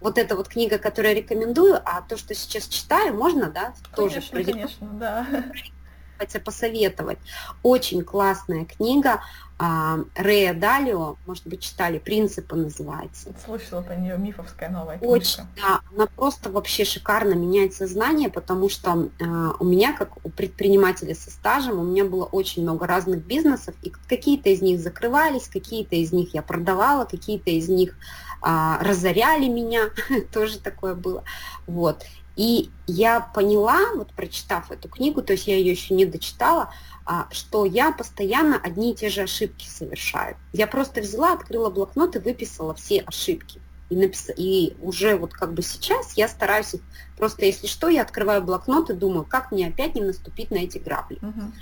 вот 0.00 0.18
эта 0.18 0.36
вот 0.36 0.48
книга, 0.48 0.78
которую 0.78 1.14
я 1.14 1.20
рекомендую, 1.20 1.80
а 1.84 2.02
то, 2.02 2.16
что 2.16 2.34
сейчас 2.34 2.66
читаю, 2.66 3.14
можно, 3.14 3.50
да, 3.50 3.74
конечно, 3.92 3.96
тоже 3.96 4.22
конечно, 4.30 4.88
да 4.94 5.26
хотя 6.22 6.38
посоветовать. 6.38 7.18
Очень 7.62 8.04
классная 8.04 8.64
книга 8.64 9.20
а, 9.58 9.98
Рея 10.16 10.54
Далио, 10.54 11.16
может 11.26 11.46
быть, 11.46 11.60
читали, 11.60 11.98
«Принципы» 11.98 12.56
называется. 12.56 13.32
Слышала 13.44 13.82
про 13.82 13.96
нее, 13.96 14.16
мифовская 14.18 14.70
новая 14.70 14.98
книжка. 14.98 15.12
Очень, 15.12 15.44
да, 15.56 15.80
она 15.94 16.06
просто 16.06 16.50
вообще 16.50 16.84
шикарно 16.84 17.34
меняет 17.34 17.74
сознание, 17.74 18.28
потому 18.28 18.68
что 18.68 18.90
а, 19.20 19.54
у 19.58 19.64
меня, 19.64 19.92
как 19.92 20.24
у 20.24 20.30
предпринимателя 20.30 21.14
со 21.14 21.30
стажем, 21.30 21.78
у 21.78 21.84
меня 21.84 22.04
было 22.04 22.24
очень 22.24 22.62
много 22.62 22.86
разных 22.86 23.24
бизнесов, 23.24 23.74
и 23.82 23.90
какие-то 23.90 24.48
из 24.48 24.62
них 24.62 24.80
закрывались, 24.80 25.48
какие-то 25.48 25.96
из 25.96 26.12
них 26.12 26.34
я 26.34 26.42
продавала, 26.42 27.04
какие-то 27.04 27.50
из 27.50 27.68
них 27.68 27.94
а, 28.40 28.78
разоряли 28.82 29.48
меня, 29.48 29.90
тоже 30.32 30.58
такое 30.58 30.94
было. 30.94 31.24
Вот. 31.66 32.04
И 32.36 32.70
я 32.86 33.20
поняла, 33.20 33.78
вот 33.94 34.12
прочитав 34.14 34.70
эту 34.70 34.88
книгу, 34.88 35.22
то 35.22 35.34
есть 35.34 35.46
я 35.46 35.56
ее 35.56 35.72
еще 35.72 35.94
не 35.94 36.06
дочитала, 36.06 36.72
а, 37.04 37.28
что 37.30 37.64
я 37.64 37.92
постоянно 37.92 38.56
одни 38.56 38.92
и 38.92 38.94
те 38.94 39.08
же 39.08 39.22
ошибки 39.22 39.66
совершаю. 39.66 40.36
Я 40.52 40.66
просто 40.66 41.00
взяла, 41.00 41.34
открыла 41.34 41.68
блокнот 41.68 42.16
и 42.16 42.20
выписала 42.20 42.74
все 42.74 43.00
ошибки. 43.00 43.60
И, 43.90 43.96
напис... 43.96 44.30
и 44.34 44.74
уже 44.80 45.16
вот 45.16 45.34
как 45.34 45.52
бы 45.52 45.60
сейчас 45.62 46.14
я 46.14 46.26
стараюсь, 46.28 46.76
просто 47.18 47.44
если 47.44 47.66
что, 47.66 47.88
я 47.88 48.02
открываю 48.02 48.42
блокнот 48.42 48.88
и 48.88 48.94
думаю, 48.94 49.24
как 49.24 49.52
мне 49.52 49.68
опять 49.68 49.94
не 49.94 50.00
наступить 50.00 50.50
на 50.50 50.56
эти 50.56 50.78
грабли. 50.78 51.18
Uh-huh. 51.18 51.52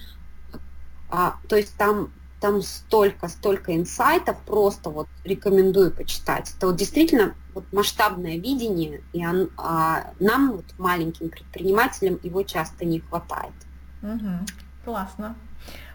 А, 1.08 1.36
то 1.48 1.56
есть 1.56 1.74
там 1.76 2.12
там 2.40 2.62
столько, 2.62 3.28
столько 3.28 3.76
инсайтов, 3.76 4.38
просто 4.46 4.90
вот 4.90 5.08
рекомендую 5.24 5.92
почитать. 5.92 6.52
Это 6.56 6.68
вот 6.68 6.76
действительно 6.76 7.34
вот 7.54 7.64
масштабное 7.72 8.38
видение, 8.38 9.02
и 9.12 9.26
он, 9.26 9.50
а, 9.56 10.12
нам, 10.18 10.52
вот, 10.52 10.64
маленьким 10.78 11.28
предпринимателям, 11.28 12.18
его 12.22 12.42
часто 12.42 12.84
не 12.84 13.00
хватает. 13.00 13.52
Угу. 14.02 14.46
Классно. 14.84 15.36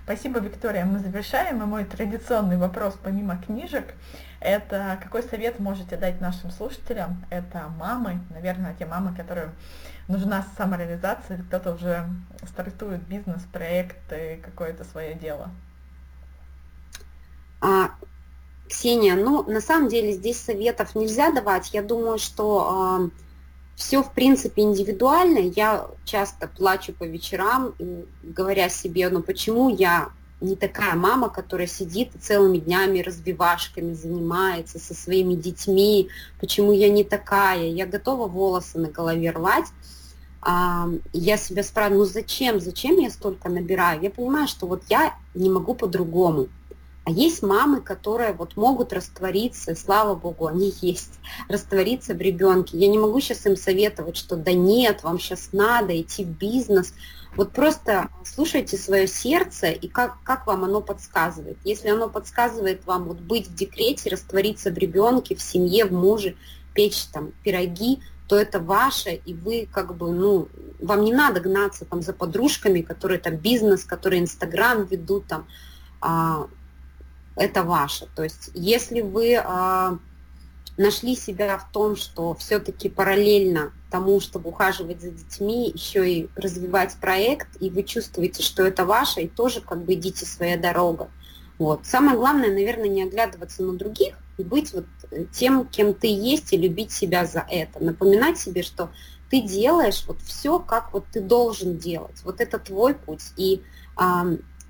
Спасибо, 0.04 0.40
Виктория. 0.40 0.86
Мы 0.86 1.00
завершаем. 1.00 1.64
И 1.64 1.66
мой 1.66 1.84
традиционный 1.84 2.58
вопрос, 2.58 2.96
помимо 3.02 3.38
книжек, 3.38 3.96
это 4.40 5.00
какой 5.02 5.24
совет 5.24 5.60
можете 5.60 5.98
дать 5.98 6.22
нашим 6.22 6.52
слушателям? 6.52 7.26
Это 7.32 7.70
мамы, 7.80 8.20
наверное, 8.30 8.76
те 8.78 8.86
мамы, 8.86 9.16
которым 9.16 9.50
нужна 10.08 10.46
самореализация, 10.58 11.40
кто-то 11.40 11.74
уже 11.74 12.08
стартует 12.48 13.02
бизнес, 13.08 13.42
проект, 13.52 13.98
какое-то 14.44 14.84
свое 14.84 15.16
дело. 15.16 15.50
Ксения, 18.70 19.16
ну, 19.16 19.44
на 19.44 19.62
самом 19.62 19.90
деле 19.90 20.14
здесь 20.14 20.40
советов 20.40 20.96
нельзя 20.96 21.32
давать. 21.32 21.74
Я 21.74 21.82
думаю, 21.84 22.18
что 22.18 23.00
э, 23.02 23.10
все, 23.76 24.02
в 24.02 24.12
принципе, 24.14 24.64
индивидуально. 24.64 25.40
Я 25.40 25.88
часто 26.04 26.48
плачу 26.48 26.94
по 26.94 27.04
вечерам, 27.04 27.74
говоря 28.24 28.70
себе, 28.70 29.10
ну, 29.10 29.22
почему 29.22 29.70
я 29.70 30.10
не 30.42 30.56
такая 30.56 30.96
мама, 30.96 31.30
которая 31.30 31.68
сидит 31.68 32.12
целыми 32.20 32.58
днями 32.58 33.00
развивашками 33.00 33.94
занимается 33.94 34.80
со 34.80 34.94
своими 34.94 35.34
детьми, 35.36 36.10
почему 36.40 36.72
я 36.72 36.90
не 36.90 37.04
такая, 37.04 37.68
я 37.68 37.86
готова 37.86 38.28
волосы 38.28 38.78
на 38.80 38.90
голове 38.90 39.32
рвать. 39.32 39.68
Я 41.14 41.38
себя 41.38 41.64
спрашиваю, 41.64 42.00
ну 42.00 42.06
зачем, 42.06 42.60
зачем 42.60 43.00
я 43.00 43.10
столько 43.10 43.50
набираю? 43.50 44.02
Я 44.02 44.12
понимаю, 44.12 44.48
что 44.48 44.68
вот 44.68 44.84
я 44.90 45.16
не 45.34 45.50
могу 45.50 45.74
по-другому. 45.74 46.48
А 47.06 47.12
есть 47.12 47.44
мамы, 47.44 47.82
которые 47.82 48.34
вот 48.34 48.58
могут 48.58 48.92
раствориться, 48.92 49.76
слава 49.76 50.16
богу, 50.16 50.48
они 50.48 50.74
есть, 50.82 51.20
раствориться 51.48 52.16
в 52.16 52.18
ребенке. 52.18 52.80
Я 52.80 52.88
не 52.88 52.98
могу 52.98 53.20
сейчас 53.20 53.46
им 53.46 53.56
советовать, 53.56 54.18
что 54.18 54.36
да 54.36 54.54
нет, 54.54 55.04
вам 55.04 55.20
сейчас 55.20 55.50
надо 55.52 56.00
идти 56.02 56.26
в 56.26 56.30
бизнес. 56.30 56.96
Вот 57.36 57.52
просто 57.52 58.10
слушайте 58.24 58.78
свое 58.78 59.08
сердце 59.08 59.68
и 59.68 59.88
как, 59.88 60.18
как 60.24 60.48
вам 60.48 60.64
оно 60.64 60.82
подсказывает. 60.82 61.58
Если 61.64 61.90
оно 61.90 62.10
подсказывает 62.10 62.86
вам 62.88 63.04
вот 63.04 63.20
быть 63.20 63.50
в 63.50 63.54
декрете, 63.54 64.10
раствориться 64.10 64.72
в 64.72 64.78
ребенке, 64.78 65.36
в 65.36 65.42
семье, 65.44 65.86
в 65.86 65.92
муже, 65.92 66.36
печь 66.74 67.06
там 67.14 67.34
пироги, 67.44 68.00
то 68.28 68.36
это 68.36 68.60
ваше, 68.60 69.12
и 69.14 69.36
вы 69.36 69.70
как 69.72 69.96
бы, 69.96 70.12
ну, 70.12 70.48
вам 70.80 71.04
не 71.04 71.14
надо 71.14 71.40
гнаться 71.40 71.86
там 71.86 72.02
за 72.02 72.14
подружками, 72.14 72.82
которые 72.82 73.20
там 73.20 73.36
бизнес, 73.36 73.84
которые 73.84 74.22
Инстаграм 74.22 74.86
ведут 74.86 75.28
там, 75.28 75.46
а, 76.02 76.48
это 77.36 77.64
ваше. 77.64 78.08
То 78.16 78.24
есть 78.24 78.50
если 78.54 79.02
вы 79.02 79.36
а, 79.36 79.98
нашли 80.78 81.16
себя 81.16 81.58
в 81.58 81.72
том, 81.72 81.96
что 81.96 82.34
все-таки 82.36 82.90
параллельно 82.90 83.72
тому, 83.90 84.20
чтобы 84.20 84.50
ухаживать 84.50 85.02
за 85.02 85.12
детьми, 85.12 85.72
еще 85.74 86.10
и 86.10 86.30
развивать 86.36 86.96
проект, 87.00 87.48
и 87.60 87.70
вы 87.70 87.84
чувствуете, 87.84 88.44
что 88.44 88.64
это 88.66 88.86
ваше, 88.86 89.22
и 89.22 89.28
тоже 89.28 89.62
как 89.62 89.84
бы 89.84 89.94
идите 89.94 90.26
своя 90.26 90.58
дорога. 90.58 91.10
Вот. 91.58 91.86
Самое 91.86 92.18
главное, 92.18 92.52
наверное, 92.52 92.90
не 92.90 93.04
оглядываться 93.04 93.64
на 93.64 93.74
других 93.74 94.16
и 94.38 94.44
быть 94.44 94.74
вот 94.74 94.86
тем, 95.32 95.66
кем 95.66 95.94
ты 95.94 96.08
есть, 96.08 96.52
и 96.52 96.58
любить 96.58 96.92
себя 96.92 97.26
за 97.26 97.46
это. 97.50 97.82
Напоминать 97.82 98.38
себе, 98.38 98.64
что 98.64 98.90
ты 99.30 99.42
делаешь 99.42 100.04
вот 100.08 100.20
все, 100.22 100.60
как 100.60 100.92
вот 100.92 101.06
ты 101.12 101.22
должен 101.22 101.78
делать. 101.78 102.22
Вот 102.24 102.42
это 102.42 102.60
твой 102.60 102.94
путь. 102.94 103.24
И 103.38 103.62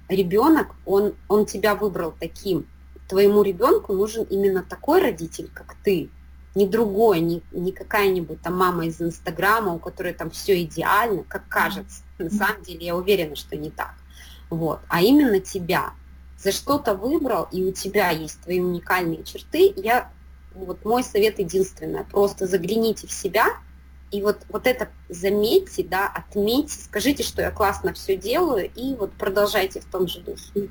ребенок, 0.09 0.75
он, 0.85 1.15
он 1.27 1.45
тебя 1.45 1.75
выбрал 1.75 2.13
таким. 2.19 2.67
Твоему 3.07 3.43
ребенку 3.43 3.93
нужен 3.93 4.23
именно 4.23 4.63
такой 4.63 5.01
родитель, 5.01 5.49
как 5.53 5.75
ты. 5.83 6.09
не 6.55 6.65
другой, 6.65 7.19
не, 7.19 7.43
не 7.51 7.71
какая-нибудь 7.71 8.41
там 8.41 8.55
мама 8.55 8.87
из 8.87 9.01
Инстаграма, 9.01 9.73
у 9.73 9.79
которой 9.79 10.13
там 10.13 10.31
все 10.31 10.63
идеально, 10.63 11.23
как 11.23 11.47
кажется. 11.49 12.01
На 12.17 12.29
самом 12.29 12.63
деле 12.63 12.85
я 12.85 12.95
уверена, 12.95 13.35
что 13.35 13.57
не 13.57 13.69
так. 13.69 13.93
Вот. 14.49 14.79
А 14.87 15.01
именно 15.01 15.39
тебя. 15.39 15.93
За 16.37 16.51
что-то 16.51 16.95
выбрал, 16.95 17.47
и 17.51 17.63
у 17.63 17.71
тебя 17.71 18.09
есть 18.09 18.41
твои 18.41 18.59
уникальные 18.59 19.23
черты. 19.23 19.73
Я, 19.75 20.11
вот 20.53 20.85
мой 20.85 21.03
совет 21.03 21.39
единственный, 21.39 22.03
просто 22.03 22.45
загляните 22.45 23.07
в 23.07 23.11
себя, 23.11 23.47
и 24.11 24.21
вот, 24.21 24.45
вот 24.49 24.67
это 24.67 24.89
заметьте, 25.09 25.83
да, 25.83 26.07
отметьте, 26.07 26.77
скажите, 26.83 27.23
что 27.23 27.41
я 27.41 27.51
классно 27.51 27.93
все 27.93 28.15
делаю, 28.15 28.71
и 28.73 28.95
вот 28.95 29.13
продолжайте 29.13 29.79
в 29.81 29.85
том 29.85 30.07
же 30.07 30.21
духе. 30.21 30.69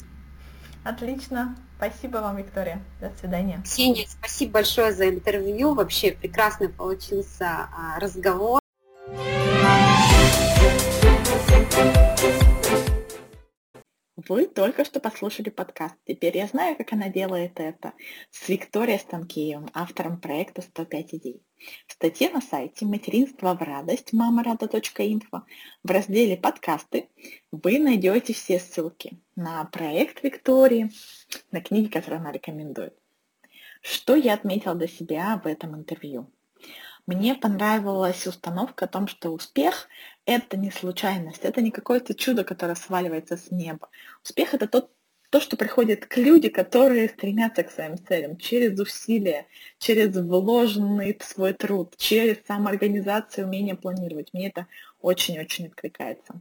Отлично. 0.84 1.56
Спасибо 1.76 2.18
вам, 2.18 2.36
Виктория. 2.36 2.82
До 3.00 3.10
свидания. 3.18 3.60
Ксения, 3.64 4.06
спасибо 4.08 4.52
большое 4.52 4.92
за 4.92 5.08
интервью. 5.08 5.74
Вообще 5.74 6.12
прекрасный 6.12 6.68
получился 6.68 7.68
а, 7.72 7.98
разговор. 7.98 8.63
Вы 14.16 14.46
только 14.46 14.84
что 14.84 15.00
послушали 15.00 15.50
подкаст. 15.50 15.96
Теперь 16.06 16.36
я 16.36 16.46
знаю, 16.46 16.76
как 16.76 16.92
она 16.92 17.08
делает 17.08 17.58
это. 17.58 17.94
С 18.30 18.48
Викторией 18.48 19.00
Станкеевым, 19.00 19.68
автором 19.74 20.20
проекта 20.20 20.62
«105 20.62 21.08
идей». 21.16 21.42
В 21.88 21.92
статье 21.94 22.30
на 22.30 22.40
сайте 22.40 22.86
«Материнство 22.86 23.54
в 23.54 23.62
радость» 23.62 24.12
мамарада.инфо 24.12 25.42
в 25.82 25.90
разделе 25.90 26.36
«Подкасты» 26.36 27.08
вы 27.50 27.80
найдете 27.80 28.34
все 28.34 28.60
ссылки 28.60 29.18
на 29.34 29.64
проект 29.64 30.22
Виктории, 30.22 30.92
на 31.50 31.60
книги, 31.60 31.88
которые 31.88 32.20
она 32.20 32.30
рекомендует. 32.30 32.96
Что 33.82 34.14
я 34.14 34.34
отметила 34.34 34.76
для 34.76 34.86
себя 34.86 35.40
в 35.42 35.48
этом 35.48 35.74
интервью? 35.74 36.30
Мне 37.06 37.34
понравилась 37.34 38.26
установка 38.26 38.86
о 38.86 38.88
том, 38.88 39.08
что 39.08 39.28
успех– 39.28 39.88
это 40.24 40.56
не 40.56 40.70
случайность, 40.70 41.44
это 41.44 41.60
не 41.60 41.70
какое-то 41.70 42.14
чудо, 42.14 42.44
которое 42.44 42.76
сваливается 42.76 43.36
с 43.36 43.50
неба. 43.50 43.90
Успех– 44.22 44.54
это 44.56 44.66
тот, 44.66 44.90
то, 45.28 45.38
что 45.38 45.58
приходит 45.58 46.06
к 46.06 46.16
людям, 46.16 46.52
которые 46.52 47.10
стремятся 47.10 47.62
к 47.62 47.70
своим 47.70 47.98
целям 47.98 48.38
через 48.38 48.80
усилия, 48.80 49.46
через 49.78 50.16
вложенный 50.16 51.18
свой 51.22 51.52
труд, 51.52 51.94
через 51.98 52.38
самоорганизацию, 52.46 53.46
умение 53.46 53.74
планировать. 53.74 54.32
Мне 54.32 54.48
это 54.48 54.66
очень-очень 55.02 55.66
откликается. 55.66 56.40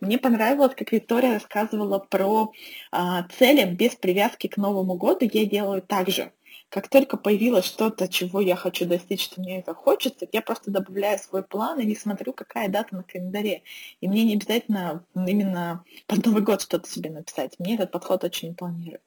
Мне 0.00 0.18
понравилось, 0.18 0.74
как 0.76 0.90
Виктория 0.90 1.34
рассказывала 1.34 2.00
про 2.00 2.52
а, 2.90 3.28
цели 3.38 3.64
без 3.64 3.94
привязки 3.94 4.48
к 4.48 4.56
Новому 4.56 4.94
году. 4.94 5.28
Я 5.32 5.46
делаю 5.46 5.82
так 5.82 6.08
же 6.08 6.32
как 6.70 6.88
только 6.88 7.16
появилось 7.16 7.64
что-то, 7.64 8.08
чего 8.08 8.40
я 8.40 8.56
хочу 8.56 8.86
достичь, 8.86 9.24
что 9.24 9.40
мне 9.40 9.58
это 9.58 9.74
хочется, 9.74 10.26
я 10.32 10.40
просто 10.40 10.70
добавляю 10.70 11.18
свой 11.18 11.42
план 11.42 11.80
и 11.80 11.84
не 11.84 11.96
смотрю, 11.96 12.32
какая 12.32 12.68
дата 12.68 12.94
на 12.94 13.02
календаре. 13.02 13.62
И 14.00 14.08
мне 14.08 14.24
не 14.24 14.34
обязательно 14.34 15.04
именно 15.14 15.84
под 16.06 16.24
Новый 16.24 16.42
год 16.42 16.62
что-то 16.62 16.88
себе 16.88 17.10
написать. 17.10 17.58
Мне 17.58 17.74
этот 17.74 17.90
подход 17.90 18.22
очень 18.24 18.50
импонирует. 18.50 19.02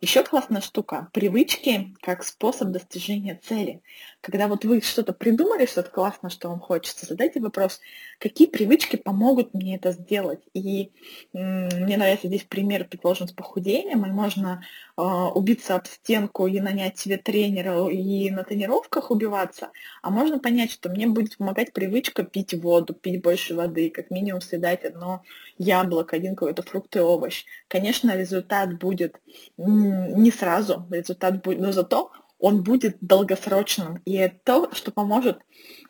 Еще 0.00 0.22
классная 0.22 0.60
штука– 0.60 1.08
привычки 1.12 1.92
как 2.02 2.22
способ 2.22 2.68
достижения 2.68 3.40
цели. 3.42 3.82
Когда 4.20 4.46
вот 4.46 4.64
вы 4.64 4.80
что-то 4.80 5.12
придумали, 5.12 5.66
что-то 5.66 5.90
классное, 5.90 6.30
что 6.30 6.50
вам 6.50 6.60
хочется, 6.60 7.04
задайте 7.04 7.40
вопрос, 7.40 7.80
какие 8.20 8.46
привычки 8.46 8.94
помогут 8.94 9.54
мне 9.54 9.74
это 9.74 9.90
сделать. 9.90 10.38
И 10.54 10.92
мне 11.32 11.96
нравится 11.96 12.28
здесь 12.28 12.44
пример, 12.44 12.84
предположим, 12.84 13.26
с 13.26 13.32
похудением, 13.32 14.06
и 14.06 14.10
можно 14.10 14.62
э, 14.96 15.02
убиться 15.02 15.74
об 15.74 15.88
стенку 15.88 16.46
и 16.46 16.60
нанять 16.60 16.96
себе 16.96 17.16
тренера 17.16 17.88
и 17.88 18.30
на 18.30 18.44
тренировках 18.44 19.10
убиваться, 19.10 19.72
а 20.02 20.10
можно 20.10 20.38
понять, 20.38 20.70
что 20.70 20.90
мне 20.90 21.08
будет 21.08 21.38
помогать 21.38 21.72
привычка 21.72 22.22
пить 22.22 22.54
воду, 22.54 22.94
пить 22.94 23.20
больше 23.20 23.56
воды, 23.56 23.90
как 23.90 24.12
минимум 24.12 24.42
съедать 24.42 24.84
одно 24.84 25.24
яблоко, 25.56 26.14
один 26.14 26.36
какой-то 26.36 26.62
фрукт 26.62 26.94
и 26.94 27.00
овощ. 27.00 27.44
Конечно, 27.66 28.16
результат 28.16 28.78
будет 28.78 29.20
не 29.56 29.87
сразу 30.30 30.86
результат 30.90 31.42
будет, 31.42 31.60
но 31.60 31.72
зато 31.72 32.10
он 32.38 32.62
будет 32.62 32.96
долгосрочным. 33.00 34.00
И 34.04 34.14
это 34.14 34.36
то, 34.44 34.74
что 34.74 34.92
поможет 34.92 35.38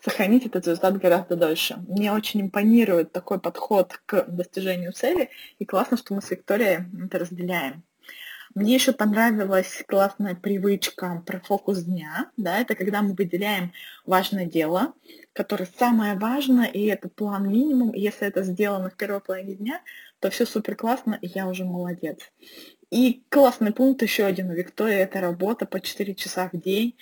сохранить 0.03 0.47
этот 0.47 0.67
результат 0.67 0.99
гораздо 0.99 1.37
дольше. 1.37 1.77
Мне 1.89 2.13
очень 2.13 2.41
импонирует 2.41 3.13
такой 3.13 3.39
подход 3.39 4.01
к 4.07 4.25
достижению 4.29 4.93
цели, 4.93 5.31
и 5.59 5.65
классно, 5.65 5.97
что 5.97 6.15
мы 6.15 6.23
с 6.23 6.31
Викторией 6.31 6.87
это 7.05 7.19
разделяем. 7.19 7.83
Мне 8.55 8.75
еще 8.75 8.93
понравилась 8.93 9.85
классная 9.87 10.35
привычка 10.35 11.23
про 11.27 11.39
фокус 11.39 11.83
дня. 11.83 12.31
Да, 12.37 12.59
это 12.59 12.75
когда 12.75 13.03
мы 13.03 13.15
выделяем 13.15 13.73
важное 14.07 14.47
дело, 14.47 14.95
которое 15.35 15.69
самое 15.79 16.19
важное, 16.19 16.65
и 16.65 16.87
это 16.87 17.09
план 17.09 17.49
минимум. 17.49 17.91
И 17.91 18.01
если 18.01 18.27
это 18.27 18.43
сделано 18.43 18.89
в 18.89 18.97
первой 18.97 19.21
половине 19.21 19.55
дня, 19.55 19.81
то 20.19 20.31
все 20.31 20.47
супер 20.47 20.75
классно, 20.77 21.19
и 21.21 21.29
я 21.29 21.47
уже 21.47 21.65
молодец. 21.65 22.19
И 22.91 23.23
классный 23.29 23.73
пункт 23.73 24.03
еще 24.03 24.25
один 24.25 24.51
у 24.51 24.55
Виктории– 24.55 24.97
это 24.97 25.21
работа 25.21 25.67
по 25.67 25.79
4 25.81 26.15
часа 26.15 26.49
в 26.51 26.59
день. 26.59 26.97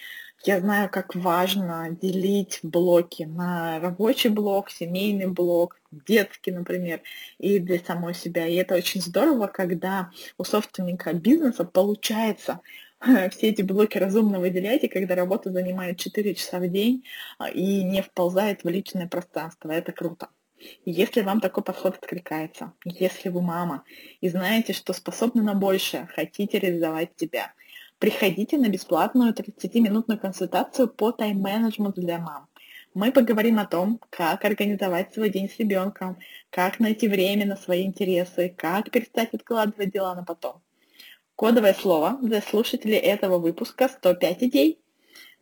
Я 0.44 0.60
знаю, 0.60 0.90
как 0.90 1.14
важно 1.14 1.90
делить 1.90 2.58
блоки 2.62 3.22
на 3.22 3.78
рабочий 3.80 4.28
блок, 4.28 4.70
семейный 4.70 5.28
блок, 5.28 5.80
детский, 5.90 6.50
например, 6.50 7.02
и 7.38 7.58
для 7.60 7.78
самой 7.78 8.14
себя. 8.14 8.46
И 8.46 8.54
это 8.56 8.74
очень 8.74 9.00
здорово, 9.00 9.46
когда 9.46 10.10
у 10.38 10.44
собственника 10.44 11.12
бизнеса 11.12 11.64
получается 11.64 12.60
все 13.30 13.48
эти 13.48 13.62
блоки 13.62 13.98
разумно 13.98 14.40
выделять, 14.40 14.84
и 14.84 14.88
когда 14.88 15.14
работа 15.14 15.52
занимает 15.52 15.98
4 15.98 16.34
часа 16.34 16.58
в 16.58 16.68
день 16.68 17.04
а, 17.38 17.48
и 17.48 17.84
не 17.84 18.02
вползает 18.02 18.64
в 18.64 18.68
личное 18.68 19.08
пространство. 19.08 19.70
Это 19.70 19.92
круто. 19.92 20.28
Если 20.84 21.22
вам 21.22 21.40
такой 21.40 21.62
подход 21.62 21.96
откликается, 21.96 22.72
если 22.84 23.28
вы 23.28 23.42
мама 23.42 23.84
и 24.20 24.28
знаете, 24.28 24.72
что 24.72 24.92
способны 24.92 25.42
на 25.42 25.54
большее, 25.54 26.08
хотите 26.14 26.58
реализовать 26.58 27.10
себя, 27.16 27.52
приходите 27.98 28.58
на 28.58 28.68
бесплатную 28.68 29.32
30-минутную 29.32 30.18
консультацию 30.18 30.88
по 30.88 31.12
тайм-менеджменту 31.12 32.00
для 32.00 32.18
мам. 32.18 32.48
Мы 32.94 33.12
поговорим 33.12 33.58
о 33.58 33.66
том, 33.66 34.00
как 34.08 34.44
организовать 34.44 35.12
свой 35.12 35.28
день 35.28 35.50
с 35.50 35.58
ребенком, 35.58 36.16
как 36.50 36.80
найти 36.80 37.08
время 37.08 37.44
на 37.46 37.56
свои 37.56 37.84
интересы, 37.84 38.54
как 38.56 38.90
перестать 38.90 39.34
откладывать 39.34 39.92
дела 39.92 40.14
на 40.14 40.24
потом. 40.24 40.62
Кодовое 41.34 41.74
слово 41.74 42.18
для 42.22 42.40
слушателей 42.40 42.96
этого 42.96 43.38
выпуска 43.38 43.88
105 43.90 44.42
идей. 44.44 44.80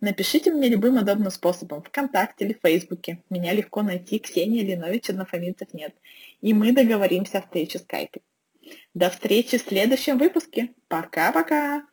Напишите 0.05 0.51
мне 0.51 0.69
любым 0.69 0.99
удобным 0.99 1.31
способом, 1.31 1.83
ВКонтакте 1.83 2.45
или 2.45 2.59
Фейсбуке. 2.63 3.23
Меня 3.31 3.55
легко 3.55 3.81
найти, 3.81 4.19
Ксения 4.19 4.63
Ленович, 4.63 5.09
однофамильцев 5.09 5.73
нет. 5.73 5.95
И 6.43 6.53
мы 6.53 6.73
договоримся 6.73 7.39
о 7.39 7.41
встрече 7.41 7.79
в 7.79 7.83
скайпе. 7.83 8.21
До 8.93 9.09
встречи 9.09 9.57
в 9.57 9.63
следующем 9.63 10.19
выпуске. 10.19 10.75
Пока-пока! 10.89 11.87